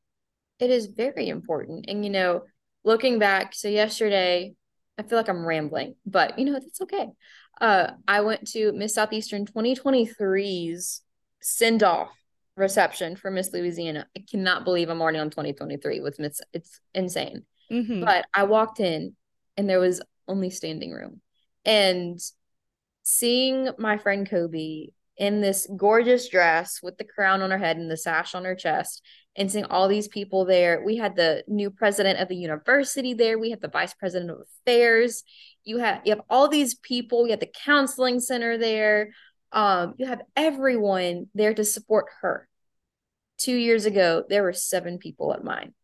it 0.59 0.71
is 0.71 0.87
very 0.87 1.29
important 1.29 1.87
and 1.89 2.05
you 2.05 2.11
know 2.11 2.43
looking 2.85 3.19
back 3.19 3.55
so 3.55 3.69
yesterday 3.69 4.53
i 4.99 5.03
feel 5.03 5.19
like 5.19 5.29
i'm 5.29 5.47
rambling 5.47 5.95
but 6.07 6.39
you 6.39 6.45
know 6.45 6.53
that's 6.53 6.81
okay 6.81 7.09
uh, 7.61 7.93
I 8.09 8.23
went 8.23 8.49
to 8.49 8.73
Miss 8.73 8.95
Southeastern 8.95 9.45
2023's 9.45 11.03
send 11.41 11.83
off 11.83 12.11
reception 12.57 13.17
for 13.17 13.31
Miss 13.31 13.53
Louisiana. 13.53 14.07
I 14.17 14.25
cannot 14.29 14.65
believe 14.65 14.89
I'm 14.89 15.01
already 15.01 15.19
on 15.19 15.31
2023 15.31 16.01
with 16.01 16.19
Miss. 16.19 16.41
It's 16.53 16.81
insane. 16.95 17.45
Mm-hmm. 17.71 18.05
But 18.05 18.27
I 18.35 18.45
walked 18.45 18.81
in 18.81 19.15
and 19.57 19.69
there 19.69 19.79
was 19.79 20.01
only 20.27 20.51
standing 20.51 20.93
room. 20.93 21.21
And 21.65 22.19
seeing 23.03 23.69
my 23.79 23.99
friend 23.99 24.29
Kobe 24.29 24.89
in 25.17 25.43
this 25.43 25.69
gorgeous 25.77 26.29
dress 26.29 26.81
with 26.83 26.97
the 26.97 27.05
crown 27.05 27.43
on 27.43 27.51
her 27.51 27.59
head 27.59 27.77
and 27.77 27.91
the 27.91 27.97
sash 27.97 28.35
on 28.35 28.45
her 28.45 28.55
chest 28.55 29.03
and 29.37 29.51
seeing 29.51 29.65
all 29.67 29.89
these 29.89 30.09
people 30.09 30.45
there. 30.45 30.83
We 30.85 30.97
had 30.97 31.17
the 31.17 31.45
new 31.47 31.71
president 31.71 32.19
of 32.19 32.29
the 32.29 32.37
university 32.37 33.15
there. 33.15 33.39
We 33.39 33.51
had 33.51 33.61
the 33.61 33.69
vice 33.69 33.95
president 33.95 34.31
of 34.31 34.39
affairs. 34.63 35.23
You 35.65 35.79
have 35.79 36.03
you 36.05 36.13
have 36.13 36.25
all 36.29 36.49
these 36.49 36.75
people. 36.75 37.27
You 37.27 37.33
have 37.33 37.41
the 37.41 37.53
counseling 37.65 38.21
center 38.21 38.59
there. 38.59 39.11
Um, 39.53 39.95
you 39.99 40.07
have 40.07 40.23
everyone 40.37 41.29
there 41.35 41.55
to 41.55 41.65
support 41.65 42.07
her. 42.23 42.49
Two 43.39 43.57
years 43.57 43.87
ago, 43.87 44.25
there 44.29 44.43
were 44.43 44.53
seven 44.53 44.99
people 44.99 45.33
at 45.33 45.43
mine. 45.43 45.75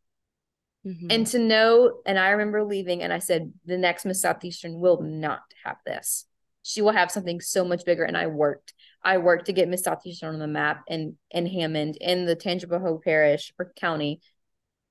Mm-hmm. 0.86 1.06
And 1.10 1.26
to 1.28 1.38
know, 1.38 2.00
and 2.06 2.18
I 2.18 2.30
remember 2.30 2.62
leaving, 2.62 3.02
and 3.02 3.12
I 3.12 3.18
said, 3.18 3.52
the 3.64 3.78
next 3.78 4.04
Miss 4.04 4.20
Southeastern 4.20 4.78
will 4.78 5.00
not 5.02 5.40
have 5.64 5.78
this. 5.84 6.26
She 6.62 6.80
will 6.80 6.92
have 6.92 7.10
something 7.10 7.40
so 7.40 7.64
much 7.64 7.84
bigger. 7.84 8.04
And 8.04 8.16
I 8.16 8.26
worked. 8.28 8.72
I 9.06 9.18
worked 9.18 9.46
to 9.46 9.52
get 9.52 9.68
Miss 9.68 9.84
Southeastern 9.84 10.34
on 10.34 10.40
the 10.40 10.48
map 10.48 10.82
and 10.88 11.14
in 11.30 11.46
Hammond 11.46 11.96
in 12.00 12.26
the 12.26 12.34
Tangipahoa 12.34 13.00
Parish 13.04 13.52
or 13.56 13.72
County. 13.76 14.20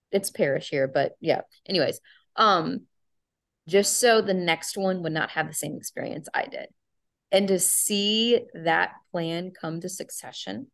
It's 0.10 0.32
parish 0.32 0.69
here, 0.69 0.88
but 0.88 1.17
yeah. 1.19 1.41
Anyways, 1.65 1.99
um, 2.38 2.84
just 3.67 3.99
so 3.99 4.21
the 4.21 4.34
next 4.34 4.78
one 4.78 5.04
would 5.04 5.12
not 5.12 5.32
have 5.32 5.47
the 5.47 5.54
same 5.54 5.75
experience 5.75 6.30
I 6.34 6.45
did. 6.45 6.67
And 7.30 7.49
to 7.49 7.60
see 7.60 8.39
that 8.54 8.91
plan 9.12 9.51
come 9.51 9.82
to 9.82 9.89
succession, 9.89 10.67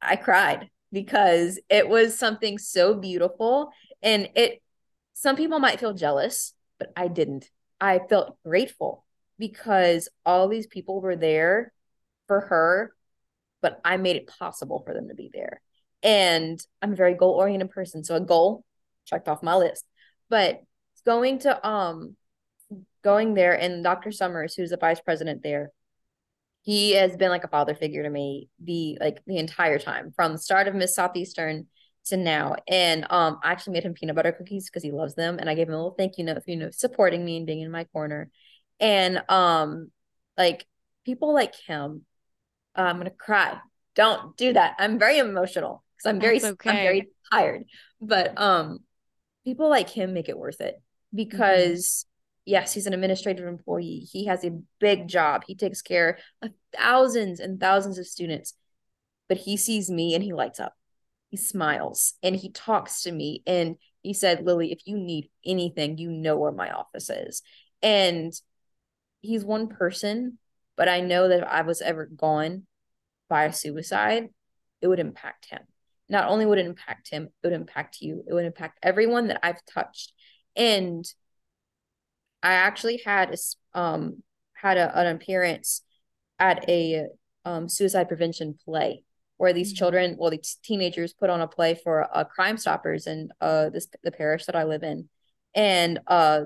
I 0.00 0.16
cried 0.16 0.68
because 0.90 1.60
it 1.70 1.88
was 1.88 2.18
something 2.18 2.58
so 2.58 2.92
beautiful. 2.92 3.70
And 4.02 4.28
it, 4.34 4.60
some 5.14 5.36
people 5.36 5.60
might 5.60 5.78
feel 5.78 5.94
jealous, 5.94 6.54
but 6.80 6.92
I 6.96 7.06
didn't. 7.06 7.48
I 7.80 8.00
felt 8.08 8.36
grateful 8.44 9.04
because 9.38 10.08
all 10.24 10.48
these 10.48 10.66
people 10.66 11.00
were 11.00 11.16
there 11.16 11.72
for 12.26 12.40
her, 12.40 12.94
but 13.60 13.80
I 13.84 13.96
made 13.96 14.16
it 14.16 14.26
possible 14.26 14.82
for 14.84 14.94
them 14.94 15.08
to 15.08 15.14
be 15.14 15.30
there. 15.32 15.60
And 16.02 16.60
I'm 16.80 16.92
a 16.92 16.96
very 16.96 17.14
goal 17.14 17.34
oriented 17.34 17.70
person. 17.70 18.04
So 18.04 18.16
a 18.16 18.20
goal 18.20 18.64
checked 19.06 19.28
off 19.28 19.42
my 19.42 19.54
list. 19.54 19.84
But 20.28 20.62
going 21.04 21.40
to 21.40 21.66
um 21.66 22.16
going 23.02 23.34
there 23.34 23.58
and 23.58 23.82
Dr. 23.82 24.12
Summers, 24.12 24.54
who's 24.54 24.70
the 24.70 24.76
vice 24.76 25.00
president 25.00 25.42
there, 25.42 25.70
he 26.62 26.92
has 26.92 27.16
been 27.16 27.30
like 27.30 27.44
a 27.44 27.48
father 27.48 27.74
figure 27.74 28.02
to 28.02 28.10
me 28.10 28.48
the 28.62 28.98
like 29.00 29.22
the 29.26 29.38
entire 29.38 29.78
time 29.78 30.12
from 30.14 30.32
the 30.32 30.38
start 30.38 30.68
of 30.68 30.74
Miss 30.74 30.94
Southeastern 30.94 31.66
to 32.06 32.16
now. 32.16 32.56
And 32.68 33.04
um 33.10 33.38
I 33.42 33.52
actually 33.52 33.74
made 33.74 33.84
him 33.84 33.94
peanut 33.94 34.16
butter 34.16 34.32
cookies 34.32 34.68
because 34.68 34.82
he 34.82 34.92
loves 34.92 35.14
them. 35.14 35.38
And 35.38 35.48
I 35.50 35.54
gave 35.54 35.68
him 35.68 35.74
a 35.74 35.76
little 35.76 35.94
thank 35.96 36.18
you 36.18 36.24
note 36.24 36.42
for 36.42 36.50
you 36.50 36.56
know 36.56 36.70
supporting 36.70 37.24
me 37.24 37.36
and 37.36 37.46
being 37.46 37.60
in 37.60 37.70
my 37.70 37.84
corner. 37.84 38.30
And 38.82 39.22
um 39.30 39.90
like 40.36 40.66
people 41.06 41.32
like 41.32 41.54
him, 41.66 42.04
uh, 42.76 42.82
I'm 42.82 42.98
gonna 42.98 43.10
cry. 43.10 43.58
Don't 43.94 44.36
do 44.36 44.52
that. 44.52 44.76
I'm 44.78 44.98
very 44.98 45.18
emotional 45.18 45.82
because 45.96 46.10
I'm 46.10 46.20
very 46.20 46.44
okay. 46.44 46.70
I'm 46.70 46.76
very 46.76 47.08
tired. 47.32 47.64
But 48.00 48.38
um 48.38 48.80
people 49.44 49.70
like 49.70 49.88
him 49.88 50.12
make 50.12 50.28
it 50.28 50.38
worth 50.38 50.60
it 50.60 50.80
because 51.14 52.06
mm-hmm. 52.06 52.52
yes, 52.52 52.74
he's 52.74 52.86
an 52.86 52.92
administrative 52.92 53.46
employee. 53.46 54.06
He 54.10 54.26
has 54.26 54.44
a 54.44 54.58
big 54.80 55.08
job. 55.08 55.44
He 55.46 55.54
takes 55.54 55.80
care 55.80 56.18
of 56.42 56.50
thousands 56.76 57.40
and 57.40 57.60
thousands 57.60 57.98
of 57.98 58.06
students. 58.06 58.54
But 59.28 59.38
he 59.38 59.56
sees 59.56 59.90
me 59.90 60.14
and 60.14 60.24
he 60.24 60.32
lights 60.32 60.60
up. 60.60 60.74
He 61.30 61.36
smiles 61.36 62.14
and 62.22 62.36
he 62.36 62.50
talks 62.50 63.02
to 63.02 63.12
me 63.12 63.42
and 63.46 63.76
he 64.02 64.12
said, 64.12 64.44
"Lily, 64.44 64.72
if 64.72 64.80
you 64.86 64.98
need 64.98 65.30
anything, 65.46 65.96
you 65.96 66.10
know 66.10 66.36
where 66.36 66.52
my 66.52 66.70
office 66.70 67.08
is." 67.08 67.42
And 67.80 68.32
he's 69.22 69.44
one 69.44 69.68
person, 69.68 70.38
but 70.76 70.88
I 70.88 71.00
know 71.00 71.28
that 71.28 71.40
if 71.40 71.48
I 71.48 71.62
was 71.62 71.80
ever 71.80 72.06
gone 72.06 72.66
by 73.28 73.44
a 73.44 73.52
suicide, 73.52 74.28
it 74.82 74.88
would 74.88 75.00
impact 75.00 75.46
him. 75.46 75.62
Not 76.08 76.28
only 76.28 76.44
would 76.44 76.58
it 76.58 76.66
impact 76.66 77.08
him, 77.08 77.24
it 77.42 77.46
would 77.46 77.54
impact 77.54 78.02
you. 78.02 78.22
It 78.28 78.34
would 78.34 78.44
impact 78.44 78.78
everyone 78.82 79.28
that 79.28 79.40
I've 79.42 79.64
touched 79.64 80.12
and 80.56 81.04
I 82.42 82.52
actually 82.54 83.02
had 83.04 83.34
a 83.34 83.78
um 83.78 84.22
had 84.54 84.76
a, 84.76 84.98
an 84.98 85.16
appearance 85.16 85.82
at 86.38 86.68
a 86.68 87.06
um 87.44 87.68
suicide 87.68 88.08
prevention 88.08 88.58
play 88.64 89.04
where 89.36 89.52
these 89.52 89.72
mm-hmm. 89.72 89.78
children, 89.78 90.16
well, 90.18 90.30
these 90.30 90.58
teenagers 90.62 91.12
put 91.12 91.30
on 91.30 91.40
a 91.40 91.48
play 91.48 91.74
for 91.74 92.08
uh, 92.16 92.24
Crime 92.24 92.58
Stoppers 92.58 93.06
in 93.06 93.30
uh 93.40 93.70
this 93.70 93.88
the 94.02 94.12
parish 94.12 94.46
that 94.46 94.56
I 94.56 94.64
live 94.64 94.82
in, 94.82 95.08
and 95.54 96.00
uh 96.06 96.42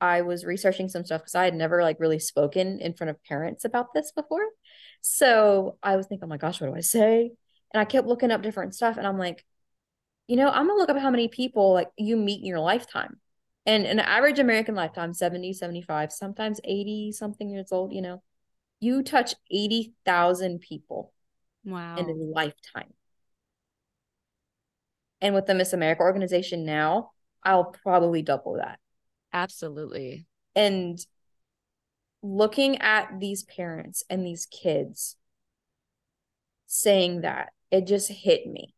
I 0.00 0.22
was 0.22 0.44
researching 0.44 0.88
some 0.88 1.04
stuff 1.04 1.22
because 1.22 1.34
I 1.34 1.44
had 1.44 1.54
never 1.54 1.82
like 1.82 2.00
really 2.00 2.18
spoken 2.18 2.80
in 2.80 2.94
front 2.94 3.10
of 3.10 3.22
parents 3.24 3.64
about 3.64 3.94
this 3.94 4.12
before, 4.12 4.46
so 5.00 5.78
I 5.82 5.96
was 5.96 6.06
thinking, 6.06 6.24
oh 6.24 6.28
my 6.28 6.36
gosh, 6.38 6.60
what 6.60 6.68
do 6.68 6.76
I 6.76 6.80
say? 6.80 7.32
And 7.72 7.80
I 7.80 7.84
kept 7.84 8.06
looking 8.08 8.30
up 8.30 8.42
different 8.42 8.74
stuff, 8.74 8.96
and 8.98 9.06
I'm 9.06 9.18
like, 9.18 9.44
you 10.28 10.36
know, 10.36 10.48
I'm 10.50 10.66
gonna 10.66 10.78
look 10.78 10.90
up 10.90 10.98
how 10.98 11.10
many 11.10 11.28
people 11.28 11.72
like 11.72 11.90
you 11.96 12.16
meet 12.16 12.40
in 12.40 12.46
your 12.46 12.60
lifetime 12.60 13.18
And 13.66 13.86
an 13.86 14.00
average 14.00 14.38
American 14.38 14.74
lifetime, 14.74 15.14
70, 15.14 15.52
75, 15.52 16.12
sometimes 16.12 16.60
80 16.64 17.12
something 17.12 17.48
years 17.50 17.72
old, 17.72 17.92
you 17.92 18.02
know, 18.02 18.22
you 18.80 19.02
touch 19.04 19.34
80,000 19.50 20.60
people 20.60 21.12
Wow. 21.64 21.96
in 21.96 22.10
a 22.10 22.14
lifetime. 22.14 22.94
And 25.20 25.34
with 25.34 25.44
the 25.46 25.54
Miss 25.54 25.72
America 25.74 26.02
organization 26.02 26.64
now, 26.64 27.12
I'll 27.42 27.64
probably 27.66 28.22
double 28.22 28.54
that. 28.54 28.78
Absolutely. 29.36 30.24
And 30.54 30.98
looking 32.22 32.78
at 32.78 33.20
these 33.20 33.44
parents 33.44 34.02
and 34.08 34.24
these 34.24 34.46
kids 34.46 35.16
saying 36.66 37.20
that, 37.20 37.52
it 37.70 37.86
just 37.86 38.08
hit 38.10 38.46
me. 38.46 38.74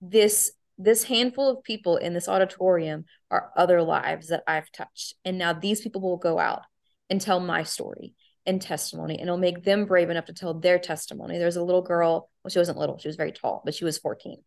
This 0.00 0.50
this 0.76 1.04
handful 1.04 1.50
of 1.50 1.62
people 1.62 1.98
in 1.98 2.14
this 2.14 2.26
auditorium 2.28 3.04
are 3.30 3.52
other 3.56 3.82
lives 3.82 4.28
that 4.28 4.42
I've 4.46 4.72
touched. 4.72 5.14
And 5.24 5.38
now 5.38 5.52
these 5.52 5.82
people 5.82 6.00
will 6.00 6.16
go 6.16 6.38
out 6.38 6.62
and 7.08 7.20
tell 7.20 7.38
my 7.38 7.62
story 7.62 8.14
and 8.46 8.60
testimony, 8.60 9.18
and 9.18 9.28
it'll 9.28 9.36
make 9.36 9.62
them 9.62 9.84
brave 9.84 10.10
enough 10.10 10.24
to 10.24 10.32
tell 10.32 10.54
their 10.54 10.78
testimony. 10.80 11.38
There's 11.38 11.56
a 11.56 11.62
little 11.62 11.82
girl, 11.82 12.30
well, 12.42 12.50
she 12.50 12.58
wasn't 12.58 12.78
little, 12.78 12.98
she 12.98 13.08
was 13.08 13.16
very 13.16 13.30
tall, 13.30 13.62
but 13.64 13.74
she 13.74 13.84
was 13.84 13.98
14. 13.98 14.38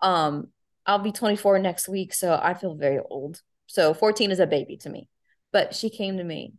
Um, 0.00 0.48
I'll 0.86 0.98
be 0.98 1.12
24 1.12 1.58
next 1.58 1.86
week, 1.86 2.14
so 2.14 2.40
I 2.42 2.54
feel 2.54 2.74
very 2.74 2.98
old. 2.98 3.42
So 3.66 3.94
14 3.94 4.30
is 4.30 4.40
a 4.40 4.46
baby 4.46 4.76
to 4.78 4.90
me. 4.90 5.08
But 5.52 5.74
she 5.74 5.90
came 5.90 6.16
to 6.18 6.24
me. 6.24 6.54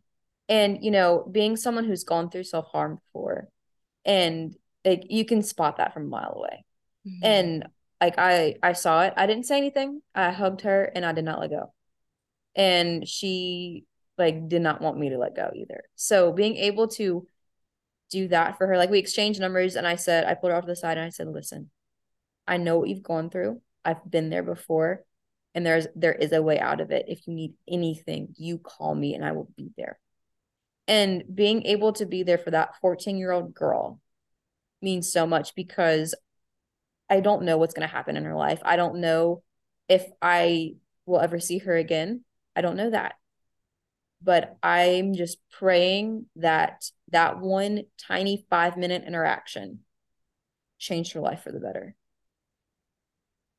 And, 0.47 0.83
you 0.83 0.91
know, 0.91 1.27
being 1.29 1.57
someone 1.57 1.85
who's 1.85 2.03
gone 2.03 2.29
through 2.29 2.43
self 2.43 2.67
harm 2.67 2.95
before, 2.95 3.49
and 4.05 4.55
like 4.83 5.07
you 5.09 5.25
can 5.25 5.41
spot 5.41 5.77
that 5.77 5.93
from 5.93 6.03
a 6.03 6.09
mile 6.09 6.33
away. 6.35 6.65
Mhm. 7.07 7.19
And 7.23 7.67
like 7.99 8.15
I 8.19 8.55
I 8.61 8.73
saw 8.73 9.03
it. 9.03 9.13
I 9.17 9.25
didn't 9.25 9.47
say 9.47 9.57
anything. 9.57 10.01
I 10.13 10.31
hugged 10.31 10.61
her 10.61 10.83
and 10.83 11.03
I 11.05 11.13
did 11.13 11.25
not 11.25 11.39
let 11.39 11.49
go. 11.49 11.73
And 12.55 13.07
she 13.07 13.85
like 14.17 14.47
did 14.47 14.61
not 14.61 14.81
want 14.81 14.97
me 14.99 15.09
to 15.09 15.17
let 15.17 15.35
go 15.35 15.51
either. 15.55 15.83
So 15.95 16.31
being 16.31 16.55
able 16.57 16.87
to 16.89 17.27
do 18.11 18.27
that 18.29 18.57
for 18.57 18.67
her, 18.67 18.77
like 18.77 18.89
we 18.91 18.99
exchanged 18.99 19.39
numbers 19.39 19.75
and 19.75 19.87
I 19.87 19.95
said, 19.95 20.25
I 20.25 20.35
pulled 20.35 20.51
her 20.51 20.57
off 20.57 20.63
to 20.65 20.67
the 20.67 20.75
side 20.75 20.97
and 20.97 21.05
I 21.07 21.09
said, 21.09 21.27
listen, 21.27 21.71
I 22.47 22.57
know 22.57 22.77
what 22.77 22.89
you've 22.89 23.03
gone 23.03 23.29
through. 23.29 23.61
I've 23.83 24.09
been 24.09 24.29
there 24.29 24.43
before. 24.43 25.03
And 25.55 25.65
there's 25.65 25.87
there 25.95 26.13
is 26.13 26.31
a 26.31 26.43
way 26.43 26.59
out 26.59 26.81
of 26.81 26.91
it. 26.91 27.05
If 27.07 27.27
you 27.27 27.33
need 27.33 27.53
anything, 27.67 28.35
you 28.37 28.59
call 28.59 28.93
me 28.93 29.15
and 29.15 29.25
I 29.25 29.31
will 29.31 29.49
be 29.57 29.71
there. 29.77 29.97
And 30.87 31.23
being 31.33 31.65
able 31.65 31.93
to 31.93 32.05
be 32.05 32.21
there 32.23 32.37
for 32.37 32.51
that 32.51 32.75
14 32.81 33.17
year 33.17 33.31
old 33.31 33.55
girl 33.55 33.99
means 34.81 35.11
so 35.11 35.25
much 35.25 35.55
because 35.55 36.13
I 37.09 37.21
don't 37.21 37.43
know 37.43 37.57
what's 37.57 37.73
going 37.73 37.87
to 37.87 37.93
happen 37.93 38.17
in 38.17 38.25
her 38.25 38.35
life. 38.35 38.61
I 38.63 38.75
don't 38.75 38.99
know 38.99 39.43
if 39.87 40.05
I 40.21 40.75
will 41.05 41.19
ever 41.19 41.39
see 41.39 41.59
her 41.59 41.75
again. 41.75 42.23
I 42.55 42.61
don't 42.61 42.77
know 42.77 42.91
that. 42.91 43.15
But 44.21 44.57
I'm 44.63 45.13
just 45.13 45.37
praying 45.51 46.25
that 46.37 46.85
that 47.11 47.39
one 47.39 47.83
tiny 47.97 48.45
five 48.49 48.77
minute 48.77 49.03
interaction 49.05 49.79
changed 50.79 51.13
her 51.13 51.19
life 51.19 51.43
for 51.43 51.51
the 51.51 51.59
better. 51.59 51.95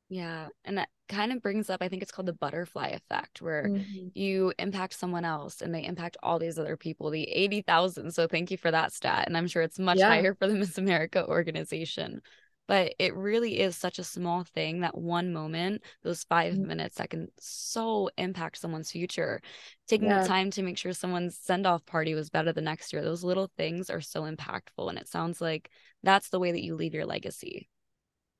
Yeah. 0.09 0.47
And 0.63 0.77
that 0.77 0.89
kind 1.09 1.31
of 1.33 1.41
brings 1.41 1.69
up, 1.69 1.81
I 1.81 1.89
think 1.89 2.01
it's 2.01 2.11
called 2.11 2.27
the 2.27 2.33
butterfly 2.33 2.87
effect, 2.89 3.41
where 3.41 3.67
Mhm. 3.69 4.11
you 4.13 4.53
impact 4.57 4.93
someone 4.93 5.25
else 5.25 5.61
and 5.61 5.73
they 5.75 5.83
impact 5.85 6.17
all 6.23 6.39
these 6.39 6.57
other 6.57 6.77
people, 6.77 7.09
the 7.09 7.23
80,000. 7.29 8.11
So 8.13 8.27
thank 8.27 8.49
you 8.51 8.57
for 8.57 8.71
that 8.71 8.93
stat. 8.93 9.27
And 9.27 9.37
I'm 9.37 9.47
sure 9.47 9.61
it's 9.61 9.79
much 9.79 9.99
Yeah. 9.99 10.07
higher 10.07 10.33
for 10.33 10.47
the 10.47 10.53
Miss 10.55 10.77
America 10.77 11.25
organization. 11.27 12.21
But 12.67 12.95
it 12.99 13.15
really 13.15 13.59
is 13.59 13.77
such 13.77 13.97
a 13.97 14.03
small 14.03 14.43
thing 14.43 14.81
that 14.81 14.97
one 14.97 15.31
moment, 15.31 15.83
those 16.03 16.23
5 16.25 16.53
Mhm. 16.53 16.67
minutes 16.67 16.97
that 16.97 17.09
can 17.09 17.29
so 17.39 18.09
impact 18.17 18.57
someone's 18.57 18.91
future. 18.91 19.41
Taking 19.87 20.09
Yeah. 20.09 20.21
the 20.21 20.27
time 20.27 20.51
to 20.51 20.63
make 20.63 20.77
sure 20.77 20.91
someone's 20.93 21.37
send-off 21.37 21.85
party 21.85 22.13
was 22.13 22.29
better 22.29 22.51
the 22.51 22.61
next 22.61 22.91
year. 22.91 23.01
Those 23.03 23.23
little 23.23 23.49
things 23.57 23.89
are 23.89 24.01
so 24.01 24.23
impactful. 24.23 24.89
And 24.89 24.97
it 24.97 25.07
sounds 25.07 25.39
like 25.41 25.69
that's 26.03 26.29
the 26.29 26.39
way 26.39 26.51
that 26.51 26.63
you 26.63 26.75
leave 26.75 26.93
your 26.93 27.05
legacy. 27.05 27.69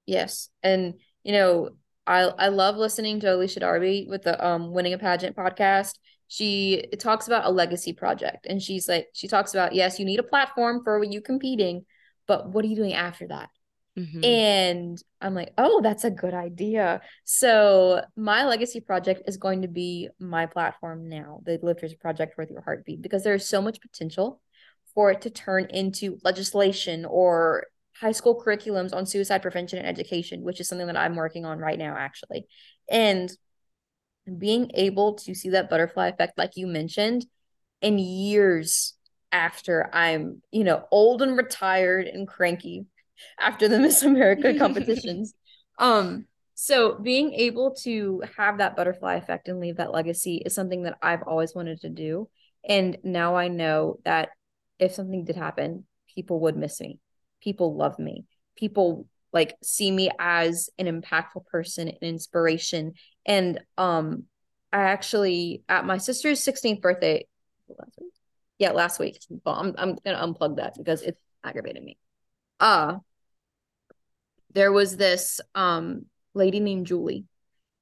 Yes. 0.06 0.49
And 0.63 0.95
you 1.27 1.33
know, 1.33 1.69
I 2.07 2.21
I 2.21 2.47
love 2.47 2.77
listening 2.77 3.19
to 3.19 3.35
Alicia 3.35 3.59
Darby 3.59 4.07
with 4.09 4.23
the 4.23 4.43
um 4.43 4.71
Winning 4.71 4.93
a 4.93 4.97
Pageant 4.97 5.35
podcast. 5.35 5.91
She 6.29 6.85
talks 6.99 7.27
about 7.27 7.45
a 7.45 7.51
legacy 7.51 7.91
project 7.91 8.47
and 8.49 8.61
she's 8.61 8.87
like 8.87 9.07
she 9.11 9.27
talks 9.27 9.53
about 9.53 9.75
yes, 9.75 9.99
you 9.99 10.05
need 10.05 10.19
a 10.19 10.23
platform 10.23 10.81
for 10.85 11.03
you 11.03 11.19
competing, 11.21 11.85
but 12.25 12.49
what 12.49 12.63
are 12.63 12.69
you 12.69 12.77
doing 12.77 12.93
after 12.93 13.27
that? 13.27 13.49
Mhm. 13.99 14.23
And 14.23 15.03
I'm 15.19 15.33
like, 15.35 15.51
oh, 15.57 15.81
that's 15.81 16.05
a 16.05 16.11
good 16.11 16.33
idea. 16.33 17.01
So 17.25 18.01
my 18.15 18.45
legacy 18.45 18.79
project 18.79 19.23
is 19.27 19.35
going 19.35 19.63
to 19.63 19.67
be 19.67 20.07
my 20.19 20.45
platform 20.45 21.09
now, 21.09 21.41
the 21.43 21.59
Lifters 21.61 21.93
Project 21.95 22.37
Worth 22.37 22.51
Your 22.51 22.61
Heartbeat, 22.61 23.01
because 23.01 23.23
there's 23.23 23.45
so 23.45 23.61
much 23.61 23.81
potential 23.81 24.39
for 24.93 25.11
it 25.11 25.21
to 25.21 25.29
turn 25.29 25.65
into 25.71 26.19
legislation 26.23 27.05
or 27.05 27.65
high 27.99 28.12
school 28.12 28.41
curriculums 28.41 28.93
on 28.93 29.05
suicide 29.05 29.41
prevention 29.41 29.79
and 29.79 29.88
education, 29.88 30.41
which 30.41 30.60
is 30.60 30.67
something 30.67 30.88
that 30.88 30.97
I'm 30.97 31.15
working 31.15 31.45
on 31.45 31.60
right 31.60 31.79
now, 31.79 31.95
actually. 31.97 32.47
And 32.89 33.31
being 34.38 34.71
able 34.73 35.15
to 35.15 35.33
see 35.33 35.49
that 35.49 35.69
butterfly 35.69 36.07
effect, 36.07 36.38
like 36.38 36.51
you 36.55 36.67
mentioned, 36.67 37.25
in 37.81 37.97
years 37.97 38.93
after 39.31 39.89
I'm, 39.93 40.41
you 40.51 40.63
know, 40.63 40.86
old 40.91 41.21
and 41.21 41.38
retired 41.38 42.07
and 42.07 42.27
cranky 42.27 42.86
after 43.39 43.67
the 43.67 43.79
Miss 43.79 44.03
America 44.03 44.53
competitions. 44.57 45.33
um, 45.79 46.25
so 46.60 46.97
being 46.97 47.33
able 47.33 47.75
to 47.83 48.23
have 48.36 48.57
that 48.57 48.75
butterfly 48.75 49.15
effect 49.15 49.47
and 49.47 49.60
leave 49.60 49.77
that 49.77 49.93
legacy 49.93 50.41
is 50.43 50.55
something 50.55 50.83
that 50.83 50.97
I've 51.03 51.21
always 51.21 51.53
wanted 51.53 51.81
to 51.81 51.89
do. 51.89 52.29
And 52.67 52.97
now 53.03 53.36
I 53.36 53.47
know 53.47 53.99
that 54.05 54.29
if 54.79 54.95
something 54.95 55.23
did 55.23 55.36
happen, 55.36 55.86
people 56.15 56.39
would 56.41 56.57
miss 56.57 56.81
me. 56.81 56.99
People 57.47 57.77
love 57.77 57.97
me. 57.97 58.25
People 58.57 59.07
like 59.31 59.55
see 59.63 59.89
me 59.89 60.10
as 60.19 60.69
an 60.77 60.86
impactful 60.86 61.45
person, 61.45 61.88
an 61.88 61.95
inspiration. 62.01 62.91
And 63.25 63.62
um 63.77 64.25
I 64.73 64.81
actually 64.81 65.63
at 65.69 65.86
my 65.86 65.97
sister's 65.97 66.43
16th 66.43 66.81
birthday 66.81 67.25
last 67.69 67.93
week. 68.01 68.12
Yeah, 68.60 68.71
last 68.71 68.99
week. 68.99 69.21
Well, 69.45 69.55
I'm 69.55 69.75
I'm 69.77 69.95
gonna 70.03 70.27
unplug 70.27 70.57
that 70.57 70.73
because 70.77 71.01
it's 71.03 71.21
aggravating 71.41 71.86
me. 71.86 71.97
Uh 72.60 72.97
there 74.53 74.73
was 74.73 74.97
this 74.97 75.39
um 75.55 76.07
lady 76.33 76.60
named 76.60 76.88
Julie 76.88 77.23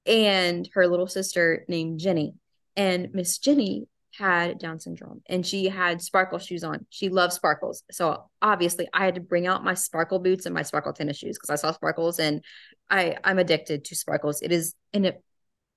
and 0.05 0.69
her 0.75 0.85
little 0.85 1.07
sister 1.07 1.65
named 1.67 1.99
Jenny. 1.99 2.35
And 2.75 3.15
Miss 3.15 3.39
Jenny 3.39 3.87
had 4.17 4.59
Down 4.59 4.79
syndrome 4.79 5.21
and 5.27 5.45
she 5.45 5.65
had 5.67 6.01
sparkle 6.01 6.39
shoes 6.39 6.63
on. 6.63 6.85
She 6.89 7.09
loves 7.09 7.35
sparkles. 7.35 7.83
So 7.91 8.29
obviously 8.41 8.87
I 8.93 9.05
had 9.05 9.15
to 9.15 9.21
bring 9.21 9.47
out 9.47 9.63
my 9.63 9.73
sparkle 9.73 10.19
boots 10.19 10.45
and 10.45 10.55
my 10.55 10.63
sparkle 10.63 10.93
tennis 10.93 11.17
shoes 11.17 11.37
because 11.37 11.49
I 11.49 11.55
saw 11.55 11.71
sparkles 11.71 12.19
and 12.19 12.43
I 12.89 13.17
I'm 13.23 13.39
addicted 13.39 13.85
to 13.85 13.95
sparkles. 13.95 14.41
It 14.41 14.51
is 14.51 14.73
and 14.93 15.05
it 15.05 15.21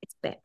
it's 0.03 0.14
bad. 0.22 0.38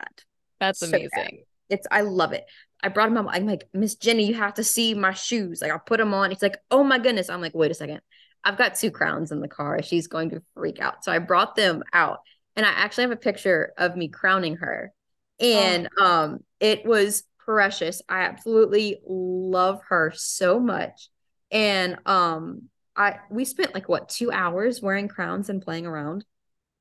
That's 0.60 0.80
So 0.80 0.88
bad. 0.90 1.00
amazing. 1.00 1.44
It's 1.70 1.88
I 1.92 2.02
love 2.02 2.34
it. 2.34 2.46
I 2.82 2.90
brought 2.90 3.08
him 3.08 3.18
up. 3.18 3.28
I'm 3.30 3.46
like, 3.46 3.68
Miss 3.74 3.96
Jenny, 3.96 4.26
you 4.26 4.34
have 4.36 4.56
to 4.56 4.64
see 4.64 4.94
my 4.94 5.14
shoes. 5.14 5.62
Like 5.62 5.72
I 5.72 5.78
put 5.78 5.98
them 6.00 6.14
on. 6.14 6.32
He's 6.32 6.42
like, 6.42 6.58
oh 6.72 6.84
my 6.84 7.00
goodness. 7.00 7.30
I'm 7.30 7.42
like, 7.42 7.56
wait 7.56 7.72
a 7.72 7.76
second. 7.76 8.02
I've 8.44 8.58
got 8.58 8.76
two 8.76 8.92
crowns 8.92 9.32
in 9.32 9.40
the 9.40 9.48
car. 9.48 9.82
She's 9.82 10.08
going 10.08 10.32
to 10.32 10.44
freak 10.54 10.80
out. 10.82 11.04
So 11.06 11.12
I 11.12 11.20
brought 11.20 11.56
them 11.56 11.84
out. 11.94 12.20
And 12.56 12.66
I 12.66 12.70
actually 12.70 13.04
have 13.04 13.12
a 13.12 13.16
picture 13.18 13.74
of 13.78 13.96
me 13.96 14.10
crowning 14.10 14.58
her. 14.58 14.92
And 15.40 15.90
um 16.00 16.40
it 16.60 16.86
was 16.86 17.24
precious. 17.46 18.02
I 18.10 18.22
absolutely 18.22 19.00
love 19.06 19.82
her 19.90 20.12
so 20.16 20.60
much. 20.60 21.10
And 21.52 21.98
um 22.06 22.64
I 22.96 23.20
we 23.30 23.46
spent 23.46 23.74
like 23.74 23.90
what 23.90 24.10
two 24.10 24.32
hours 24.32 24.82
wearing 24.82 25.08
crowns 25.08 25.50
and 25.50 25.62
playing 25.62 25.86
around, 25.86 26.26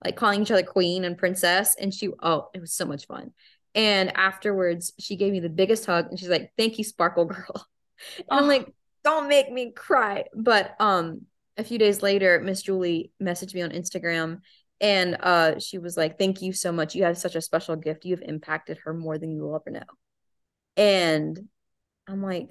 like 0.05 0.17
calling 0.17 0.43
each 0.43 0.51
other 0.51 0.63
queen 0.63 1.05
and 1.05 1.19
princess. 1.19 1.77
And 1.79 1.93
she 1.93 2.11
oh, 2.23 2.49
it 2.55 2.61
was 2.61 2.73
so 2.75 2.85
much 2.87 3.07
fun. 3.07 3.33
And 3.75 4.17
afterwards, 4.17 4.93
she 4.99 5.17
gave 5.17 5.33
me 5.33 5.41
the 5.41 5.49
biggest 5.49 5.87
hug 5.87 6.07
and 6.11 6.19
she's 6.19 6.29
like, 6.29 6.53
Thank 6.59 6.79
you, 6.79 6.85
Sparkle 6.85 7.25
Girl. 7.27 7.67
And 8.19 8.25
I'm 8.31 8.45
Oh. 8.45 8.49
like, 8.49 8.73
don't 9.05 9.29
make 9.29 9.51
me 9.51 9.73
cry. 9.73 10.25
But 10.35 10.75
um 10.81 11.23
a 11.57 11.65
few 11.65 11.79
days 11.79 12.03
later, 12.03 12.41
Miss 12.41 12.63
Julie 12.63 13.13
messaged 13.23 13.55
me 13.55 13.63
on 13.63 13.71
Instagram 13.71 14.41
and 14.81 15.17
uh 15.21 15.59
she 15.59 15.79
was 15.79 15.97
like, 15.97 16.19
Thank 16.19 16.43
you 16.43 16.53
so 16.53 16.73
much. 16.73 16.95
You 16.95 17.05
have 17.05 17.19
such 17.19 17.37
a 17.37 17.41
special 17.43 17.77
gift. 17.77 18.05
You've 18.05 18.23
impacted 18.23 18.79
her 18.85 18.93
more 18.95 19.19
than 19.19 19.31
you 19.33 19.43
will 19.43 19.57
ever 19.57 19.71
know. 19.71 19.81
And 20.77 21.49
I'm 22.09 22.23
like, 22.23 22.51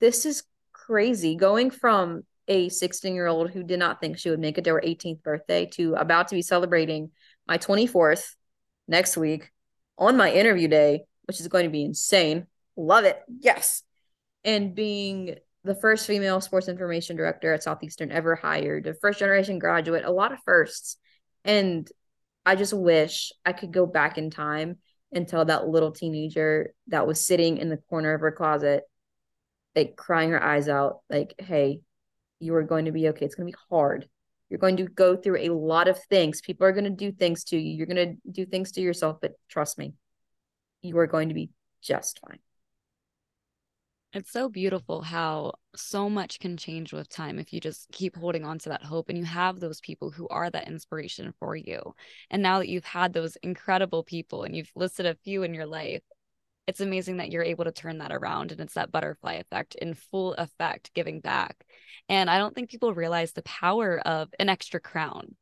this 0.00 0.26
is 0.26 0.42
crazy. 0.72 1.36
Going 1.36 1.70
from 1.70 2.24
a 2.48 2.68
16 2.68 3.14
year 3.14 3.26
old 3.26 3.50
who 3.50 3.62
did 3.62 3.78
not 3.78 4.00
think 4.00 4.18
she 4.18 4.30
would 4.30 4.38
make 4.38 4.58
it 4.58 4.64
to 4.64 4.74
her 4.74 4.82
18th 4.84 5.22
birthday 5.22 5.66
to 5.66 5.94
about 5.94 6.28
to 6.28 6.34
be 6.34 6.42
celebrating 6.42 7.10
my 7.46 7.58
24th 7.58 8.34
next 8.86 9.16
week 9.16 9.50
on 9.98 10.16
my 10.16 10.30
interview 10.32 10.68
day, 10.68 11.04
which 11.24 11.40
is 11.40 11.48
going 11.48 11.64
to 11.64 11.70
be 11.70 11.84
insane. 11.84 12.46
Love 12.76 13.04
it. 13.04 13.20
Yes. 13.40 13.82
And 14.44 14.74
being 14.74 15.36
the 15.64 15.74
first 15.74 16.06
female 16.06 16.40
sports 16.40 16.68
information 16.68 17.16
director 17.16 17.52
at 17.52 17.62
Southeastern 17.62 18.12
ever 18.12 18.36
hired, 18.36 18.86
a 18.86 18.94
first 18.94 19.18
generation 19.18 19.58
graduate, 19.58 20.04
a 20.04 20.12
lot 20.12 20.32
of 20.32 20.38
firsts. 20.44 20.96
And 21.44 21.88
I 22.44 22.54
just 22.54 22.72
wish 22.72 23.32
I 23.44 23.52
could 23.52 23.72
go 23.72 23.86
back 23.86 24.18
in 24.18 24.30
time 24.30 24.76
tell 25.28 25.44
that 25.44 25.68
little 25.68 25.92
teenager 25.92 26.74
that 26.88 27.06
was 27.06 27.24
sitting 27.24 27.58
in 27.58 27.68
the 27.68 27.76
corner 27.76 28.14
of 28.14 28.20
her 28.20 28.32
closet, 28.32 28.84
like 29.74 29.96
crying 29.96 30.30
her 30.30 30.42
eyes 30.42 30.68
out, 30.68 31.00
like, 31.08 31.34
hey, 31.38 31.80
you 32.40 32.54
are 32.54 32.62
going 32.62 32.86
to 32.86 32.92
be 32.92 33.08
okay. 33.08 33.24
It's 33.24 33.34
going 33.34 33.50
to 33.50 33.56
be 33.56 33.64
hard. 33.70 34.08
You're 34.48 34.58
going 34.58 34.76
to 34.76 34.84
go 34.84 35.16
through 35.16 35.38
a 35.38 35.54
lot 35.54 35.88
of 35.88 36.02
things. 36.04 36.40
People 36.40 36.66
are 36.66 36.72
going 36.72 36.84
to 36.84 36.90
do 36.90 37.10
things 37.12 37.44
to 37.44 37.56
you. 37.56 37.76
You're 37.76 37.86
going 37.86 38.16
to 38.22 38.30
do 38.30 38.46
things 38.46 38.72
to 38.72 38.80
yourself, 38.80 39.18
but 39.20 39.32
trust 39.48 39.78
me, 39.78 39.94
you 40.82 40.96
are 40.98 41.06
going 41.06 41.28
to 41.28 41.34
be 41.34 41.50
just 41.82 42.20
fine. 42.26 42.38
It's 44.16 44.32
so 44.32 44.48
beautiful 44.48 45.02
how 45.02 45.52
so 45.74 46.08
much 46.08 46.40
can 46.40 46.56
change 46.56 46.90
with 46.90 47.06
time 47.10 47.38
if 47.38 47.52
you 47.52 47.60
just 47.60 47.86
keep 47.92 48.16
holding 48.16 48.46
on 48.46 48.58
to 48.60 48.70
that 48.70 48.82
hope 48.82 49.10
and 49.10 49.18
you 49.18 49.24
have 49.24 49.60
those 49.60 49.78
people 49.82 50.10
who 50.10 50.26
are 50.28 50.48
that 50.48 50.68
inspiration 50.68 51.34
for 51.38 51.54
you. 51.54 51.94
And 52.30 52.42
now 52.42 52.58
that 52.58 52.68
you've 52.70 52.86
had 52.86 53.12
those 53.12 53.36
incredible 53.42 54.02
people 54.02 54.44
and 54.44 54.56
you've 54.56 54.72
listed 54.74 55.04
a 55.04 55.18
few 55.22 55.42
in 55.42 55.52
your 55.52 55.66
life, 55.66 56.00
it's 56.66 56.80
amazing 56.80 57.18
that 57.18 57.30
you're 57.30 57.42
able 57.42 57.64
to 57.64 57.72
turn 57.72 57.98
that 57.98 58.10
around 58.10 58.52
and 58.52 58.60
it's 58.62 58.72
that 58.72 58.90
butterfly 58.90 59.34
effect 59.34 59.74
in 59.74 59.92
full 59.92 60.32
effect 60.32 60.94
giving 60.94 61.20
back. 61.20 61.66
And 62.08 62.30
I 62.30 62.38
don't 62.38 62.54
think 62.54 62.70
people 62.70 62.94
realize 62.94 63.32
the 63.32 63.42
power 63.42 63.98
of 63.98 64.30
an 64.40 64.48
extra 64.48 64.80
crown. 64.80 65.36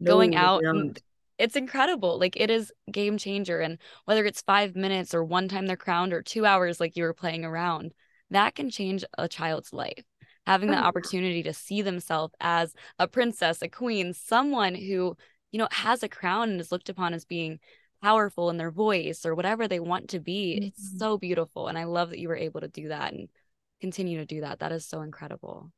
No, 0.00 0.10
going 0.10 0.34
out 0.34 0.64
and 0.64 1.00
it's 1.38 1.54
incredible. 1.54 2.18
Like 2.18 2.36
it 2.36 2.50
is 2.50 2.72
game 2.90 3.18
changer. 3.18 3.60
And 3.60 3.78
whether 4.04 4.24
it's 4.24 4.42
five 4.42 4.74
minutes 4.74 5.14
or 5.14 5.22
one 5.22 5.46
time 5.46 5.66
they're 5.66 5.76
crowned 5.76 6.12
or 6.12 6.22
two 6.22 6.44
hours, 6.44 6.80
like 6.80 6.96
you 6.96 7.04
were 7.04 7.14
playing 7.14 7.44
around, 7.44 7.92
that 8.30 8.54
can 8.54 8.70
change 8.70 9.04
a 9.16 9.28
child's 9.28 9.72
life. 9.72 10.04
Having 10.46 10.70
the 10.70 10.80
oh, 10.80 10.84
opportunity 10.84 11.42
to 11.42 11.52
see 11.52 11.82
themselves 11.82 12.32
as 12.40 12.72
a 12.98 13.08
princess, 13.08 13.62
a 13.62 13.68
queen, 13.68 14.12
someone 14.12 14.76
who, 14.76 15.16
you 15.50 15.58
know, 15.58 15.68
has 15.72 16.04
a 16.04 16.08
crown 16.08 16.50
and 16.50 16.60
is 16.60 16.70
looked 16.70 16.88
upon 16.88 17.14
as 17.14 17.24
being 17.24 17.58
powerful 18.00 18.50
in 18.50 18.56
their 18.56 18.70
voice 18.70 19.26
or 19.26 19.34
whatever 19.34 19.66
they 19.66 19.80
want 19.80 20.10
to 20.10 20.20
be. 20.20 20.56
Mm-hmm. 20.56 20.66
It's 20.68 20.98
so 20.98 21.18
beautiful. 21.18 21.66
And 21.66 21.76
I 21.76 21.84
love 21.84 22.10
that 22.10 22.20
you 22.20 22.28
were 22.28 22.36
able 22.36 22.60
to 22.60 22.68
do 22.68 22.88
that 22.88 23.12
and 23.12 23.28
continue 23.80 24.18
to 24.18 24.26
do 24.26 24.42
that. 24.42 24.60
That 24.60 24.72
is 24.72 24.86
so 24.86 25.02
incredible. 25.02 25.72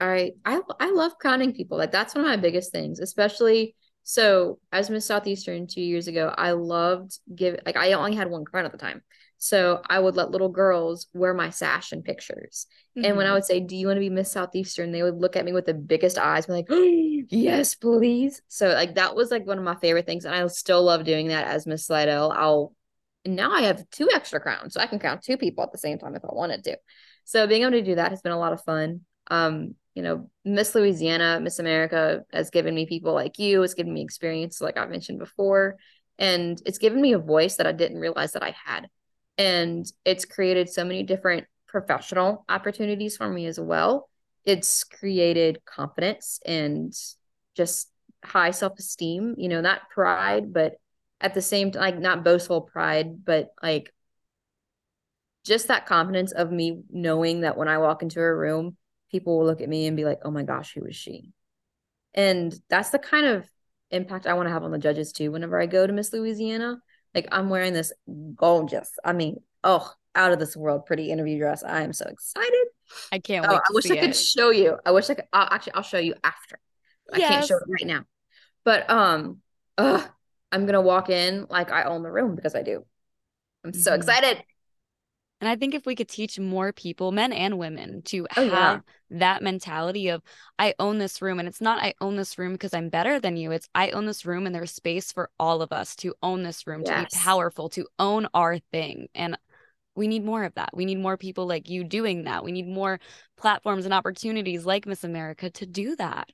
All 0.00 0.08
right. 0.08 0.32
I 0.44 0.60
I 0.80 0.90
love 0.92 1.18
crowning 1.18 1.52
people. 1.52 1.78
Like 1.78 1.92
that's 1.92 2.14
one 2.14 2.24
of 2.24 2.28
my 2.28 2.36
biggest 2.36 2.72
things, 2.72 2.98
especially 2.98 3.74
so 4.02 4.58
as 4.72 4.90
Miss 4.90 5.06
Southeastern 5.06 5.66
two 5.66 5.80
years 5.80 6.08
ago, 6.08 6.32
I 6.36 6.52
loved 6.52 7.18
give 7.34 7.60
like 7.64 7.76
I 7.76 7.92
only 7.92 8.14
had 8.14 8.30
one 8.30 8.44
crown 8.44 8.64
at 8.64 8.72
the 8.72 8.78
time. 8.78 9.02
So 9.38 9.82
I 9.90 9.98
would 9.98 10.14
let 10.14 10.30
little 10.30 10.48
girls 10.48 11.08
wear 11.12 11.34
my 11.34 11.50
sash 11.50 11.92
in 11.92 12.02
pictures. 12.02 12.66
Mm-hmm. 12.96 13.04
And 13.04 13.16
when 13.16 13.26
I 13.26 13.30
mm-hmm. 13.30 13.34
would 13.34 13.44
say, 13.44 13.58
Do 13.58 13.74
you 13.76 13.88
want 13.88 13.96
to 13.96 14.00
be 14.00 14.08
Miss 14.08 14.30
Southeastern? 14.30 14.92
They 14.92 15.02
would 15.02 15.16
look 15.16 15.34
at 15.34 15.44
me 15.44 15.52
with 15.52 15.66
the 15.66 15.74
biggest 15.74 16.16
eyes, 16.16 16.46
be 16.46 16.52
like, 16.52 16.66
oh, 16.70 17.22
yes, 17.28 17.74
please. 17.74 18.40
So 18.48 18.68
like 18.68 18.94
that 18.94 19.16
was 19.16 19.30
like 19.30 19.46
one 19.46 19.58
of 19.58 19.64
my 19.64 19.74
favorite 19.76 20.06
things. 20.06 20.24
And 20.24 20.34
I 20.34 20.46
still 20.46 20.84
love 20.84 21.04
doing 21.04 21.28
that 21.28 21.48
as 21.48 21.66
Miss 21.66 21.86
Slidell. 21.86 22.30
I'll 22.30 22.72
and 23.24 23.36
now 23.36 23.52
I 23.52 23.62
have 23.62 23.88
two 23.90 24.08
extra 24.12 24.40
crowns. 24.40 24.74
So 24.74 24.80
I 24.80 24.86
can 24.86 24.98
count 24.98 25.22
two 25.22 25.36
people 25.36 25.64
at 25.64 25.72
the 25.72 25.78
same 25.78 25.98
time 25.98 26.14
if 26.14 26.24
I 26.24 26.32
wanted 26.32 26.64
to. 26.64 26.76
So 27.24 27.46
being 27.46 27.62
able 27.62 27.72
to 27.72 27.82
do 27.82 27.94
that 27.96 28.10
has 28.10 28.20
been 28.20 28.32
a 28.32 28.38
lot 28.38 28.52
of 28.52 28.62
fun. 28.62 29.02
Um, 29.28 29.74
you 29.94 30.02
know, 30.02 30.30
Miss 30.44 30.74
Louisiana, 30.74 31.38
Miss 31.40 31.58
America 31.58 32.22
has 32.32 32.50
given 32.50 32.74
me 32.74 32.86
people 32.86 33.12
like 33.12 33.38
you, 33.38 33.62
it's 33.62 33.74
given 33.74 33.92
me 33.92 34.02
experience, 34.02 34.60
like 34.60 34.78
I 34.78 34.86
mentioned 34.86 35.18
before, 35.18 35.76
and 36.18 36.60
it's 36.64 36.78
given 36.78 37.00
me 37.00 37.12
a 37.12 37.18
voice 37.18 37.56
that 37.56 37.66
I 37.66 37.72
didn't 37.72 38.00
realize 38.00 38.32
that 38.32 38.42
I 38.42 38.54
had. 38.64 38.88
And 39.36 39.86
it's 40.04 40.24
created 40.24 40.70
so 40.70 40.84
many 40.84 41.02
different 41.02 41.46
professional 41.66 42.44
opportunities 42.48 43.16
for 43.16 43.28
me 43.28 43.46
as 43.46 43.58
well. 43.60 44.08
It's 44.44 44.84
created 44.84 45.64
confidence 45.64 46.40
and 46.44 46.92
just 47.54 47.90
high 48.24 48.50
self 48.50 48.78
esteem, 48.78 49.34
you 49.36 49.48
know, 49.48 49.60
not 49.60 49.90
pride, 49.90 50.52
but 50.52 50.74
at 51.20 51.34
the 51.34 51.42
same 51.42 51.70
time, 51.70 51.80
like 51.82 51.98
not 51.98 52.24
boastful 52.24 52.62
pride, 52.62 53.24
but 53.24 53.48
like 53.62 53.92
just 55.44 55.68
that 55.68 55.86
confidence 55.86 56.32
of 56.32 56.52
me 56.52 56.82
knowing 56.90 57.40
that 57.40 57.56
when 57.56 57.68
I 57.68 57.78
walk 57.78 58.02
into 58.02 58.20
a 58.20 58.34
room, 58.34 58.76
people 59.12 59.38
will 59.38 59.46
look 59.46 59.60
at 59.60 59.68
me 59.68 59.86
and 59.86 59.96
be 59.96 60.04
like, 60.04 60.20
oh 60.24 60.30
my 60.30 60.42
gosh, 60.42 60.72
who 60.74 60.84
is 60.86 60.96
she? 60.96 61.30
And 62.14 62.52
that's 62.68 62.90
the 62.90 62.98
kind 62.98 63.26
of 63.26 63.48
impact 63.90 64.26
I 64.26 64.34
want 64.34 64.48
to 64.48 64.52
have 64.52 64.64
on 64.64 64.72
the 64.72 64.78
judges 64.78 65.12
too. 65.12 65.30
Whenever 65.30 65.60
I 65.60 65.66
go 65.66 65.86
to 65.86 65.92
Miss 65.92 66.12
Louisiana, 66.12 66.80
like 67.14 67.28
I'm 67.30 67.50
wearing 67.50 67.74
this 67.74 67.92
gorgeous, 68.34 68.90
I 69.04 69.12
mean, 69.12 69.36
oh, 69.62 69.92
out 70.14 70.32
of 70.32 70.38
this 70.38 70.56
world 70.56 70.86
pretty 70.86 71.10
interview 71.10 71.38
dress. 71.38 71.62
I 71.62 71.82
am 71.82 71.92
so 71.92 72.06
excited. 72.06 72.66
I 73.10 73.18
can't 73.18 73.46
oh, 73.48 73.56
I 73.56 73.60
wish 73.70 73.90
I 73.90 73.96
could 73.96 74.10
it. 74.10 74.16
show 74.16 74.50
you. 74.50 74.76
I 74.84 74.90
wish 74.90 75.08
I 75.08 75.14
could. 75.14 75.24
I'll, 75.32 75.48
actually, 75.50 75.74
I'll 75.74 75.82
show 75.82 75.98
you 75.98 76.14
after. 76.24 76.58
Yes. 77.14 77.30
I 77.30 77.32
can't 77.34 77.46
show 77.46 77.56
it 77.56 77.62
right 77.68 77.86
now. 77.86 78.04
But 78.64 78.90
um, 78.90 79.38
ugh, 79.78 80.06
I'm 80.50 80.66
gonna 80.66 80.82
walk 80.82 81.08
in 81.08 81.46
like 81.48 81.70
I 81.70 81.84
own 81.84 82.02
the 82.02 82.10
room 82.10 82.34
because 82.36 82.54
I 82.54 82.62
do. 82.62 82.84
I'm 83.64 83.72
so 83.72 83.92
mm-hmm. 83.92 84.00
excited. 84.00 84.44
And 85.42 85.48
I 85.48 85.56
think 85.56 85.74
if 85.74 85.86
we 85.86 85.96
could 85.96 86.08
teach 86.08 86.38
more 86.38 86.72
people, 86.72 87.10
men 87.10 87.32
and 87.32 87.58
women, 87.58 88.02
to 88.02 88.28
oh, 88.36 88.48
have 88.48 88.82
yeah. 89.10 89.18
that 89.18 89.42
mentality 89.42 90.06
of, 90.06 90.22
I 90.56 90.72
own 90.78 90.98
this 90.98 91.20
room. 91.20 91.40
And 91.40 91.48
it's 91.48 91.60
not, 91.60 91.82
I 91.82 91.94
own 92.00 92.14
this 92.14 92.38
room 92.38 92.52
because 92.52 92.72
I'm 92.72 92.90
better 92.90 93.18
than 93.18 93.36
you. 93.36 93.50
It's, 93.50 93.68
I 93.74 93.90
own 93.90 94.06
this 94.06 94.24
room 94.24 94.46
and 94.46 94.54
there's 94.54 94.70
space 94.70 95.10
for 95.10 95.30
all 95.40 95.60
of 95.60 95.72
us 95.72 95.96
to 95.96 96.14
own 96.22 96.44
this 96.44 96.64
room, 96.64 96.84
yes. 96.86 97.10
to 97.10 97.16
be 97.16 97.20
powerful, 97.20 97.68
to 97.70 97.88
own 97.98 98.28
our 98.32 98.60
thing. 98.70 99.08
And 99.16 99.36
we 99.96 100.06
need 100.06 100.24
more 100.24 100.44
of 100.44 100.54
that. 100.54 100.70
We 100.74 100.84
need 100.84 101.00
more 101.00 101.16
people 101.16 101.48
like 101.48 101.68
you 101.68 101.82
doing 101.82 102.22
that. 102.22 102.44
We 102.44 102.52
need 102.52 102.68
more 102.68 103.00
platforms 103.36 103.84
and 103.84 103.92
opportunities 103.92 104.64
like 104.64 104.86
Miss 104.86 105.02
America 105.02 105.50
to 105.50 105.66
do 105.66 105.96
that. 105.96 106.30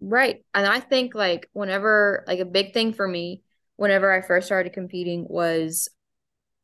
Right. 0.00 0.42
And 0.54 0.66
I 0.66 0.80
think 0.80 1.14
like 1.14 1.50
whenever, 1.52 2.24
like 2.26 2.38
a 2.38 2.46
big 2.46 2.72
thing 2.72 2.94
for 2.94 3.06
me, 3.06 3.42
whenever 3.76 4.10
I 4.10 4.22
first 4.22 4.46
started 4.46 4.72
competing 4.72 5.26
was 5.28 5.90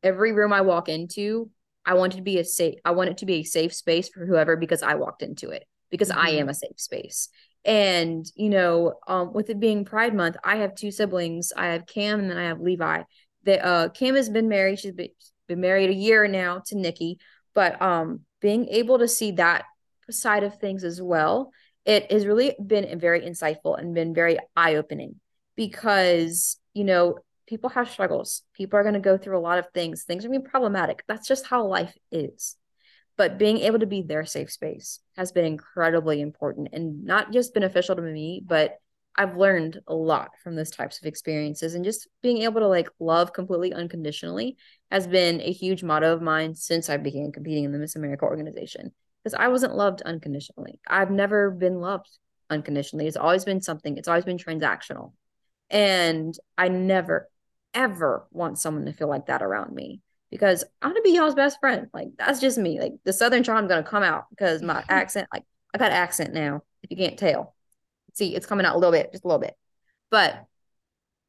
every 0.02 0.32
room 0.32 0.54
I 0.54 0.62
walk 0.62 0.88
into, 0.88 1.50
I 1.86 1.94
wanted 1.94 2.16
to 2.16 2.22
be 2.22 2.38
a 2.38 2.44
safe 2.44 2.78
I 2.84 2.90
want 2.90 3.10
it 3.10 3.18
to 3.18 3.26
be 3.26 3.34
a 3.36 3.42
safe 3.44 3.72
space 3.72 4.08
for 4.08 4.26
whoever 4.26 4.56
because 4.56 4.82
I 4.82 4.96
walked 4.96 5.22
into 5.22 5.50
it 5.50 5.64
because 5.90 6.10
mm-hmm. 6.10 6.26
I 6.26 6.30
am 6.30 6.48
a 6.48 6.54
safe 6.54 6.78
space. 6.78 7.28
And 7.64 8.26
you 8.34 8.50
know, 8.50 8.94
um, 9.08 9.32
with 9.32 9.50
it 9.50 9.60
being 9.60 9.84
Pride 9.84 10.14
Month, 10.14 10.36
I 10.44 10.56
have 10.56 10.74
two 10.74 10.90
siblings. 10.90 11.52
I 11.56 11.68
have 11.68 11.86
Cam 11.86 12.20
and 12.20 12.30
then 12.30 12.38
I 12.38 12.44
have 12.44 12.60
Levi. 12.60 13.02
That 13.44 13.64
uh, 13.64 13.88
Cam 13.90 14.14
has 14.16 14.28
been 14.28 14.48
married. 14.48 14.78
She's 14.78 14.92
been, 14.92 15.10
been 15.48 15.60
married 15.60 15.90
a 15.90 15.94
year 15.94 16.26
now 16.28 16.62
to 16.66 16.76
Nikki. 16.76 17.18
But 17.54 17.80
um, 17.80 18.20
being 18.40 18.68
able 18.68 18.98
to 18.98 19.08
see 19.08 19.32
that 19.32 19.64
side 20.10 20.44
of 20.44 20.58
things 20.58 20.84
as 20.84 21.00
well, 21.00 21.52
it 21.84 22.10
has 22.12 22.26
really 22.26 22.54
been 22.64 22.98
very 22.98 23.20
insightful 23.20 23.78
and 23.78 23.94
been 23.94 24.14
very 24.14 24.38
eye 24.56 24.74
opening 24.74 25.16
because 25.56 26.58
you 26.74 26.84
know 26.84 27.18
people 27.46 27.70
have 27.70 27.90
struggles. 27.90 28.42
People 28.54 28.78
are 28.78 28.82
going 28.82 28.94
to 28.94 29.00
go 29.00 29.16
through 29.16 29.38
a 29.38 29.40
lot 29.40 29.58
of 29.58 29.68
things. 29.72 30.04
Things 30.04 30.24
are 30.24 30.28
going 30.28 30.40
to 30.40 30.44
be 30.44 30.50
problematic. 30.50 31.02
That's 31.06 31.28
just 31.28 31.46
how 31.46 31.66
life 31.66 31.94
is. 32.10 32.56
But 33.16 33.38
being 33.38 33.58
able 33.58 33.78
to 33.78 33.86
be 33.86 34.02
their 34.02 34.26
safe 34.26 34.52
space 34.52 35.00
has 35.16 35.32
been 35.32 35.46
incredibly 35.46 36.20
important 36.20 36.68
and 36.72 37.04
not 37.04 37.32
just 37.32 37.54
beneficial 37.54 37.96
to 37.96 38.02
me, 38.02 38.42
but 38.44 38.78
I've 39.18 39.36
learned 39.36 39.80
a 39.86 39.94
lot 39.94 40.32
from 40.42 40.56
those 40.56 40.70
types 40.70 41.00
of 41.00 41.06
experiences. 41.06 41.74
And 41.74 41.84
just 41.84 42.06
being 42.22 42.42
able 42.42 42.60
to 42.60 42.68
like 42.68 42.88
love 43.00 43.32
completely 43.32 43.72
unconditionally 43.72 44.58
has 44.90 45.06
been 45.06 45.40
a 45.40 45.52
huge 45.52 45.82
motto 45.82 46.12
of 46.12 46.20
mine 46.20 46.54
since 46.54 46.90
I 46.90 46.98
began 46.98 47.32
competing 47.32 47.64
in 47.64 47.72
the 47.72 47.78
Miss 47.78 47.96
America 47.96 48.26
organization. 48.26 48.92
Because 49.24 49.34
I 49.34 49.48
wasn't 49.48 49.74
loved 49.74 50.02
unconditionally. 50.02 50.78
I've 50.86 51.10
never 51.10 51.50
been 51.50 51.80
loved 51.80 52.10
unconditionally. 52.50 53.06
It's 53.06 53.16
always 53.16 53.44
been 53.44 53.62
something, 53.62 53.96
it's 53.96 54.08
always 54.08 54.26
been 54.26 54.38
transactional. 54.38 55.12
And 55.70 56.36
I 56.56 56.68
never, 56.68 57.28
ever 57.76 58.26
want 58.32 58.58
someone 58.58 58.86
to 58.86 58.92
feel 58.92 59.08
like 59.08 59.26
that 59.26 59.42
around 59.42 59.72
me 59.72 60.00
because 60.30 60.64
I 60.82 60.86
want 60.86 60.96
to 60.96 61.02
be 61.02 61.14
y'all's 61.14 61.34
best 61.34 61.60
friend. 61.60 61.88
Like 61.94 62.08
that's 62.18 62.40
just 62.40 62.58
me. 62.58 62.80
Like 62.80 62.94
the 63.04 63.12
Southern 63.12 63.44
charm 63.44 63.68
gonna 63.68 63.84
come 63.84 64.02
out 64.02 64.24
because 64.30 64.62
my 64.62 64.82
accent, 64.88 65.28
like 65.32 65.44
I 65.72 65.78
got 65.78 65.92
accent 65.92 66.34
now. 66.34 66.62
If 66.82 66.90
you 66.90 66.96
can't 66.96 67.18
tell, 67.18 67.54
see 68.14 68.34
it's 68.34 68.46
coming 68.46 68.66
out 68.66 68.74
a 68.74 68.78
little 68.78 68.92
bit, 68.92 69.12
just 69.12 69.24
a 69.24 69.28
little 69.28 69.40
bit. 69.40 69.54
But 70.10 70.44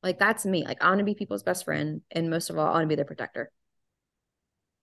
like 0.01 0.17
that's 0.17 0.45
me. 0.45 0.65
Like 0.65 0.83
I 0.83 0.87
want 0.89 0.99
to 0.99 1.05
be 1.05 1.13
people's 1.15 1.43
best 1.43 1.65
friend, 1.65 2.01
and 2.11 2.29
most 2.29 2.49
of 2.49 2.57
all, 2.57 2.67
I 2.67 2.71
want 2.71 2.83
to 2.83 2.87
be 2.87 2.95
their 2.95 3.05
protector. 3.05 3.51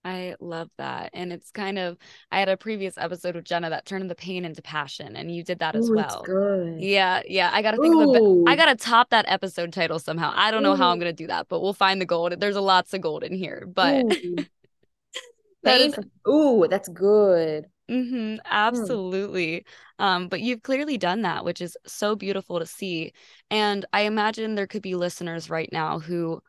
I 0.05 0.35
love 0.39 0.69
that. 0.77 1.09
And 1.13 1.33
it's 1.33 1.49
kind 1.49 1.79
of 1.79 1.97
I 2.31 2.39
had 2.39 2.47
a 2.47 2.55
previous 2.55 2.95
episode 2.95 3.35
with 3.35 3.43
Jenna 3.43 3.71
that 3.71 3.85
turned 3.85 4.09
the 4.09 4.15
pain 4.15 4.45
into 4.45 4.61
passion 4.61 5.15
and 5.15 5.35
you 5.35 5.43
did 5.43 5.59
that 5.59 5.75
as 5.75 5.89
well. 5.89 6.21
good. 6.23 6.79
Yeah, 6.79 7.23
yeah. 7.27 7.49
I 7.51 7.63
gotta 7.63 7.77
think 7.77 7.95
Ooh. 7.95 8.15
of 8.15 8.47
a 8.47 8.49
I 8.51 8.55
gotta 8.55 8.75
top 8.75 9.09
that 9.09 9.25
episode 9.27 9.73
title 9.73 9.97
somehow. 9.97 10.31
I 10.35 10.51
don't 10.51 10.61
know 10.61 10.75
how 10.75 10.89
I'm 10.89 10.99
gonna 10.99 11.11
do 11.11 11.27
that, 11.27 11.47
but 11.49 11.59
we'll 11.61 11.73
find 11.73 11.99
the 11.99 12.05
gold. 12.05 12.39
There's 12.39 12.55
a 12.55 12.61
lots 12.61 12.93
of 12.93 13.01
gold 13.01 13.23
in 13.23 13.33
here. 13.33 13.67
But 13.67 14.05
that 15.63 15.81
is, 15.81 15.95
Ooh, 16.29 16.67
that's 16.69 16.87
good. 16.87 17.65
Mm-hmm, 17.89 18.37
absolutely. 18.45 19.65
Mm. 19.99 20.05
Um, 20.05 20.27
but 20.27 20.41
you've 20.41 20.61
clearly 20.61 20.97
done 20.97 21.23
that, 21.23 21.45
which 21.45 21.61
is 21.61 21.77
so 21.87 22.15
beautiful 22.15 22.59
to 22.59 22.65
see. 22.65 23.13
And 23.49 23.85
I 23.91 24.01
imagine 24.01 24.53
there 24.53 24.67
could 24.67 24.81
be 24.81 24.95
listeners 24.95 25.49
right 25.49 25.69
now 25.71 25.99
who 25.99 26.41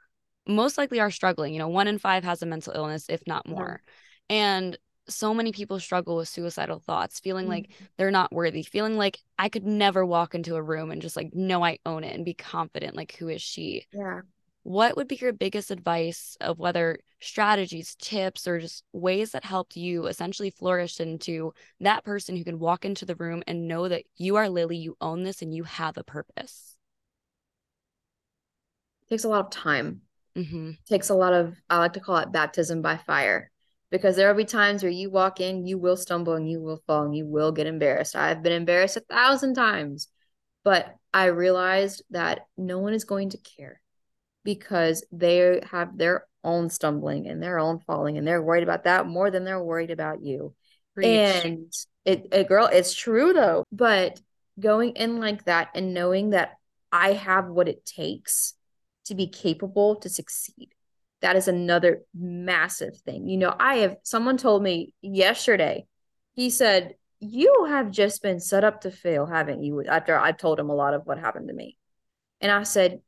most 0.46 0.78
likely 0.78 1.00
are 1.00 1.10
struggling. 1.10 1.52
You 1.52 1.58
know, 1.58 1.68
one 1.68 1.88
in 1.88 1.98
five 1.98 2.24
has 2.24 2.42
a 2.42 2.46
mental 2.46 2.72
illness, 2.74 3.06
if 3.08 3.22
not 3.26 3.48
more. 3.48 3.80
Yeah. 4.30 4.36
And 4.36 4.78
so 5.08 5.32
many 5.32 5.52
people 5.52 5.78
struggle 5.78 6.16
with 6.16 6.28
suicidal 6.28 6.80
thoughts, 6.80 7.20
feeling 7.20 7.44
mm-hmm. 7.44 7.52
like 7.52 7.70
they're 7.96 8.10
not 8.10 8.32
worthy, 8.32 8.62
feeling 8.64 8.96
like 8.96 9.18
I 9.38 9.48
could 9.48 9.64
never 9.64 10.04
walk 10.04 10.34
into 10.34 10.56
a 10.56 10.62
room 10.62 10.90
and 10.90 11.00
just 11.00 11.16
like 11.16 11.32
know 11.34 11.64
I 11.64 11.78
own 11.86 12.02
it 12.04 12.14
and 12.14 12.24
be 12.24 12.34
confident. 12.34 12.96
Like, 12.96 13.14
who 13.16 13.28
is 13.28 13.40
she? 13.40 13.86
Yeah. 13.92 14.22
what 14.62 14.96
would 14.96 15.06
be 15.06 15.14
your 15.14 15.32
biggest 15.32 15.70
advice 15.70 16.36
of 16.40 16.58
whether 16.58 16.98
strategies, 17.20 17.94
tips, 18.00 18.48
or 18.48 18.58
just 18.58 18.82
ways 18.92 19.30
that 19.30 19.44
helped 19.44 19.76
you 19.76 20.06
essentially 20.06 20.50
flourish 20.50 20.98
into 20.98 21.52
that 21.80 22.02
person 22.04 22.36
who 22.36 22.42
can 22.42 22.58
walk 22.58 22.84
into 22.84 23.04
the 23.06 23.14
room 23.14 23.44
and 23.46 23.68
know 23.68 23.88
that 23.88 24.02
you 24.16 24.34
are 24.34 24.48
Lily, 24.48 24.76
you 24.76 24.96
own 25.00 25.22
this, 25.22 25.40
and 25.40 25.54
you 25.54 25.62
have 25.62 25.96
a 25.96 26.02
purpose? 26.02 26.76
It 29.06 29.10
takes 29.10 29.24
a 29.24 29.28
lot 29.28 29.44
of 29.44 29.50
time. 29.50 30.02
Mm-hmm. 30.36 30.70
It 30.70 30.86
takes 30.86 31.08
a 31.08 31.14
lot 31.14 31.32
of, 31.32 31.56
I 31.70 31.78
like 31.78 31.94
to 31.94 32.00
call 32.00 32.18
it 32.18 32.32
baptism 32.32 32.82
by 32.82 32.98
fire 32.98 33.50
because 33.90 34.16
there 34.16 34.28
will 34.28 34.36
be 34.36 34.44
times 34.44 34.82
where 34.82 34.92
you 34.92 35.10
walk 35.10 35.40
in, 35.40 35.66
you 35.66 35.78
will 35.78 35.96
stumble 35.96 36.34
and 36.34 36.48
you 36.48 36.60
will 36.60 36.82
fall 36.86 37.04
and 37.04 37.16
you 37.16 37.26
will 37.26 37.52
get 37.52 37.66
embarrassed. 37.66 38.16
I've 38.16 38.42
been 38.42 38.52
embarrassed 38.52 38.96
a 38.96 39.00
thousand 39.00 39.54
times, 39.54 40.08
but 40.64 40.94
I 41.14 41.26
realized 41.26 42.02
that 42.10 42.40
no 42.56 42.78
one 42.78 42.92
is 42.92 43.04
going 43.04 43.30
to 43.30 43.38
care 43.38 43.80
because 44.44 45.04
they 45.10 45.62
have 45.70 45.96
their 45.96 46.26
own 46.44 46.68
stumbling 46.70 47.26
and 47.26 47.42
their 47.42 47.58
own 47.58 47.80
falling 47.80 48.18
and 48.18 48.26
they're 48.26 48.42
worried 48.42 48.62
about 48.62 48.84
that 48.84 49.06
more 49.06 49.30
than 49.30 49.44
they're 49.44 49.62
worried 49.62 49.90
about 49.90 50.22
you. 50.22 50.54
Preach. 50.94 51.06
And 51.06 51.72
it, 52.04 52.28
it 52.32 52.48
girl, 52.48 52.66
it's 52.66 52.94
true 52.94 53.32
though. 53.32 53.64
But 53.72 54.20
going 54.58 54.92
in 54.92 55.18
like 55.18 55.44
that 55.44 55.70
and 55.74 55.94
knowing 55.94 56.30
that 56.30 56.58
I 56.92 57.12
have 57.12 57.48
what 57.48 57.68
it 57.68 57.84
takes 57.84 58.54
to 59.06 59.14
be 59.14 59.26
capable 59.26 59.96
to 59.96 60.08
succeed. 60.08 60.72
That 61.22 61.36
is 61.36 61.48
another 61.48 62.02
massive 62.14 62.96
thing. 62.98 63.28
You 63.28 63.38
know, 63.38 63.54
I 63.58 63.76
have 63.76 63.96
someone 64.02 64.36
told 64.36 64.62
me 64.62 64.92
yesterday, 65.00 65.86
he 66.34 66.50
said, 66.50 66.94
You 67.20 67.66
have 67.68 67.90
just 67.90 68.22
been 68.22 68.40
set 68.40 68.64
up 68.64 68.82
to 68.82 68.90
fail, 68.90 69.26
haven't 69.26 69.62
you? 69.62 69.82
After 69.84 70.18
I 70.18 70.32
told 70.32 70.60
him 70.60 70.70
a 70.70 70.74
lot 70.74 70.94
of 70.94 71.06
what 71.06 71.18
happened 71.18 71.48
to 71.48 71.54
me. 71.54 71.76
And 72.40 72.52
I 72.52 72.64
said, 72.64 73.00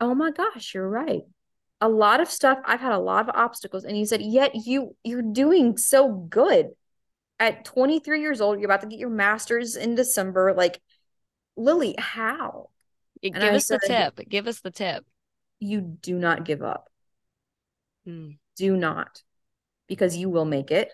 oh 0.00 0.14
my 0.14 0.30
gosh, 0.30 0.74
you're 0.74 0.88
right. 0.88 1.22
A 1.80 1.88
lot 1.88 2.20
of 2.20 2.30
stuff, 2.30 2.58
I've 2.64 2.80
had 2.80 2.92
a 2.92 2.98
lot 2.98 3.28
of 3.28 3.34
obstacles. 3.34 3.84
And 3.84 3.96
he 3.96 4.06
said, 4.06 4.22
yet 4.22 4.52
you 4.54 4.96
you're 5.02 5.22
doing 5.22 5.76
so 5.76 6.12
good. 6.12 6.70
At 7.40 7.64
23 7.64 8.20
years 8.20 8.40
old, 8.40 8.58
you're 8.58 8.70
about 8.70 8.82
to 8.82 8.86
get 8.86 9.00
your 9.00 9.10
master's 9.10 9.74
in 9.74 9.96
December. 9.96 10.54
Like, 10.54 10.80
Lily, 11.56 11.96
how? 11.98 12.70
Give 13.32 13.42
us 13.42 13.66
said, 13.66 13.80
the 13.82 13.88
tip. 13.88 14.28
Give 14.28 14.46
us 14.46 14.60
the 14.60 14.70
tip. 14.70 15.04
You 15.58 15.80
do 15.80 16.18
not 16.18 16.44
give 16.44 16.62
up. 16.62 16.88
Hmm. 18.04 18.32
Do 18.56 18.76
not, 18.76 19.22
because 19.88 20.16
you 20.16 20.28
will 20.28 20.44
make 20.44 20.70
it. 20.70 20.90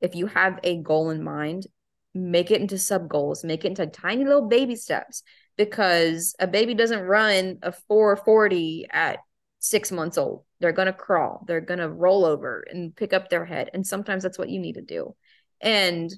If 0.00 0.14
you 0.14 0.26
have 0.28 0.58
a 0.62 0.76
goal 0.78 1.10
in 1.10 1.22
mind, 1.22 1.66
make 2.14 2.50
it 2.50 2.60
into 2.60 2.78
sub 2.78 3.08
goals, 3.08 3.44
make 3.44 3.64
it 3.64 3.68
into 3.68 3.86
tiny 3.86 4.24
little 4.24 4.48
baby 4.48 4.76
steps 4.76 5.22
because 5.56 6.34
a 6.38 6.46
baby 6.46 6.74
doesn't 6.74 7.00
run 7.00 7.58
a 7.62 7.72
440 7.72 8.86
at 8.90 9.18
six 9.58 9.92
months 9.92 10.16
old. 10.16 10.44
They're 10.60 10.72
going 10.72 10.86
to 10.86 10.92
crawl, 10.92 11.44
they're 11.46 11.60
going 11.60 11.80
to 11.80 11.88
roll 11.88 12.24
over 12.24 12.64
and 12.68 12.94
pick 12.94 13.12
up 13.12 13.28
their 13.28 13.44
head. 13.44 13.70
And 13.74 13.86
sometimes 13.86 14.22
that's 14.22 14.38
what 14.38 14.48
you 14.48 14.58
need 14.58 14.74
to 14.74 14.82
do. 14.82 15.14
And 15.60 16.12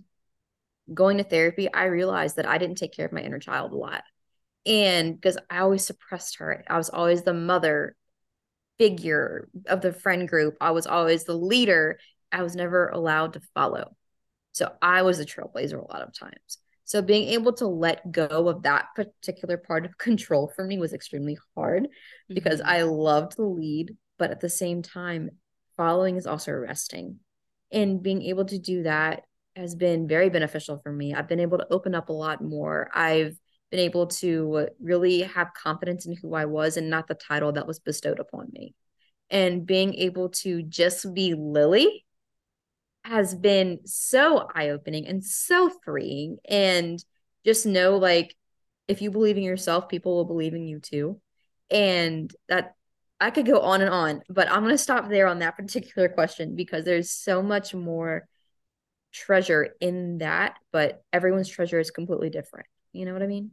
going 0.93 1.19
to 1.19 1.25
therapy, 1.25 1.73
I 1.73 1.85
realized 1.85 2.37
that 2.37 2.49
I 2.49 2.59
didn't 2.59 2.79
take 2.79 2.93
care 2.93 3.07
of 3.07 3.13
my 3.13 3.21
inner 3.21 3.39
child 3.39 3.73
a 3.73 3.77
lot. 3.77 4.05
And 4.67 5.15
because 5.15 5.39
I 5.49 5.59
always 5.59 5.87
suppressed 5.87 6.37
her, 6.37 6.65
I 6.69 6.77
was 6.77 6.91
always 6.91 7.23
the 7.23 7.35
mother 7.35 7.97
figure 8.81 9.49
of 9.67 9.83
the 9.83 9.93
friend 9.93 10.27
group, 10.27 10.57
I 10.59 10.71
was 10.71 10.87
always 10.87 11.25
the 11.25 11.37
leader. 11.37 11.99
I 12.33 12.43
was 12.43 12.57
never 12.57 12.89
allowed 12.89 13.35
to 13.35 13.43
follow. 13.55 13.95
So 14.53 14.73
I 14.81 15.03
was 15.03 15.21
a 15.21 15.27
trailblazer 15.27 15.75
a 15.75 15.93
lot 15.93 16.01
of 16.01 16.19
times. 16.19 16.59
So 16.85 17.03
being 17.03 17.29
able 17.29 17.53
to 17.55 17.67
let 17.67 18.11
go 18.11 18.49
of 18.49 18.63
that 18.63 18.87
particular 18.97 19.59
part 19.59 19.85
of 19.85 19.99
control 19.99 20.51
for 20.55 20.65
me 20.65 20.79
was 20.79 20.93
extremely 20.93 21.39
hard 21.55 21.85
mm-hmm. 21.85 22.35
because 22.35 22.61
I 22.61 22.83
loved 22.83 23.37
the 23.37 23.45
lead, 23.45 23.97
but 24.19 24.31
at 24.31 24.41
the 24.41 24.49
same 24.49 24.83
time, 24.83 25.31
following 25.77 26.17
is 26.17 26.27
also 26.27 26.53
resting. 26.53 27.19
And 27.71 28.03
being 28.03 28.23
able 28.23 28.47
to 28.47 28.59
do 28.59 28.85
that 28.85 29.25
has 29.57 29.75
been 29.75 30.09
very 30.09 30.31
beneficial 30.31 30.81
for 30.83 30.91
me. 30.91 31.15
I've 31.15 31.29
been 31.29 31.41
able 31.41 31.59
to 31.59 31.67
open 31.71 31.95
up 31.95 32.09
a 32.09 32.15
lot 32.15 32.43
more. 32.43 32.91
I've 32.95 33.37
been 33.71 33.81
able 33.81 34.09
to 34.09 34.69
really 34.81 35.23
have 35.23 35.55
confidence 35.55 36.07
in 36.07 36.17
who 36.17 36.35
I 36.35 36.47
was 36.47 36.77
and 36.77 36.91
not 36.91 37.07
the 37.07 37.15
title 37.15 37.53
that 37.53 37.67
was 37.67 37.79
bestowed 37.79 38.19
upon 38.19 38.49
me. 38.53 38.75
And 39.31 39.65
being 39.65 39.95
able 39.95 40.31
to 40.31 40.63
just 40.63 41.13
be 41.15 41.35
Lily 41.35 42.05
has 43.05 43.35
been 43.35 43.81
so 43.87 44.49
eye-opening 44.55 45.07
and 45.07 45.25
so 45.25 45.71
freeing. 45.85 46.39
And 46.49 47.03
just 47.45 47.65
know 47.65 47.97
like 47.97 48.35
if 48.89 49.01
you 49.01 49.11
believe 49.11 49.37
in 49.37 49.43
yourself 49.45 49.89
people 49.89 50.17
will 50.17 50.25
believe 50.25 50.55
in 50.55 50.67
you 50.67 50.81
too. 50.81 51.21
And 51.71 52.35
that 52.49 52.75
i 53.21 53.31
could 53.31 53.47
go 53.47 53.61
on 53.61 53.83
and 53.83 53.91
on 53.91 54.23
but 54.31 54.51
i'm 54.51 54.63
going 54.63 54.75
to 54.75 54.79
stop 54.79 55.09
there 55.09 55.27
on 55.27 55.41
that 55.41 55.57
particular 55.59 56.09
question 56.09 56.57
because 56.57 56.85
there's 56.85 57.11
so 57.11 57.43
much 57.43 57.75
more 57.75 58.27
treasure 59.13 59.75
in 59.81 60.19
that 60.19 60.57
but 60.73 61.03
everyone's 61.13 61.49
treasure 61.49 61.79
is 61.79 61.91
completely 61.91 62.31
different. 62.31 62.67
You 62.93 63.05
know 63.05 63.13
what 63.13 63.23
i 63.23 63.27
mean 63.27 63.53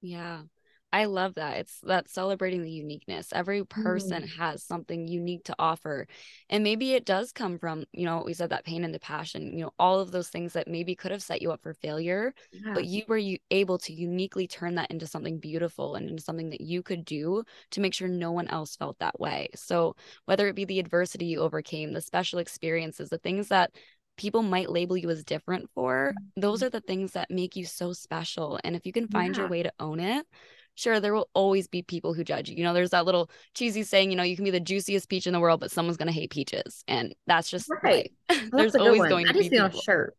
yeah 0.00 0.42
I 0.90 1.04
love 1.04 1.34
that. 1.34 1.58
It's 1.58 1.80
that 1.82 2.08
celebrating 2.08 2.62
the 2.62 2.70
uniqueness. 2.70 3.28
Every 3.34 3.62
person 3.62 4.22
Mm. 4.22 4.38
has 4.38 4.64
something 4.64 5.06
unique 5.06 5.44
to 5.44 5.54
offer. 5.58 6.06
And 6.48 6.64
maybe 6.64 6.94
it 6.94 7.04
does 7.04 7.30
come 7.30 7.58
from, 7.58 7.84
you 7.92 8.06
know, 8.06 8.22
we 8.24 8.32
said 8.32 8.48
that 8.50 8.64
pain 8.64 8.84
and 8.84 8.94
the 8.94 8.98
passion, 8.98 9.52
you 9.52 9.66
know, 9.66 9.72
all 9.78 10.00
of 10.00 10.12
those 10.12 10.30
things 10.30 10.54
that 10.54 10.66
maybe 10.66 10.94
could 10.96 11.10
have 11.10 11.22
set 11.22 11.42
you 11.42 11.52
up 11.52 11.62
for 11.62 11.74
failure, 11.74 12.32
Yeah. 12.52 12.72
but 12.72 12.86
you 12.86 13.02
were 13.06 13.18
you 13.18 13.36
able 13.50 13.76
to 13.80 13.92
uniquely 13.92 14.46
turn 14.46 14.76
that 14.76 14.90
into 14.90 15.06
something 15.06 15.38
beautiful 15.38 15.94
and 15.94 16.08
into 16.08 16.22
something 16.22 16.48
that 16.48 16.62
you 16.62 16.82
could 16.82 17.04
do 17.04 17.44
to 17.72 17.82
make 17.82 17.92
sure 17.92 18.08
no 18.08 18.32
one 18.32 18.48
else 18.48 18.74
felt 18.74 18.98
that 19.00 19.20
way. 19.20 19.48
So 19.54 19.94
whether 20.24 20.48
it 20.48 20.56
be 20.56 20.64
the 20.64 20.80
adversity 20.80 21.26
you 21.26 21.40
overcame, 21.40 21.92
the 21.92 22.00
special 22.00 22.38
experiences, 22.38 23.10
the 23.10 23.18
things 23.18 23.48
that 23.48 23.72
people 24.18 24.42
might 24.42 24.70
label 24.70 24.96
you 24.98 25.10
as 25.10 25.24
different 25.24 25.70
for, 25.74 26.14
those 26.36 26.62
Mhm. 26.62 26.66
are 26.66 26.70
the 26.70 26.80
things 26.82 27.12
that 27.12 27.30
make 27.30 27.56
you 27.56 27.64
so 27.66 27.92
special. 27.94 28.60
And 28.64 28.76
if 28.76 28.86
you 28.86 28.92
can 28.92 29.08
find 29.08 29.36
your 29.36 29.48
way 29.48 29.62
to 29.64 29.72
own 29.80 30.00
it, 30.00 30.26
sure 30.74 31.00
there 31.00 31.14
will 31.14 31.28
always 31.34 31.68
be 31.68 31.82
people 31.82 32.14
who 32.14 32.22
judge 32.24 32.48
you 32.48 32.56
you 32.56 32.62
know 32.62 32.72
there's 32.72 32.90
that 32.90 33.04
little 33.04 33.30
cheesy 33.54 33.82
saying 33.82 34.10
you 34.10 34.16
know 34.16 34.22
you 34.22 34.36
can 34.36 34.44
be 34.44 34.50
the 34.52 34.60
juiciest 34.60 35.08
peach 35.08 35.26
in 35.26 35.32
the 35.32 35.40
world 35.40 35.58
but 35.60 35.72
someone's 35.72 35.96
going 35.96 36.06
to 36.06 36.12
hate 36.12 36.30
peaches 36.30 36.84
and 36.86 37.14
that's 37.26 37.50
just 37.50 37.74
Right. 37.82 38.12
there's 38.56 38.74
a 38.74 38.80
good 38.80 38.80
always 38.80 38.98
one. 38.98 39.08
going 39.08 39.28
I 39.28 39.32
to 39.32 39.34
just 39.34 39.50
be 39.50 39.58
need 39.58 39.64
a 39.64 39.72
shirt. 39.72 40.16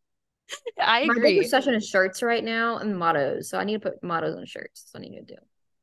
i 0.79 1.01
My 1.03 1.13
agree 1.13 1.21
big 1.21 1.37
obsession 1.37 1.73
is 1.75 1.87
shirts 1.87 2.21
right 2.21 2.43
now 2.43 2.77
and 2.77 2.97
mottos. 2.97 3.49
So 3.49 3.57
I 3.57 3.63
need 3.63 3.81
to 3.81 3.91
put 3.91 4.03
mottos 4.03 4.35
on 4.37 4.45
shirts. 4.45 4.83
That's 4.83 4.93
what 4.93 5.07
I 5.07 5.09
need 5.11 5.27
to 5.27 5.35
do. 5.35 5.41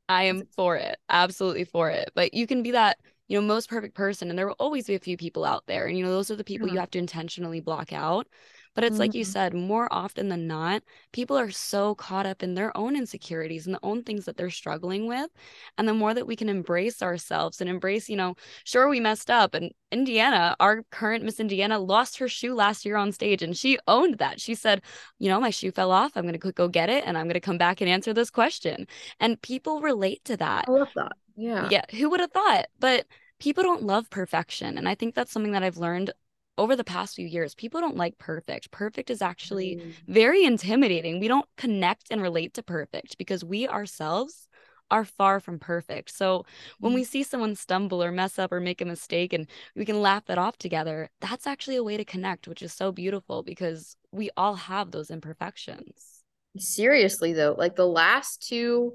i 0.08 0.24
am 0.24 0.46
for 0.56 0.76
it 0.76 0.98
absolutely 1.08 1.64
for 1.64 1.90
it 1.90 2.10
but 2.14 2.32
you 2.34 2.46
can 2.46 2.62
be 2.62 2.72
that 2.72 2.98
you 3.28 3.38
know 3.40 3.46
most 3.46 3.68
perfect 3.68 3.94
person 3.94 4.28
and 4.30 4.38
there 4.38 4.46
will 4.46 4.56
always 4.58 4.86
be 4.86 4.94
a 4.94 4.98
few 5.00 5.16
people 5.16 5.44
out 5.44 5.64
there 5.66 5.86
and 5.86 5.96
you 5.98 6.04
know 6.04 6.10
those 6.10 6.30
are 6.30 6.36
the 6.36 6.44
people 6.44 6.68
you 6.68 6.78
have 6.78 6.90
to 6.90 6.98
intentionally 6.98 7.60
block 7.60 7.92
out 7.92 8.26
but 8.74 8.84
it's 8.84 8.98
like 8.98 9.14
you 9.14 9.24
Mhm. 9.24 9.32
said 9.32 9.54
more 9.54 9.88
often 9.92 10.28
than 10.28 10.46
not 10.46 10.82
people 11.12 11.36
are 11.38 11.50
so 11.50 11.94
caught 11.94 12.26
up 12.26 12.42
in 12.42 12.54
their 12.54 12.76
own 12.76 12.96
insecurities 12.96 13.66
and 13.66 13.74
the 13.74 13.80
own 13.82 14.02
things 14.02 14.24
that 14.26 14.36
they're 14.36 14.50
struggling 14.50 15.06
with 15.06 15.30
and 15.78 15.88
the 15.88 15.94
more 15.94 16.14
that 16.14 16.26
we 16.26 16.36
can 16.36 16.48
embrace 16.48 17.02
ourselves 17.02 17.60
and 17.60 17.70
embrace 17.70 18.08
you 18.08 18.16
know 18.16 18.34
sure 18.64 18.88
we 18.88 19.00
messed 19.00 19.30
up 19.30 19.54
and 19.54 19.72
indiana 19.92 20.56
our 20.60 20.82
current 20.90 21.24
miss 21.24 21.40
indiana 21.40 21.78
lost 21.78 22.18
her 22.18 22.28
shoe 22.28 22.54
last 22.54 22.84
year 22.84 22.96
on 22.96 23.12
stage 23.12 23.42
and 23.42 23.56
she 23.56 23.78
owned 23.88 24.18
that 24.18 24.40
she 24.40 24.54
said 24.54 24.82
you 25.18 25.28
know 25.28 25.40
my 25.40 25.50
shoe 25.50 25.70
fell 25.70 25.90
off 25.90 26.12
i'm 26.16 26.22
going 26.26 26.38
to 26.38 26.52
go 26.52 26.68
get 26.68 26.88
it 26.90 27.04
and 27.06 27.16
i'm 27.16 27.26
going 27.26 27.34
to 27.34 27.40
come 27.40 27.58
back 27.58 27.80
and 27.80 27.90
answer 27.90 28.12
this 28.12 28.30
question 28.30 28.86
and 29.20 29.40
people 29.42 29.80
relate 29.80 30.24
to 30.24 30.36
that 30.36 30.68
I 30.68 30.72
love 30.72 30.88
that. 30.94 31.12
Yeah. 31.36 31.68
yeah, 31.70 31.84
who 31.90 32.10
would 32.10 32.20
have 32.20 32.32
thought? 32.32 32.66
But 32.78 33.06
people 33.38 33.62
don't 33.62 33.82
love 33.82 34.10
perfection. 34.10 34.78
And 34.78 34.88
I 34.88 34.94
think 34.94 35.14
that's 35.14 35.32
something 35.32 35.52
that 35.52 35.62
I've 35.62 35.76
learned 35.76 36.12
over 36.58 36.74
the 36.76 36.84
past 36.84 37.16
few 37.16 37.26
years. 37.26 37.54
People 37.54 37.80
don't 37.80 37.96
like 37.96 38.18
perfect. 38.18 38.70
Perfect 38.70 39.10
is 39.10 39.20
actually 39.22 39.78
Mm. 39.78 39.92
very 40.08 40.44
intimidating. 40.44 41.20
We 41.20 41.28
don't 41.28 41.48
connect 41.56 42.10
and 42.10 42.22
relate 42.22 42.54
to 42.54 42.62
perfect 42.62 43.18
because 43.18 43.44
we 43.44 43.68
ourselves 43.68 44.48
are 44.90 45.04
far 45.04 45.40
from 45.40 45.58
perfect. 45.58 46.10
So 46.10 46.44
when 46.80 46.94
we 46.94 47.04
see 47.04 47.22
someone 47.24 47.56
stumble 47.56 48.02
or 48.02 48.12
mess 48.12 48.38
up 48.38 48.52
or 48.52 48.60
make 48.60 48.80
a 48.80 48.84
mistake 48.84 49.32
and 49.32 49.48
we 49.74 49.84
can 49.84 50.00
laugh 50.00 50.24
that 50.26 50.38
off 50.38 50.56
together, 50.58 51.10
that's 51.20 51.46
actually 51.46 51.76
a 51.76 51.82
way 51.84 51.96
to 51.96 52.04
connect, 52.04 52.46
which 52.48 52.62
is 52.62 52.72
so 52.72 52.92
beautiful 52.92 53.42
because 53.42 53.96
we 54.12 54.30
all 54.36 54.54
have 54.54 54.92
those 54.92 55.10
imperfections. 55.10 56.22
Seriously 56.58 57.32
though, 57.34 57.54
like 57.58 57.76
the 57.76 57.86
last 57.86 58.42
two, 58.42 58.94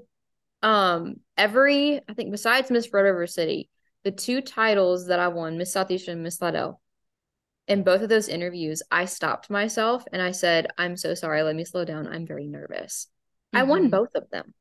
um, 0.62 1.16
every 1.36 2.00
I 2.08 2.14
think 2.14 2.30
besides 2.30 2.70
Miss 2.70 2.92
Red 2.92 3.02
River 3.02 3.26
City, 3.26 3.68
the 4.04 4.12
two 4.12 4.40
titles 4.40 5.06
that 5.06 5.20
I 5.20 5.28
won, 5.28 5.58
Miss 5.58 5.72
Southeast 5.72 6.08
and 6.08 6.22
Miss 6.22 6.36
Slidell, 6.36 6.80
in 7.68 7.82
both 7.84 8.02
of 8.02 8.08
those 8.08 8.28
interviews, 8.28 8.82
I 8.90 9.04
stopped 9.04 9.50
myself 9.50 10.04
and 10.12 10.20
I 10.20 10.32
said, 10.32 10.68
I'm 10.78 10.96
so 10.96 11.14
sorry, 11.14 11.42
let 11.42 11.56
me 11.56 11.64
slow 11.64 11.84
down. 11.84 12.08
I'm 12.08 12.26
very 12.26 12.46
nervous. 12.46 13.08
I 13.52 13.62
won 13.64 13.86
Mhm. 13.86 13.90
both 13.90 14.14
of 14.14 14.30
them. 14.30 14.54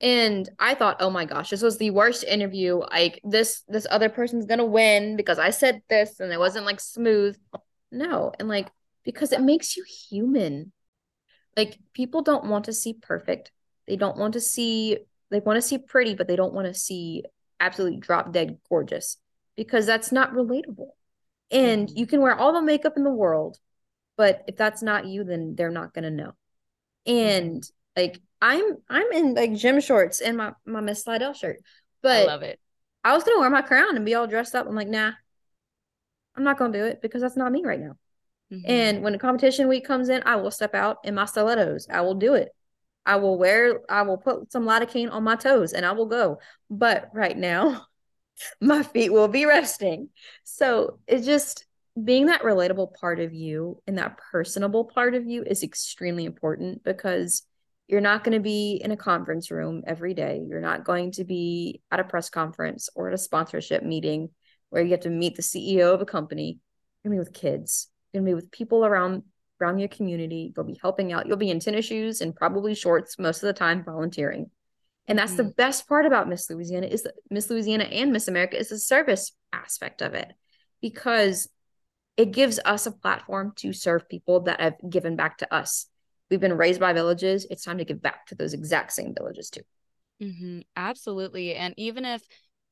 And 0.00 0.48
I 0.58 0.74
thought, 0.74 0.98
oh 1.00 1.08
my 1.08 1.24
gosh, 1.24 1.48
this 1.50 1.62
was 1.62 1.78
the 1.78 1.90
worst 1.90 2.22
interview. 2.24 2.76
Like 2.78 3.20
this, 3.24 3.62
this 3.66 3.86
other 3.90 4.10
person's 4.10 4.44
gonna 4.44 4.66
win 4.66 5.16
because 5.16 5.38
I 5.38 5.50
said 5.50 5.82
this 5.88 6.20
and 6.20 6.30
it 6.32 6.38
wasn't 6.38 6.66
like 6.66 6.80
smooth. 6.80 7.38
No, 7.90 8.32
and 8.38 8.48
like 8.48 8.70
because 9.04 9.32
it 9.32 9.40
makes 9.40 9.76
you 9.76 9.84
human. 10.10 10.72
Like 11.56 11.78
people 11.94 12.22
don't 12.22 12.46
want 12.46 12.66
to 12.66 12.72
see 12.74 12.92
perfect. 12.92 13.52
They 13.86 13.96
don't 13.96 14.16
want 14.16 14.34
to 14.34 14.40
see 14.40 14.98
they 15.30 15.40
want 15.40 15.56
to 15.56 15.62
see 15.62 15.78
pretty, 15.78 16.14
but 16.14 16.28
they 16.28 16.36
don't 16.36 16.54
want 16.54 16.66
to 16.66 16.74
see 16.74 17.24
absolutely 17.58 17.98
drop 17.98 18.32
dead 18.32 18.58
gorgeous 18.68 19.16
because 19.56 19.86
that's 19.86 20.12
not 20.12 20.32
relatable. 20.32 20.90
And 21.50 21.90
you 21.90 22.06
can 22.06 22.20
wear 22.20 22.34
all 22.34 22.52
the 22.52 22.62
makeup 22.62 22.94
in 22.96 23.04
the 23.04 23.10
world, 23.10 23.58
but 24.16 24.44
if 24.46 24.56
that's 24.56 24.82
not 24.82 25.06
you, 25.06 25.24
then 25.24 25.54
they're 25.56 25.70
not 25.70 25.94
gonna 25.94 26.10
know. 26.10 26.32
And 27.06 27.62
mm-hmm. 27.62 28.00
like 28.00 28.20
I'm 28.40 28.76
I'm 28.88 29.12
in 29.12 29.34
like 29.34 29.54
gym 29.54 29.80
shorts 29.80 30.20
and 30.20 30.36
my 30.36 30.52
my 30.64 30.80
Miss 30.80 31.04
Slidell 31.04 31.34
shirt. 31.34 31.58
But 32.02 32.22
I 32.22 32.26
love 32.26 32.42
it. 32.42 32.60
I 33.04 33.14
was 33.14 33.24
gonna 33.24 33.38
wear 33.38 33.50
my 33.50 33.62
crown 33.62 33.96
and 33.96 34.04
be 34.04 34.14
all 34.14 34.26
dressed 34.26 34.54
up. 34.54 34.66
I'm 34.66 34.74
like, 34.74 34.88
nah, 34.88 35.12
I'm 36.36 36.44
not 36.44 36.58
gonna 36.58 36.72
do 36.72 36.84
it 36.84 37.00
because 37.00 37.22
that's 37.22 37.36
not 37.36 37.52
me 37.52 37.62
right 37.64 37.80
now. 37.80 37.96
Mm-hmm. 38.52 38.70
And 38.70 39.02
when 39.02 39.12
the 39.12 39.18
competition 39.18 39.68
week 39.68 39.86
comes 39.86 40.08
in, 40.08 40.22
I 40.24 40.36
will 40.36 40.50
step 40.50 40.74
out 40.74 40.98
in 41.04 41.14
my 41.14 41.24
stilettos. 41.24 41.88
I 41.90 42.02
will 42.02 42.14
do 42.14 42.34
it. 42.34 42.50
I 43.06 43.16
will 43.16 43.38
wear, 43.38 43.80
I 43.88 44.02
will 44.02 44.18
put 44.18 44.52
some 44.52 44.64
lidocaine 44.64 45.10
on 45.10 45.24
my 45.24 45.36
toes 45.36 45.72
and 45.72 45.86
I 45.86 45.92
will 45.92 46.06
go. 46.06 46.40
But 46.68 47.10
right 47.14 47.36
now, 47.36 47.86
my 48.60 48.82
feet 48.82 49.12
will 49.12 49.28
be 49.28 49.46
resting. 49.46 50.10
So 50.44 50.98
it's 51.06 51.24
just 51.24 51.64
being 52.02 52.26
that 52.26 52.42
relatable 52.42 52.94
part 52.94 53.20
of 53.20 53.32
you 53.32 53.80
and 53.86 53.96
that 53.96 54.18
personable 54.30 54.84
part 54.84 55.14
of 55.14 55.26
you 55.26 55.42
is 55.44 55.62
extremely 55.62 56.26
important 56.26 56.84
because 56.84 57.42
you're 57.88 58.00
not 58.00 58.24
going 58.24 58.36
to 58.36 58.42
be 58.42 58.80
in 58.82 58.90
a 58.90 58.96
conference 58.96 59.50
room 59.50 59.82
every 59.86 60.12
day. 60.12 60.44
You're 60.46 60.60
not 60.60 60.84
going 60.84 61.12
to 61.12 61.24
be 61.24 61.80
at 61.90 62.00
a 62.00 62.04
press 62.04 62.28
conference 62.28 62.88
or 62.94 63.08
at 63.08 63.14
a 63.14 63.18
sponsorship 63.18 63.82
meeting 63.82 64.30
where 64.70 64.82
you 64.82 64.90
have 64.90 65.00
to 65.00 65.10
meet 65.10 65.36
the 65.36 65.42
CEO 65.42 65.94
of 65.94 66.00
a 66.00 66.06
company. 66.06 66.58
You're 67.02 67.10
going 67.10 67.18
to 67.18 67.24
be 67.24 67.30
with 67.30 67.40
kids. 67.40 67.88
You're 68.12 68.20
going 68.20 68.26
to 68.26 68.36
be 68.36 68.42
with 68.42 68.50
people 68.50 68.84
around 68.84 69.22
around 69.60 69.78
your 69.78 69.88
community. 69.88 70.52
You'll 70.54 70.66
be 70.66 70.78
helping 70.80 71.12
out. 71.12 71.26
You'll 71.26 71.36
be 71.36 71.50
in 71.50 71.60
tennis 71.60 71.86
shoes 71.86 72.20
and 72.20 72.34
probably 72.34 72.74
shorts 72.74 73.18
most 73.18 73.42
of 73.42 73.46
the 73.46 73.52
time 73.52 73.84
volunteering. 73.84 74.50
And 75.08 75.18
that's 75.18 75.32
mm-hmm. 75.32 75.48
the 75.48 75.54
best 75.54 75.88
part 75.88 76.06
about 76.06 76.28
Miss 76.28 76.50
Louisiana 76.50 76.86
is 76.86 77.04
that 77.04 77.14
Miss 77.30 77.48
Louisiana 77.48 77.84
and 77.84 78.12
Miss 78.12 78.28
America 78.28 78.58
is 78.58 78.68
the 78.68 78.78
service 78.78 79.32
aspect 79.52 80.02
of 80.02 80.14
it 80.14 80.32
because 80.80 81.48
it 82.16 82.32
gives 82.32 82.58
us 82.64 82.86
a 82.86 82.92
platform 82.92 83.52
to 83.56 83.72
serve 83.72 84.08
people 84.08 84.40
that 84.40 84.60
have 84.60 84.74
given 84.88 85.16
back 85.16 85.38
to 85.38 85.54
us. 85.54 85.86
We've 86.30 86.40
been 86.40 86.56
raised 86.56 86.80
by 86.80 86.92
villages. 86.92 87.46
It's 87.50 87.64
time 87.64 87.78
to 87.78 87.84
give 87.84 88.02
back 88.02 88.26
to 88.26 88.34
those 88.34 88.54
exact 88.54 88.92
same 88.92 89.14
villages 89.14 89.50
too. 89.50 89.62
Mm-hmm. 90.20 90.60
Absolutely. 90.74 91.54
And 91.54 91.74
even 91.76 92.04
if 92.04 92.22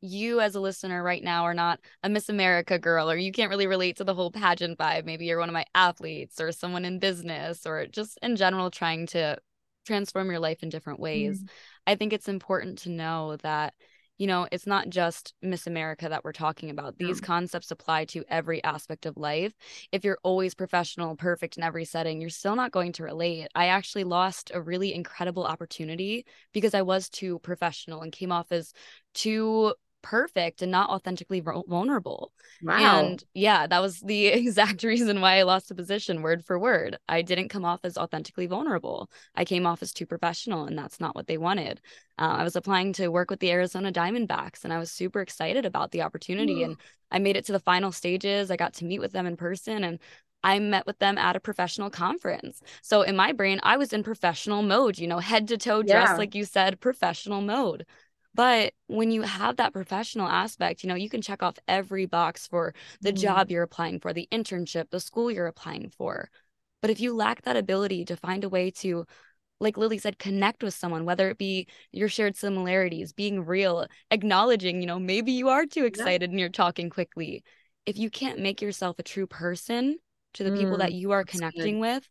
you 0.05 0.41
as 0.41 0.55
a 0.55 0.61
listener 0.61 1.03
right 1.03 1.23
now 1.23 1.45
are 1.45 1.55
not 1.55 1.81
a 2.03 2.09
Miss 2.09 2.29
America 2.29 2.79
girl 2.79 3.11
or 3.11 3.17
you 3.17 3.33
can't 3.33 3.51
really 3.51 3.67
relate 3.67 3.97
to 3.97 4.05
the 4.05 4.15
whole 4.15 4.31
pageant 4.31 4.79
vibe, 4.79 5.05
maybe 5.05 5.25
you're 5.25 5.39
one 5.39 5.49
of 5.49 5.55
my 5.55 5.65
athletes 5.75 6.41
or 6.41 6.53
someone 6.53 6.85
in 6.85 6.99
business 6.99 7.67
or 7.67 7.87
just 7.87 8.19
in 8.23 8.37
general 8.37 8.71
trying 8.71 9.07
to 9.09 9.39
transform 9.87 10.31
your 10.31 10.41
life 10.41 10.63
in 10.63 10.69
different 10.69 11.01
ways. 11.01 11.43
Mm. 11.43 11.49
I 11.87 11.95
think 11.95 12.13
it's 12.13 12.29
important 12.29 12.79
to 12.81 12.91
know 12.91 13.37
that 13.43 13.75
you 14.17 14.29
know, 14.29 14.47
it's 14.53 14.67
not 14.67 14.89
just 14.91 15.35
Miss 15.43 15.67
America 15.67 16.09
that 16.09 16.23
we're 16.23 16.33
talking 16.33 16.71
about. 16.71 16.99
These 16.99 17.21
concepts 17.21 17.73
apply 17.73 18.05
to 18.07 18.25
every 18.29 18.63
aspect 18.63 19.07
of 19.07 19.17
life. 19.17 19.53
If 19.91 20.05
you're 20.05 20.19
always 20.23 20.55
professional, 20.55 21.17
perfect 21.17 21.57
in 21.57 21.65
every 21.65 21.85
setting, 21.85 22.21
you're 22.21 22.31
still 22.31 22.55
not 22.55 22.71
going 22.71 22.93
to 22.93 23.03
relate. 23.03 23.49
I 23.57 23.67
actually 23.67 24.05
lost 24.05 24.53
a 24.55 24.63
really 24.63 24.95
incredible 24.95 25.45
opportunity 25.45 26.27
because 26.53 26.75
I 26.75 26.83
was 26.83 27.09
too 27.09 27.41
professional 27.41 28.03
and 28.03 28.13
came 28.13 28.31
off 28.31 28.53
as 28.53 28.73
too 29.15 29.75
perfect 30.05 30.61
and 30.61 30.71
not 30.71 30.91
authentically 30.91 31.41
vulnerable. 31.41 32.31
Wow. 32.63 33.01
And 33.01 33.25
yeah, 33.33 33.67
that 33.67 33.81
was 33.81 34.01
the 34.01 34.27
exact 34.43 34.85
reason 34.85 35.21
why 35.21 35.39
I 35.39 35.43
lost 35.43 35.69
the 35.69 35.75
position 35.75 36.23
word 36.23 36.45
for 36.45 36.59
word. 36.59 36.99
I 37.09 37.23
didn't 37.23 37.49
come 37.49 37.65
off 37.65 37.81
as 37.83 37.97
authentically 37.97 38.47
vulnerable. 38.47 39.11
I 39.35 39.45
came 39.45 39.67
off 39.67 39.83
as 39.83 39.93
too 39.93 40.07
professional, 40.07 40.67
and 40.67 40.79
that's 40.79 41.01
not 41.01 41.17
what 41.17 41.27
they 41.27 41.39
wanted. 41.39 41.81
Uh, 42.19 42.37
I 42.39 42.45
was 42.45 42.55
applying 42.55 42.93
to 42.95 43.09
work 43.09 43.31
with 43.31 43.41
the 43.41 43.51
Arizona 43.51 43.91
Diamondbacks, 43.91 44.63
and 44.63 44.73
I 44.73 44.79
was 44.79 44.93
super 44.93 45.21
excited 45.21 45.65
about 45.65 45.91
the 45.91 46.03
opportunity. 46.03 46.63
And 46.63 46.77
I 47.11 47.19
made 47.19 47.37
it 47.37 47.47
to 47.47 47.53
the 47.53 47.61
final 47.61 47.91
stages. 47.91 48.51
I 48.51 48.57
got 48.57 48.75
to 48.75 48.85
meet 48.85 49.01
with 49.01 49.13
them 49.13 49.27
in 49.27 49.37
person, 49.37 49.85
and 49.85 49.99
I 50.45 50.59
met 50.59 50.87
with 50.87 50.99
them 50.99 51.17
at 51.17 51.37
a 51.37 51.41
professional 51.41 51.89
conference. 51.89 52.61
So 52.83 53.01
in 53.01 53.17
my 53.17 53.33
brain, 53.33 53.61
I 53.63 53.79
was 53.79 53.95
in 53.95 54.03
professional 54.03 54.63
mode, 54.63 54.99
you 54.99 55.07
know, 55.07 55.19
head 55.19 55.49
to 55.49 55.57
toe 55.57 55.83
dressed, 55.83 56.13
yeah. 56.13 56.17
like 56.19 56.35
you 56.35 56.45
said, 56.45 56.81
professional 56.81 57.41
mode. 57.41 57.87
But 58.35 58.73
when 58.89 59.11
you 59.11 59.23
have 59.23 59.57
that 59.57 59.73
professional 59.73 60.27
aspect, 60.27 60.83
you 60.83 60.89
know, 60.89 60.97
you 60.97 61.09
can 61.09 61.23
check 61.23 61.43
off 61.43 61.57
every 61.69 62.07
box 62.07 62.47
for 62.47 62.75
the 63.01 63.11
mm-hmm. 63.11 63.23
job 63.23 63.51
you're 63.51 63.63
applying 63.63 64.01
for, 64.01 64.13
the 64.13 64.29
internship, 64.33 64.91
the 64.91 65.01
school 65.01 65.31
you're 65.31 65.47
applying 65.47 65.89
for. 65.89 66.31
But 66.83 66.91
if 66.91 67.01
you 67.01 67.15
lack 67.15 67.43
that 67.43 67.57
ability 67.57 68.05
to 68.07 68.17
find 68.17 68.45
a 68.45 68.49
way 68.49 68.71
to, 68.73 69.07
like 69.61 69.77
Lily 69.77 69.99
said, 69.99 70.19
connect 70.19 70.63
with 70.63 70.75
someone, 70.75 71.05
whether 71.05 71.31
it 71.31 71.39
be 71.39 71.69
your 71.93 72.09
shared 72.09 72.37
similarities, 72.37 73.13
being 73.13 73.45
real, 73.45 73.87
acknowledging, 74.11 74.81
you 74.81 74.87
know, 74.87 74.99
maybe 74.99 75.33
you 75.33 75.49
are 75.49 75.65
too 75.65 75.85
excited 75.85 76.23
yeah. 76.23 76.33
and 76.33 76.41
you're 76.41 76.49
talking 76.49 76.91
quickly. 76.91 77.45
If 77.87 77.99
you 77.99 78.11
can't 78.11 78.41
make 78.41 78.61
yourself 78.61 78.99
a 78.99 79.05
true 79.05 79.27
person 79.27 79.99
to 80.35 80.45
the 80.45 80.51
mm, 80.51 80.59
people 80.59 80.79
that 80.79 80.91
mm, 80.91 80.99
you 80.99 81.13
are 81.13 81.25
connecting 81.25 81.75
good. 81.75 81.81
with, 81.81 82.09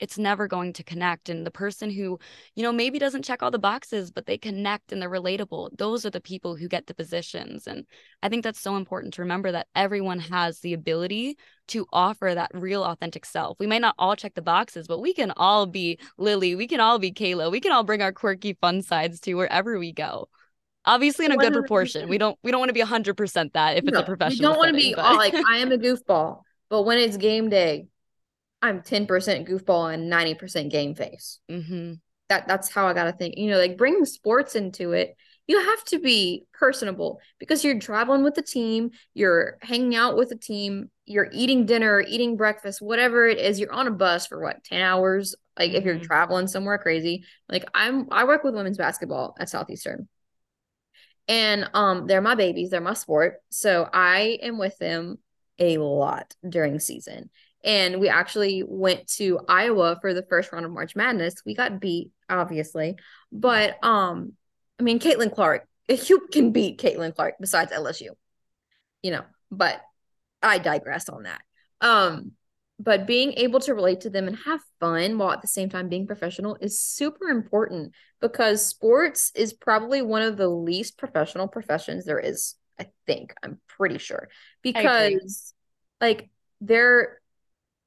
it's 0.00 0.18
never 0.18 0.48
going 0.48 0.72
to 0.72 0.82
connect 0.82 1.28
and 1.28 1.46
the 1.46 1.50
person 1.50 1.90
who 1.90 2.18
you 2.54 2.62
know 2.62 2.72
maybe 2.72 2.98
doesn't 2.98 3.24
check 3.24 3.42
all 3.42 3.50
the 3.50 3.58
boxes 3.58 4.10
but 4.10 4.26
they 4.26 4.38
connect 4.38 4.92
and 4.92 5.00
they're 5.00 5.10
relatable 5.10 5.70
those 5.76 6.04
are 6.04 6.10
the 6.10 6.20
people 6.20 6.56
who 6.56 6.68
get 6.68 6.86
the 6.86 6.94
positions 6.94 7.66
and 7.66 7.84
i 8.22 8.28
think 8.28 8.42
that's 8.42 8.60
so 8.60 8.76
important 8.76 9.14
to 9.14 9.22
remember 9.22 9.52
that 9.52 9.66
everyone 9.74 10.18
has 10.18 10.60
the 10.60 10.72
ability 10.72 11.36
to 11.70 11.86
offer 11.92 12.32
that 12.34 12.50
real 12.52 12.82
authentic 12.82 13.24
self. 13.24 13.56
We 13.60 13.66
might 13.68 13.80
not 13.80 13.94
all 13.96 14.16
check 14.16 14.34
the 14.34 14.42
boxes 14.42 14.86
but 14.86 15.00
we 15.00 15.14
can 15.14 15.32
all 15.36 15.66
be 15.66 15.98
lily 16.18 16.54
we 16.54 16.66
can 16.66 16.80
all 16.80 16.98
be 16.98 17.12
kayla 17.12 17.50
we 17.50 17.60
can 17.60 17.72
all 17.72 17.84
bring 17.84 18.02
our 18.02 18.12
quirky 18.12 18.54
fun 18.60 18.82
sides 18.82 19.20
to 19.20 19.34
wherever 19.34 19.78
we 19.78 19.92
go. 19.92 20.28
Obviously 20.84 21.26
in 21.26 21.32
a 21.32 21.36
good 21.36 21.52
proportion. 21.52 22.08
We 22.08 22.18
don't 22.18 22.38
we 22.42 22.50
don't 22.50 22.60
want 22.60 22.70
to 22.70 22.74
be 22.74 22.82
100% 22.82 23.52
that 23.52 23.76
if 23.76 23.84
no, 23.84 23.88
it's 23.90 23.98
a 23.98 24.02
professional 24.02 24.50
we 24.50 24.54
don't 24.54 24.58
want 24.58 24.68
to 24.70 24.76
be 24.76 24.94
but... 24.94 25.04
all 25.04 25.16
like 25.16 25.34
i 25.34 25.58
am 25.58 25.72
a 25.72 25.78
goofball 25.78 26.42
but 26.68 26.82
when 26.82 26.98
it's 26.98 27.16
game 27.16 27.48
day 27.48 27.86
I'm 28.62 28.82
10% 28.82 29.06
goofball 29.48 29.92
and 29.92 30.12
90% 30.12 30.70
game 30.70 30.94
face. 30.94 31.38
Mm-hmm. 31.50 31.94
That 32.28 32.46
that's 32.46 32.70
how 32.70 32.86
I 32.86 32.92
gotta 32.92 33.12
think. 33.12 33.36
You 33.36 33.50
know, 33.50 33.58
like 33.58 33.76
bringing 33.76 34.04
sports 34.04 34.54
into 34.54 34.92
it, 34.92 35.16
you 35.50 35.60
have 35.60 35.84
to 35.86 35.98
be 35.98 36.46
personable 36.52 37.20
because 37.40 37.64
you're 37.64 37.80
traveling 37.80 38.22
with 38.22 38.36
the 38.36 38.42
team, 38.42 38.90
you're 39.14 39.58
hanging 39.62 39.96
out 39.96 40.16
with 40.16 40.28
the 40.28 40.36
team, 40.36 40.90
you're 41.06 41.28
eating 41.32 41.66
dinner, 41.66 42.04
eating 42.06 42.36
breakfast, 42.36 42.80
whatever 42.80 43.26
it 43.26 43.38
is. 43.38 43.58
You're 43.58 43.72
on 43.72 43.88
a 43.88 43.90
bus 43.90 44.28
for 44.28 44.40
what 44.40 44.62
10 44.62 44.80
hours. 44.80 45.34
Like 45.58 45.70
mm-hmm. 45.70 45.78
if 45.78 45.84
you're 45.84 45.94
mm-hmm. 45.96 46.04
traveling 46.04 46.46
somewhere 46.46 46.78
crazy, 46.78 47.24
like 47.48 47.64
I'm 47.74 48.06
I 48.12 48.24
work 48.24 48.44
with 48.44 48.54
women's 48.54 48.78
basketball 48.78 49.34
at 49.40 49.48
Southeastern. 49.48 50.08
And 51.26 51.68
um 51.74 52.06
they're 52.06 52.20
my 52.20 52.36
babies, 52.36 52.70
they're 52.70 52.80
my 52.80 52.94
sport. 52.94 53.38
So 53.48 53.88
I 53.92 54.38
am 54.42 54.56
with 54.56 54.78
them 54.78 55.18
a 55.58 55.78
lot 55.78 56.32
during 56.48 56.78
season. 56.78 57.28
And 57.62 58.00
we 58.00 58.08
actually 58.08 58.62
went 58.66 59.06
to 59.14 59.40
Iowa 59.48 59.98
for 60.00 60.14
the 60.14 60.22
first 60.22 60.52
round 60.52 60.64
of 60.64 60.72
March 60.72 60.96
Madness. 60.96 61.42
We 61.44 61.54
got 61.54 61.80
beat, 61.80 62.10
obviously. 62.28 62.96
But 63.30 63.82
um, 63.84 64.32
I 64.78 64.82
mean, 64.82 64.98
Caitlin 64.98 65.34
Clark, 65.34 65.68
you 65.88 66.26
can 66.32 66.52
beat 66.52 66.80
Caitlin 66.80 67.14
Clark 67.14 67.34
besides 67.40 67.72
LSU, 67.72 68.10
you 69.02 69.10
know, 69.10 69.24
but 69.50 69.80
I 70.42 70.58
digress 70.58 71.08
on 71.08 71.24
that. 71.24 71.42
Um, 71.80 72.32
but 72.78 73.06
being 73.06 73.34
able 73.34 73.60
to 73.60 73.74
relate 73.74 74.00
to 74.02 74.10
them 74.10 74.26
and 74.26 74.38
have 74.46 74.60
fun 74.80 75.18
while 75.18 75.32
at 75.32 75.42
the 75.42 75.48
same 75.48 75.68
time 75.68 75.90
being 75.90 76.06
professional 76.06 76.56
is 76.62 76.80
super 76.80 77.28
important 77.28 77.92
because 78.22 78.66
sports 78.66 79.32
is 79.34 79.52
probably 79.52 80.00
one 80.00 80.22
of 80.22 80.38
the 80.38 80.48
least 80.48 80.96
professional 80.96 81.46
professions 81.46 82.06
there 82.06 82.18
is. 82.18 82.54
I 82.78 82.86
think 83.06 83.34
I'm 83.42 83.60
pretty 83.68 83.98
sure 83.98 84.30
because 84.62 85.52
like 86.00 86.30
they're 86.62 87.19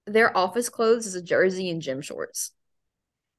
their 0.06 0.36
office 0.36 0.70
clothes 0.70 1.06
is 1.06 1.16
a 1.16 1.22
jersey 1.22 1.70
and 1.70 1.82
gym 1.82 2.02
shorts. 2.02 2.52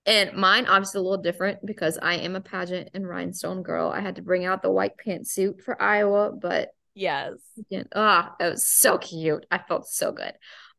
And 0.06 0.34
mine 0.34 0.66
obviously 0.66 0.98
a 0.98 1.02
little 1.02 1.22
different 1.22 1.64
because 1.64 1.98
I 2.00 2.16
am 2.16 2.36
a 2.36 2.40
pageant 2.40 2.90
and 2.94 3.08
rhinestone 3.08 3.62
girl. 3.62 3.88
I 3.88 4.00
had 4.00 4.16
to 4.16 4.22
bring 4.22 4.44
out 4.44 4.62
the 4.62 4.70
white 4.70 4.92
pantsuit 5.04 5.62
for 5.62 5.80
Iowa, 5.80 6.30
but 6.30 6.70
yes. 6.94 7.34
Again, 7.58 7.88
ah, 7.94 8.34
it 8.38 8.50
was 8.50 8.66
so 8.66 8.98
cute. 8.98 9.46
I 9.50 9.58
felt 9.58 9.88
so 9.88 10.12
good. 10.12 10.32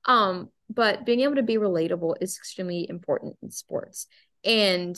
Um, 0.06 0.50
but 0.70 1.06
being 1.06 1.22
able 1.22 1.36
to 1.36 1.44
be 1.44 1.58
relatable 1.58 2.16
is 2.22 2.38
extremely 2.38 2.88
important 2.88 3.38
in 3.42 3.50
sports. 3.50 4.08
And 4.44 4.96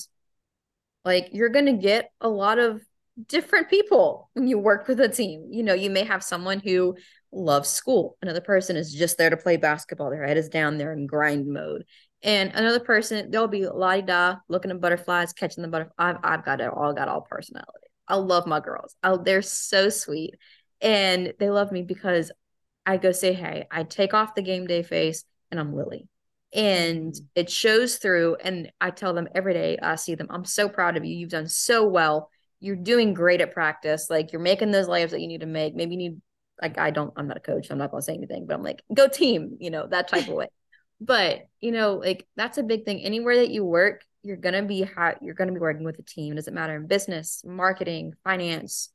like 1.06 1.30
you're 1.32 1.50
gonna 1.50 1.78
get 1.78 2.12
a 2.20 2.28
lot 2.28 2.60
of 2.60 2.82
different 3.28 3.70
people 3.70 4.30
when 4.34 4.48
you 4.48 4.60
work 4.60 4.88
with 4.88 5.00
a 5.00 5.10
team. 5.10 5.48
You 5.50 5.64
know, 5.64 5.74
you 5.74 5.90
may 5.90 6.04
have 6.04 6.24
someone 6.24 6.60
who 6.60 6.98
loves 7.32 7.70
school. 7.70 8.18
Another 8.22 8.42
person 8.42 8.76
is 8.76 8.94
just 8.94 9.18
there 9.18 9.30
to 9.30 9.38
play 9.38 9.58
basketball. 9.58 10.10
Their 10.10 10.26
head 10.26 10.38
is 10.38 10.50
down 10.50 10.78
there 10.78 10.94
in 10.94 11.08
grind 11.08 11.48
mode. 11.48 11.86
And 12.24 12.52
another 12.54 12.80
person, 12.80 13.30
they'll 13.30 13.48
be 13.48 13.68
la 13.68 14.02
da, 14.02 14.38
looking 14.50 14.72
at 14.72 14.82
butterflies, 14.82 15.34
catching 15.34 15.62
the 15.62 15.68
butterfly. 15.68 15.94
I've, 15.98 16.18
I've 16.24 16.46
got 16.46 16.62
it 16.62 16.72
all, 16.72 16.94
got 16.94 17.08
all 17.08 17.22
personality. 17.22 17.88
I 18.08 18.16
love 18.16 18.48
my 18.48 18.60
girls. 18.60 18.96
I, 19.04 19.18
they're 19.18 19.42
so 19.42 19.90
sweet. 19.90 20.36
And 20.82 21.34
they 21.40 21.50
love 21.50 21.72
me 21.72 21.84
because 21.84 22.32
I 22.86 22.98
go 22.98 23.12
say, 23.12 23.34
hey, 23.34 23.66
I 23.70 23.84
take 23.84 24.14
off 24.14 24.36
the 24.36 24.42
game 24.42 24.66
day 24.66 24.84
face 24.84 25.24
and 25.52 25.60
I'm 25.60 25.76
Lily. 25.76 26.08
And 26.54 27.14
mm-hmm. 27.14 27.26
it 27.36 27.50
shows 27.50 27.98
through. 27.98 28.38
And 28.44 28.72
I 28.80 28.92
tell 28.92 29.14
them 29.14 29.28
every 29.36 29.54
day 29.54 29.78
I 29.82 29.96
see 29.96 30.16
them, 30.16 30.28
I'm 30.30 30.46
so 30.46 30.70
proud 30.70 30.98
of 30.98 31.06
you. 31.06 31.16
You've 31.16 31.30
done 31.30 31.50
so 31.50 31.86
well 31.86 32.30
you're 32.60 32.76
doing 32.76 33.14
great 33.14 33.42
at 33.42 33.54
practice. 33.54 34.10
Like 34.10 34.32
you're 34.32 34.42
making 34.42 34.72
those 34.72 34.88
layups 34.88 35.12
that 35.12 35.22
you 35.22 35.28
need 35.28 35.42
to 35.42 35.48
make. 35.48 35.76
Maybe 35.76 35.92
you 35.92 35.98
need 35.98 36.22
like 36.62 36.78
I 36.78 36.92
don't 36.92 37.14
I'm 37.16 37.28
not 37.28 37.38
a 37.38 37.42
coach, 37.42 37.68
so 37.68 37.74
I'm 37.74 37.78
not 37.78 37.92
gonna 37.92 38.02
say 38.02 38.14
anything, 38.16 38.46
but 38.46 38.56
I'm 38.56 38.64
like, 38.64 38.84
go 38.94 39.08
team, 39.08 39.58
you 39.60 39.70
know, 39.70 39.88
that 39.88 40.08
type 40.08 40.28
of 40.28 40.34
way. 40.34 40.48
But 41.00 41.48
you 41.60 41.72
know, 41.72 41.96
like 41.96 42.28
that's 42.36 42.58
a 42.58 42.64
big 42.64 42.86
thing. 42.86 43.02
Anywhere 43.02 43.38
that 43.38 43.50
you 43.50 43.64
work, 43.64 44.04
you're 44.24 44.38
gonna 44.38 44.64
be 44.64 44.82
hot, 44.82 45.22
you're 45.22 45.36
gonna 45.36 45.52
be 45.52 45.60
working 45.60 45.86
with 45.86 46.00
a 46.00 46.04
team. 46.04 46.34
It 46.34 46.38
doesn't 46.38 46.54
matter 46.54 46.76
in 46.76 46.88
business, 46.88 47.44
marketing, 47.46 48.14
finance, 48.24 48.90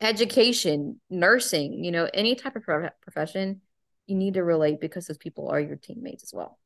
education, 0.00 1.00
nursing, 1.10 1.84
you 1.84 1.90
know, 1.90 2.08
any 2.12 2.34
type 2.34 2.56
of 2.56 2.62
pro- 2.62 2.90
profession, 3.02 3.60
you 4.06 4.16
need 4.16 4.34
to 4.34 4.44
relate 4.44 4.80
because 4.80 5.06
those 5.06 5.18
people 5.18 5.48
are 5.48 5.60
your 5.60 5.76
teammates 5.76 6.24
as 6.24 6.32
well. 6.32 6.58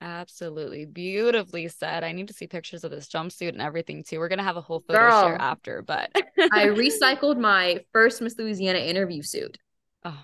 Absolutely. 0.00 0.86
Beautifully 0.86 1.68
said. 1.68 2.04
I 2.04 2.12
need 2.12 2.28
to 2.28 2.34
see 2.34 2.46
pictures 2.46 2.84
of 2.84 2.90
this 2.90 3.08
jumpsuit 3.08 3.50
and 3.50 3.60
everything 3.60 4.02
too. 4.02 4.18
We're 4.18 4.28
going 4.28 4.38
to 4.38 4.44
have 4.44 4.56
a 4.56 4.62
whole 4.62 4.80
photo 4.80 4.98
Girl, 4.98 5.22
share 5.22 5.40
after, 5.40 5.82
but 5.82 6.10
I 6.14 6.66
recycled 6.68 7.38
my 7.38 7.80
first 7.92 8.22
Miss 8.22 8.38
Louisiana 8.38 8.78
interview 8.78 9.22
suit. 9.22 9.58
Oh, 10.04 10.18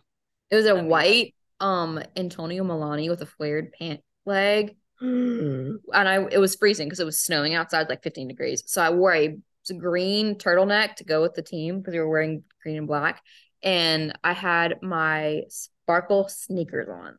it 0.50 0.56
was 0.56 0.66
a 0.66 0.82
white 0.82 1.34
um 1.60 2.00
Antonio 2.16 2.64
Melani 2.64 3.08
with 3.08 3.20
a 3.22 3.26
flared 3.26 3.72
pant 3.72 4.00
leg. 4.24 4.76
and 5.00 5.80
I 5.92 6.26
it 6.30 6.38
was 6.38 6.54
freezing 6.56 6.86
because 6.86 7.00
it 7.00 7.04
was 7.04 7.20
snowing 7.20 7.54
outside 7.54 7.88
like 7.90 8.02
15 8.02 8.28
degrees. 8.28 8.62
So 8.66 8.80
I 8.80 8.90
wore 8.90 9.14
a 9.14 9.36
green 9.78 10.36
turtleneck 10.36 10.96
to 10.96 11.04
go 11.04 11.20
with 11.20 11.34
the 11.34 11.42
team 11.42 11.78
because 11.78 11.92
we 11.92 11.98
were 11.98 12.08
wearing 12.08 12.44
green 12.62 12.78
and 12.78 12.86
black. 12.86 13.22
And 13.62 14.16
I 14.22 14.32
had 14.32 14.82
my 14.82 15.42
sparkle 15.48 16.28
sneakers 16.28 16.88
on. 16.88 17.18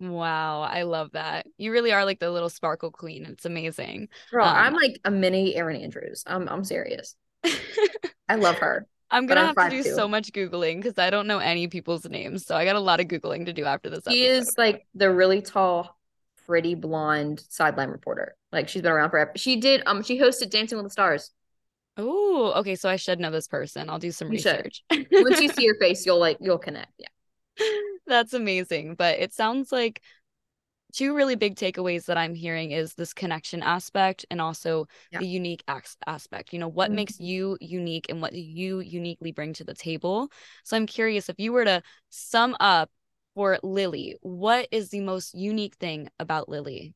Wow, 0.00 0.62
I 0.62 0.82
love 0.82 1.12
that. 1.12 1.46
You 1.56 1.72
really 1.72 1.92
are 1.92 2.04
like 2.04 2.18
the 2.18 2.30
little 2.30 2.48
sparkle 2.48 2.90
queen. 2.90 3.24
It's 3.26 3.44
amazing. 3.44 4.08
Girl, 4.30 4.44
um, 4.44 4.56
I'm 4.56 4.74
like 4.74 5.00
a 5.04 5.10
mini 5.10 5.54
Erin 5.54 5.76
Andrews. 5.76 6.24
I'm 6.26 6.48
I'm 6.48 6.64
serious. 6.64 7.14
I 8.28 8.36
love 8.36 8.56
her. 8.56 8.86
I'm 9.10 9.26
gonna 9.26 9.46
have 9.46 9.56
to 9.56 9.70
do 9.70 9.82
so 9.82 10.08
much 10.08 10.32
googling 10.32 10.82
because 10.82 10.98
I 10.98 11.10
don't 11.10 11.26
know 11.26 11.38
any 11.38 11.68
people's 11.68 12.08
names. 12.08 12.44
So 12.46 12.56
I 12.56 12.64
got 12.64 12.76
a 12.76 12.80
lot 12.80 13.00
of 13.00 13.06
googling 13.06 13.46
to 13.46 13.52
do 13.52 13.64
after 13.64 13.88
this. 13.88 14.02
She 14.08 14.26
episode. 14.26 14.40
is 14.40 14.54
like 14.58 14.86
the 14.94 15.10
really 15.12 15.40
tall, 15.40 15.96
pretty 16.46 16.74
blonde 16.74 17.44
sideline 17.48 17.90
reporter. 17.90 18.34
Like 18.50 18.68
she's 18.68 18.82
been 18.82 18.90
around 18.90 19.10
forever. 19.10 19.32
She 19.36 19.56
did 19.56 19.82
um 19.86 20.02
she 20.02 20.18
hosted 20.18 20.50
Dancing 20.50 20.76
with 20.76 20.86
the 20.86 20.90
Stars. 20.90 21.30
Oh, 21.96 22.54
okay. 22.56 22.74
So 22.74 22.88
I 22.88 22.96
should 22.96 23.20
know 23.20 23.30
this 23.30 23.46
person. 23.46 23.88
I'll 23.88 24.00
do 24.00 24.10
some 24.10 24.28
you 24.28 24.32
research. 24.32 24.82
Once 24.90 25.40
you 25.40 25.48
see 25.48 25.66
her 25.68 25.76
face, 25.78 26.04
you'll 26.04 26.18
like 26.18 26.38
you'll 26.40 26.58
connect. 26.58 26.92
Yeah. 26.98 27.66
That's 28.06 28.34
amazing. 28.34 28.94
But 28.96 29.18
it 29.18 29.32
sounds 29.32 29.72
like 29.72 30.02
two 30.92 31.14
really 31.14 31.34
big 31.34 31.56
takeaways 31.56 32.06
that 32.06 32.16
I'm 32.16 32.34
hearing 32.34 32.70
is 32.70 32.94
this 32.94 33.12
connection 33.12 33.62
aspect 33.62 34.24
and 34.30 34.40
also 34.40 34.86
yeah. 35.10 35.18
the 35.18 35.26
unique 35.26 35.64
aspect. 36.06 36.52
You 36.52 36.60
know, 36.60 36.68
what 36.68 36.88
mm-hmm. 36.88 36.96
makes 36.96 37.18
you 37.18 37.58
unique 37.60 38.06
and 38.08 38.22
what 38.22 38.32
you 38.32 38.80
uniquely 38.80 39.32
bring 39.32 39.52
to 39.54 39.64
the 39.64 39.74
table. 39.74 40.28
So 40.62 40.76
I'm 40.76 40.86
curious 40.86 41.28
if 41.28 41.38
you 41.38 41.52
were 41.52 41.64
to 41.64 41.82
sum 42.10 42.56
up 42.60 42.90
for 43.34 43.58
Lily, 43.62 44.16
what 44.22 44.68
is 44.70 44.90
the 44.90 45.00
most 45.00 45.34
unique 45.34 45.74
thing 45.74 46.08
about 46.20 46.48
Lily? 46.48 46.94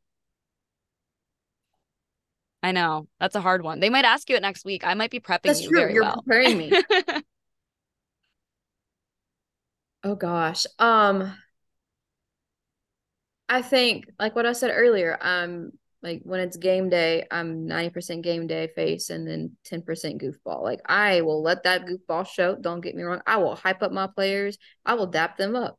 I 2.62 2.72
know 2.72 3.08
that's 3.18 3.34
a 3.34 3.40
hard 3.40 3.62
one. 3.62 3.80
They 3.80 3.90
might 3.90 4.04
ask 4.04 4.28
you 4.30 4.36
it 4.36 4.42
next 4.42 4.64
week. 4.64 4.86
I 4.86 4.94
might 4.94 5.10
be 5.10 5.20
prepping 5.20 5.42
that's 5.44 5.62
you 5.62 5.70
true. 5.70 5.92
You're 5.92 6.02
well. 6.04 6.22
preparing 6.22 6.58
me. 6.58 6.72
Oh 10.04 10.14
gosh. 10.14 10.66
Um 10.78 11.34
I 13.48 13.62
think 13.62 14.06
like 14.18 14.36
what 14.36 14.46
I 14.46 14.52
said 14.52 14.70
earlier, 14.74 15.18
um 15.20 15.72
like 16.02 16.20
when 16.22 16.40
it's 16.40 16.56
game 16.56 16.88
day, 16.90 17.26
I'm 17.30 17.66
90% 17.66 18.22
game 18.22 18.46
day 18.46 18.68
face 18.68 19.10
and 19.10 19.26
then 19.26 19.56
10% 19.64 20.20
goofball. 20.22 20.62
Like 20.62 20.80
I 20.86 21.22
will 21.22 21.42
let 21.42 21.64
that 21.64 21.86
goofball 21.86 22.26
show. 22.26 22.54
Don't 22.54 22.80
get 22.80 22.94
me 22.94 23.02
wrong. 23.02 23.20
I 23.26 23.38
will 23.38 23.56
hype 23.56 23.82
up 23.82 23.92
my 23.92 24.06
players. 24.06 24.58
I 24.86 24.94
will 24.94 25.06
dap 25.08 25.36
them 25.36 25.56
up. 25.56 25.78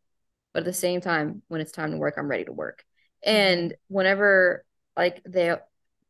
But 0.54 0.62
at 0.62 0.66
the 0.66 0.74
same 0.74 1.00
time, 1.00 1.42
when 1.48 1.62
it's 1.62 1.72
time 1.72 1.92
to 1.92 1.98
work, 1.98 2.16
I'm 2.18 2.28
ready 2.28 2.46
to 2.46 2.52
work. 2.52 2.84
Mm-hmm. 3.26 3.36
And 3.36 3.74
whenever 3.88 4.66
like 4.98 5.22
they 5.26 5.56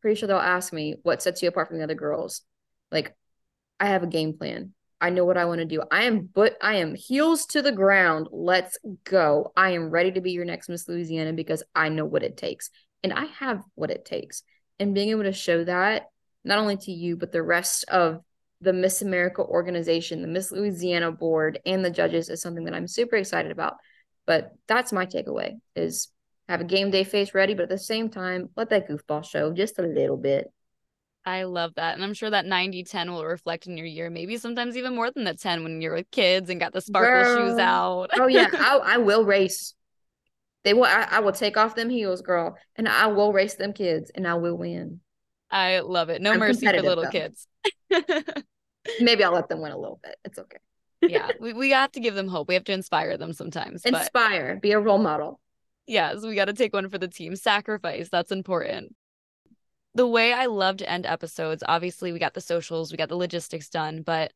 pretty 0.01 0.19
sure 0.19 0.27
they'll 0.27 0.37
ask 0.37 0.73
me 0.73 0.95
what 1.03 1.21
sets 1.21 1.41
you 1.41 1.49
apart 1.49 1.67
from 1.67 1.77
the 1.77 1.83
other 1.83 1.95
girls. 1.95 2.41
Like 2.91 3.15
I 3.79 3.87
have 3.87 4.03
a 4.03 4.07
game 4.07 4.37
plan. 4.37 4.73
I 5.01 5.09
know 5.09 5.25
what 5.25 5.37
I 5.37 5.45
want 5.45 5.59
to 5.59 5.65
do. 5.65 5.81
I 5.91 6.03
am 6.03 6.29
but 6.33 6.57
I 6.61 6.75
am 6.75 6.95
heels 6.95 7.45
to 7.47 7.61
the 7.61 7.71
ground. 7.71 8.27
Let's 8.31 8.77
go. 9.03 9.51
I 9.55 9.71
am 9.71 9.89
ready 9.89 10.11
to 10.11 10.21
be 10.21 10.31
your 10.31 10.45
next 10.45 10.69
Miss 10.69 10.87
Louisiana 10.87 11.33
because 11.33 11.63
I 11.73 11.89
know 11.89 12.05
what 12.05 12.23
it 12.23 12.37
takes. 12.37 12.69
And 13.03 13.13
I 13.13 13.25
have 13.39 13.63
what 13.75 13.91
it 13.91 14.05
takes. 14.05 14.43
And 14.79 14.93
being 14.93 15.09
able 15.09 15.23
to 15.23 15.31
show 15.31 15.63
that 15.63 16.07
not 16.43 16.59
only 16.59 16.77
to 16.77 16.91
you 16.91 17.15
but 17.15 17.31
the 17.31 17.43
rest 17.43 17.85
of 17.89 18.19
the 18.61 18.73
Miss 18.73 19.01
America 19.01 19.41
organization, 19.41 20.21
the 20.21 20.27
Miss 20.27 20.51
Louisiana 20.51 21.11
board 21.11 21.59
and 21.65 21.83
the 21.83 21.89
judges 21.89 22.29
is 22.29 22.41
something 22.41 22.65
that 22.65 22.73
I'm 22.73 22.87
super 22.87 23.15
excited 23.15 23.51
about. 23.51 23.75
But 24.25 24.51
that's 24.67 24.91
my 24.91 25.05
takeaway 25.05 25.53
is 25.75 26.09
have 26.49 26.61
a 26.61 26.65
game 26.65 26.91
day 26.91 27.03
face 27.03 27.33
ready, 27.33 27.53
but 27.53 27.63
at 27.63 27.69
the 27.69 27.77
same 27.77 28.09
time, 28.09 28.49
let 28.57 28.69
that 28.69 28.89
goofball 28.89 29.23
show 29.23 29.53
just 29.53 29.79
a 29.79 29.83
little 29.83 30.17
bit. 30.17 30.51
I 31.25 31.43
love 31.43 31.75
that. 31.75 31.95
And 31.95 32.03
I'm 32.03 32.13
sure 32.13 32.29
that 32.29 32.45
90 32.45 32.83
10 32.83 33.11
will 33.11 33.25
reflect 33.25 33.67
in 33.67 33.77
your 33.77 33.85
year, 33.85 34.09
maybe 34.09 34.37
sometimes 34.37 34.77
even 34.77 34.95
more 34.95 35.11
than 35.11 35.25
the 35.25 35.33
10 35.33 35.63
when 35.63 35.81
you're 35.81 35.95
with 35.95 36.09
kids 36.11 36.49
and 36.49 36.59
got 36.59 36.73
the 36.73 36.81
sparkle 36.81 37.35
girl. 37.35 37.49
shoes 37.49 37.59
out. 37.59 38.09
oh, 38.13 38.27
yeah. 38.27 38.49
I, 38.53 38.79
I 38.83 38.97
will 38.97 39.25
race. 39.25 39.73
They 40.63 40.73
will, 40.73 40.85
I, 40.85 41.07
I 41.09 41.19
will 41.19 41.31
take 41.31 41.57
off 41.57 41.75
them 41.75 41.89
heels, 41.89 42.21
girl, 42.21 42.57
and 42.75 42.87
I 42.87 43.07
will 43.07 43.31
race 43.33 43.55
them 43.55 43.73
kids 43.73 44.11
and 44.13 44.27
I 44.27 44.35
will 44.35 44.55
win. 44.55 45.01
I 45.51 45.79
love 45.79 46.09
it. 46.09 46.21
No 46.21 46.33
I'm 46.33 46.39
mercy 46.39 46.65
for 46.65 46.81
little 46.81 47.05
though. 47.05 47.09
kids. 47.09 47.47
maybe 48.99 49.23
I'll 49.23 49.33
let 49.33 49.49
them 49.49 49.61
win 49.61 49.71
a 49.71 49.77
little 49.77 49.99
bit. 50.01 50.15
It's 50.25 50.37
okay. 50.39 50.57
yeah. 51.01 51.31
We, 51.39 51.53
we 51.53 51.71
have 51.71 51.91
to 51.93 51.99
give 51.99 52.15
them 52.15 52.27
hope. 52.27 52.47
We 52.47 52.53
have 52.53 52.65
to 52.65 52.73
inspire 52.73 53.17
them 53.17 53.33
sometimes. 53.33 53.83
Inspire, 53.83 54.55
but... 54.55 54.61
be 54.61 54.71
a 54.71 54.79
role 54.79 54.99
model. 54.99 55.39
Yes, 55.87 56.13
yeah, 56.15 56.21
so 56.21 56.27
we 56.29 56.35
got 56.35 56.45
to 56.45 56.53
take 56.53 56.73
one 56.73 56.87
for 56.89 56.99
the 56.99 57.07
team. 57.07 57.35
Sacrifice. 57.35 58.09
That's 58.11 58.31
important 58.31 58.95
the 59.99 60.07
way 60.07 60.31
I 60.31 60.45
love 60.45 60.77
to 60.77 60.89
end 60.89 61.05
episodes, 61.05 61.61
obviously 61.67 62.13
we 62.13 62.19
got 62.19 62.33
the 62.33 62.39
socials, 62.39 62.89
we 62.89 62.97
got 62.97 63.09
the 63.09 63.17
logistics 63.17 63.67
done, 63.67 64.01
but 64.01 64.31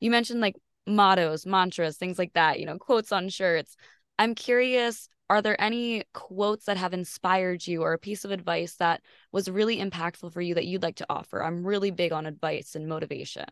you 0.00 0.10
mentioned 0.10 0.40
like 0.40 0.56
mottos, 0.88 1.46
mantras, 1.46 1.96
things 1.96 2.18
like 2.18 2.32
that, 2.32 2.58
you 2.58 2.66
know, 2.66 2.78
quotes 2.78 3.12
on 3.12 3.28
shirts. 3.28 3.76
I'm 4.18 4.34
curious, 4.34 5.08
are 5.30 5.40
there 5.40 5.54
any 5.62 6.02
quotes 6.14 6.64
that 6.64 6.78
have 6.78 6.92
inspired 6.92 7.64
you 7.64 7.82
or 7.82 7.92
a 7.92 7.98
piece 7.98 8.24
of 8.24 8.32
advice 8.32 8.74
that 8.80 9.02
was 9.30 9.48
really 9.48 9.76
impactful 9.76 10.32
for 10.32 10.40
you 10.40 10.56
that 10.56 10.66
you'd 10.66 10.82
like 10.82 10.96
to 10.96 11.06
offer? 11.08 11.44
I'm 11.44 11.64
really 11.64 11.92
big 11.92 12.10
on 12.10 12.26
advice 12.26 12.74
and 12.74 12.88
motivation. 12.88 13.46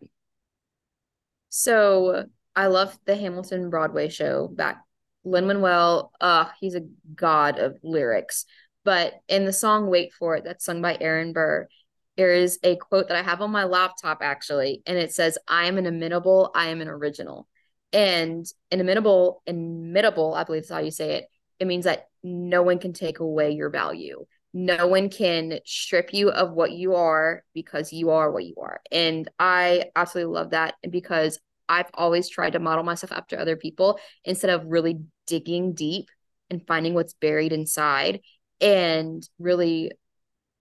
So 1.49 2.25
I 2.57 2.67
love 2.67 2.99
the 3.05 3.15
Hamilton 3.15 3.71
Broadway 3.71 4.09
show 4.09 4.49
back 4.49 4.83
Lin 5.23 5.47
Manuel, 5.47 6.11
uh, 6.21 6.47
he's 6.59 6.75
a 6.75 6.89
god 7.15 7.61
of 7.61 7.79
lyrics. 7.85 8.47
But 8.85 9.15
in 9.29 9.45
the 9.45 9.53
song 9.53 9.87
Wait 9.89 10.13
For 10.13 10.37
It, 10.37 10.45
that's 10.45 10.65
sung 10.65 10.83
by 10.83 10.97
Aaron 11.01 11.33
Burr, 11.33 11.69
there 12.17 12.33
is 12.33 12.59
a 12.63 12.77
quote 12.77 13.09
that 13.09 13.17
I 13.17 13.23
have 13.23 13.41
on 13.41 13.51
my 13.51 13.65
laptop 13.65 14.19
actually, 14.21 14.83
and 14.87 14.99
it 14.99 15.13
says, 15.13 15.39
I 15.49 15.67
am 15.67 15.79
an 15.79 15.87
imitable, 15.87 16.51
I 16.55 16.69
am 16.69 16.81
an 16.81 16.89
original. 16.89 17.49
And 17.93 18.47
an 18.71 18.81
imitable, 18.81 19.43
imitable, 19.47 20.35
I 20.35 20.45
believe 20.45 20.63
is 20.63 20.71
how 20.71 20.79
you 20.79 20.91
say 20.91 21.17
it, 21.17 21.27
it 21.59 21.67
means 21.67 21.85
that 21.85 22.09
no 22.23 22.63
one 22.63 22.79
can 22.79 22.93
take 22.93 23.21
away 23.21 23.53
your 23.53 23.71
value. 23.71 24.25
No 24.55 24.87
one 24.87 25.09
can 25.09 25.61
strip 25.65 26.13
you 26.13 26.31
of 26.31 26.53
what 26.53 26.73
you 26.73 26.95
are 26.95 27.43
because 27.55 27.93
you 27.93 28.11
are 28.11 28.31
what 28.31 28.45
you 28.45 28.55
are. 28.61 28.81
And 28.91 29.31
I 29.39 29.85
absolutely 29.97 30.35
love 30.35 30.51
that. 30.51 30.75
Because 30.89 31.39
I've 31.69 31.91
always 31.95 32.29
tried 32.29 32.53
to 32.53 32.59
model 32.59 32.85
myself 32.85 33.13
after 33.13 33.39
other 33.39 33.57
people 33.57 33.99
instead 34.25 34.51
of 34.51 34.67
really 34.67 35.01
digging 35.27 35.73
deep 35.73 36.09
and 36.51 36.67
finding 36.67 36.93
what's 36.93 37.15
buried 37.15 37.53
inside 37.53 38.21
and 38.63 39.29
really 39.39 39.93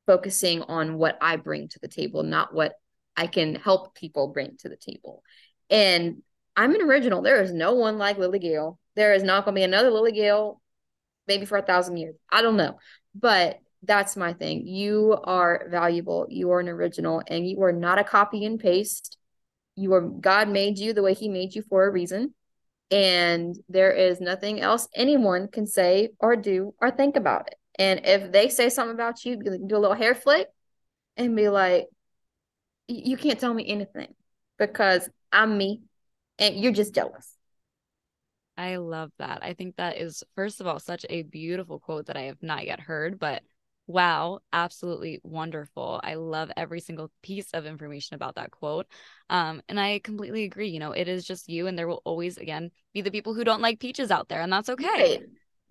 focusing 0.08 0.64
on 0.64 0.98
what 0.98 1.18
I 1.22 1.38
bring 1.38 1.70
to 1.70 1.80
the 1.80 1.88
table, 1.88 2.24
not 2.24 2.54
what 2.54 2.74
I 3.16 3.28
can 3.28 3.56
help 3.56 3.96
people 3.96 4.30
bring 4.30 4.58
to 4.58 4.70
the 4.70 4.76
table. 4.76 5.24
And 5.70 6.24
I'm 6.56 6.76
an 6.76 6.82
original. 6.82 7.22
There 7.22 7.42
is 7.42 7.54
no 7.54 7.74
one 7.74 7.98
like 7.98 8.18
Lily 8.18 8.40
Gayle. 8.40 8.80
There 8.96 9.14
is 9.14 9.24
not 9.24 9.46
going 9.46 9.56
to 9.56 9.60
be 9.60 9.64
another 9.64 9.92
Lily 9.92 10.12
Gayle, 10.12 10.60
maybe 11.28 11.46
for 11.46 11.58
a 11.58 11.62
thousand 11.62 11.98
years. 11.98 12.16
I 12.30 12.42
don't 12.42 12.58
know. 12.58 12.78
But 13.16 13.60
that's 13.84 14.18
my 14.18 14.34
thing. 14.34 14.68
You 14.68 15.18
are 15.24 15.68
valuable. 15.70 16.28
You 16.30 16.52
are 16.52 16.60
an 16.60 16.70
original, 16.70 17.22
and 17.28 17.48
you 17.48 17.62
are 17.64 17.72
not 17.72 18.00
a 18.00 18.04
copy 18.04 18.46
and 18.46 18.60
paste. 18.60 19.18
You 19.76 19.94
are 19.94 20.02
God 20.02 20.50
made 20.50 20.78
you 20.78 20.94
the 20.94 21.04
way 21.04 21.14
He 21.14 21.30
made 21.30 21.56
you 21.56 21.62
for 21.62 21.86
a 21.86 21.92
reason. 21.92 22.34
And 22.92 23.56
there 23.70 23.92
is 23.92 24.20
nothing 24.20 24.60
else 24.60 24.88
anyone 24.94 25.48
can 25.48 25.66
say 25.66 26.10
or 26.20 26.36
do 26.36 26.74
or 26.82 26.92
think 26.92 27.16
about 27.16 27.48
it. 27.48 27.56
And 27.80 28.02
if 28.06 28.32
they 28.32 28.50
say 28.50 28.70
something 28.70 28.96
about 28.96 29.24
you, 29.26 29.38
do 29.38 29.78
a 29.78 29.80
little 29.80 29.96
hair 29.96 30.16
flick 30.16 30.48
and 31.18 31.36
be 31.36 31.50
like, 31.50 31.88
you 32.88 33.18
can't 33.18 33.40
tell 33.40 33.54
me 33.54 33.68
anything 33.68 34.14
because 34.58 35.10
I'm 35.32 35.58
me 35.58 35.82
and 36.40 36.56
you're 36.56 36.74
just 36.74 36.94
jealous. 36.94 37.36
I 38.58 38.76
love 38.78 39.12
that. 39.18 39.40
I 39.44 39.54
think 39.54 39.78
that 39.78 39.98
is, 39.98 40.24
first 40.36 40.62
of 40.62 40.68
all, 40.68 40.80
such 40.80 41.06
a 41.10 41.24
beautiful 41.24 41.80
quote 41.80 42.08
that 42.08 42.18
I 42.18 42.24
have 42.24 42.42
not 42.44 42.66
yet 42.66 42.80
heard, 42.80 43.20
but 43.20 43.44
Wow, 43.88 44.40
absolutely 44.54 45.20
wonderful. 45.24 46.00
I 46.02 46.14
love 46.14 46.50
every 46.56 46.80
single 46.80 47.12
piece 47.22 47.52
of 47.52 47.66
information 47.66 48.16
about 48.16 48.36
that 48.36 48.52
quote. 48.52 48.88
Um, 49.30 49.62
and 49.68 49.78
I 49.78 50.00
completely 50.00 50.46
agree. 50.46 50.70
You 50.70 50.80
know, 50.80 50.94
it 50.94 51.10
is 51.10 51.26
just 51.26 51.50
you, 51.50 51.68
and 51.68 51.78
there 51.78 51.88
will 51.88 52.02
always, 52.06 52.38
again, 52.38 52.72
be 52.94 53.02
the 53.02 53.12
people 53.12 53.34
who 53.34 53.44
don't 53.44 53.62
like 53.62 53.80
peaches 53.82 54.10
out 54.10 54.30
there, 54.30 54.40
and 54.42 54.54
that's 54.54 54.70
okay. 54.70 54.88
Right. 54.88 55.22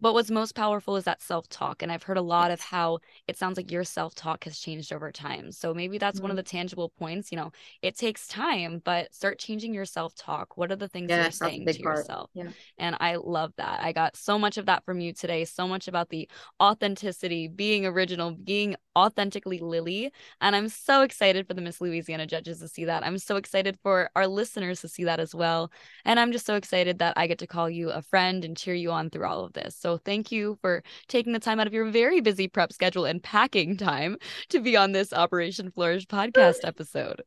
But 0.01 0.15
what's 0.15 0.31
most 0.31 0.55
powerful 0.55 0.97
is 0.97 1.05
that 1.05 1.23
self 1.23 1.49
talk. 1.49 1.83
And 1.83 1.93
I've 1.93 2.03
heard 2.03 2.17
a 2.17 2.23
lot 2.23 2.51
of 2.51 2.61
how 2.61 2.99
it 3.29 3.37
sounds 3.37 3.57
like 3.57 3.71
your 3.71 3.85
self 3.85 4.15
talk 4.15 4.45
has 4.45 4.59
changed 4.59 4.93
over 4.93 5.13
time. 5.13 5.53
So 5.53 5.75
maybe 5.75 5.99
that's 5.99 6.17
mm-hmm. 6.17 6.25
one 6.25 6.31
of 6.31 6.35
mm-hmm. 6.35 6.45
the 6.45 6.51
tangible 6.51 6.89
points. 6.99 7.31
You 7.31 7.37
know, 7.37 7.53
it 7.83 7.97
takes 7.97 8.27
time, 8.27 8.81
but 8.85 9.15
start 9.15 9.39
changing 9.39 9.75
your 9.75 9.85
self 9.85 10.15
talk. 10.15 10.57
What 10.57 10.73
are 10.73 10.77
the 10.77 10.89
things 10.89 11.11
yeah, 11.11 11.23
you're 11.23 11.31
saying 11.31 11.67
to 11.67 11.83
part. 11.83 11.99
yourself? 11.99 12.31
Yeah. 12.35 12.49
And 12.79 12.97
I 13.01 13.17
love 13.17 13.53
that. 13.57 13.81
I 13.83 13.93
got 13.93 14.17
so 14.17 14.39
much 14.39 14.59
of 14.59 14.67
that 14.67 14.85
from 14.85 15.01
you 15.01 15.13
today, 15.13 15.45
so 15.45 15.67
much 15.69 15.89
about 15.89 16.09
the 16.09 16.29
authenticity, 16.61 17.49
being 17.49 17.87
original, 17.87 18.33
being 18.33 18.77
authentically 18.97 19.59
Lily. 19.59 20.13
And 20.41 20.55
I'm 20.57 20.69
so 20.69 21.03
excited 21.03 21.47
for 21.47 21.55
the 21.55 21.61
Miss 21.61 21.81
Louisiana 21.81 22.27
judges 22.27 22.61
to 22.61 22.69
see 22.69 22.85
that. 22.85 23.05
I'm 23.05 23.19
so 23.19 23.37
excited 23.37 23.79
for 23.83 24.11
our 24.17 24.27
listeners 24.27 24.81
to 24.81 24.89
see 24.89 25.05
that 25.05 25.21
as 25.21 25.35
well. 25.35 25.71
And 26.05 26.19
I'm 26.19 26.33
just 26.33 26.47
so 26.47 26.55
excited 26.55 26.99
that 26.99 27.15
I 27.17 27.27
get 27.27 27.39
to 27.39 27.47
call 27.47 27.71
you 27.71 27.91
a 27.91 28.03
friend 28.03 28.45
and 28.45 28.57
cheer 28.57 28.75
you 28.75 28.91
on 28.91 29.11
through 29.11 29.27
all 29.27 29.45
of 29.45 29.53
this. 29.53 29.77
So 29.77 29.99
thank 29.99 30.33
you 30.33 30.59
for 30.61 30.83
taking 31.09 31.33
the 31.33 31.39
time 31.39 31.61
out 31.61 31.67
of 31.67 31.73
your 31.73 31.91
very 31.91 32.21
busy 32.21 32.49
prep 32.49 32.73
schedule 32.73 33.05
and 33.05 33.23
packing 33.23 33.77
time 33.77 34.17
to 34.49 34.61
be 34.61 34.77
on 34.77 34.93
this 34.93 35.13
Operation 35.13 35.71
Flourish 35.71 36.07
podcast 36.07 36.59
episode. 36.65 37.23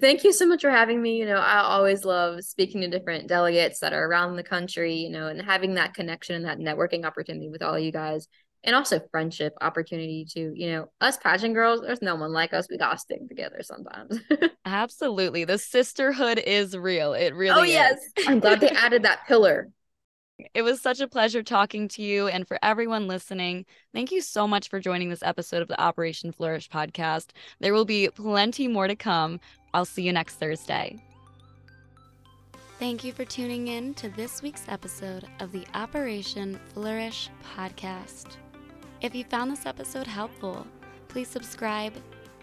Thank 0.00 0.24
you 0.24 0.32
so 0.32 0.46
much 0.46 0.62
for 0.62 0.70
having 0.70 1.00
me. 1.00 1.16
You 1.16 1.26
know, 1.26 1.36
I 1.36 1.58
always 1.58 2.04
love 2.04 2.42
speaking 2.42 2.80
to 2.80 2.88
different 2.88 3.28
delegates 3.28 3.78
that 3.80 3.92
are 3.92 4.04
around 4.04 4.34
the 4.34 4.42
country, 4.42 4.94
you 4.94 5.10
know, 5.10 5.28
and 5.28 5.40
having 5.40 5.74
that 5.74 5.94
connection 5.94 6.34
and 6.34 6.44
that 6.44 6.58
networking 6.58 7.04
opportunity 7.04 7.48
with 7.48 7.62
all 7.62 7.78
you 7.78 7.92
guys 7.92 8.26
and 8.66 8.74
also 8.74 9.00
friendship 9.10 9.54
opportunity 9.60 10.26
to 10.32 10.52
You 10.54 10.72
know, 10.72 10.90
us 11.00 11.16
pageant 11.16 11.54
girls, 11.54 11.80
there's 11.80 12.02
no 12.02 12.16
one 12.16 12.32
like 12.32 12.52
us. 12.52 12.68
We 12.68 12.76
gotta 12.76 12.98
stick 12.98 13.26
together 13.28 13.62
sometimes. 13.62 14.20
Absolutely. 14.66 15.44
The 15.44 15.58
sisterhood 15.58 16.38
is 16.38 16.76
real. 16.76 17.14
It 17.14 17.34
really 17.34 17.52
is. 17.52 17.58
Oh 17.58 17.62
yes. 17.64 17.98
I'm 18.26 18.40
glad 18.40 18.60
they 18.60 18.68
added 18.70 19.04
that 19.04 19.26
pillar. 19.26 19.70
It 20.52 20.62
was 20.62 20.82
such 20.82 21.00
a 21.00 21.08
pleasure 21.08 21.42
talking 21.42 21.88
to 21.88 22.02
you. 22.02 22.28
And 22.28 22.46
for 22.46 22.58
everyone 22.62 23.08
listening, 23.08 23.64
thank 23.94 24.12
you 24.12 24.20
so 24.20 24.46
much 24.46 24.68
for 24.68 24.80
joining 24.80 25.08
this 25.08 25.22
episode 25.22 25.62
of 25.62 25.68
the 25.68 25.80
Operation 25.80 26.30
Flourish 26.30 26.68
podcast. 26.68 27.30
There 27.60 27.72
will 27.72 27.86
be 27.86 28.10
plenty 28.10 28.68
more 28.68 28.86
to 28.86 28.96
come. 28.96 29.40
I'll 29.72 29.86
see 29.86 30.02
you 30.02 30.12
next 30.12 30.34
Thursday. 30.34 31.02
Thank 32.78 33.04
you 33.04 33.12
for 33.12 33.24
tuning 33.24 33.68
in 33.68 33.94
to 33.94 34.10
this 34.10 34.42
week's 34.42 34.64
episode 34.68 35.24
of 35.40 35.52
the 35.52 35.64
Operation 35.74 36.60
Flourish 36.74 37.30
podcast. 37.56 38.36
If 39.02 39.14
you 39.14 39.24
found 39.24 39.50
this 39.50 39.66
episode 39.66 40.06
helpful, 40.06 40.66
please 41.08 41.28
subscribe, 41.28 41.92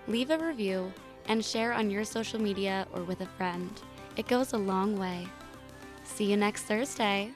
leave 0.08 0.30
a 0.30 0.38
review, 0.38 0.94
and 1.28 1.44
share 1.44 1.74
on 1.74 1.90
your 1.90 2.04
social 2.04 2.40
media 2.40 2.88
or 2.94 3.04
with 3.04 3.22
a 3.22 3.26
friend. 3.38 3.72
It 4.18 4.28
goes 4.28 4.54
a 4.54 4.58
long 4.58 4.98
way. 4.98 5.28
See 6.04 6.26
you 6.26 6.38
next 6.38 6.64
Thursday. 6.64 7.32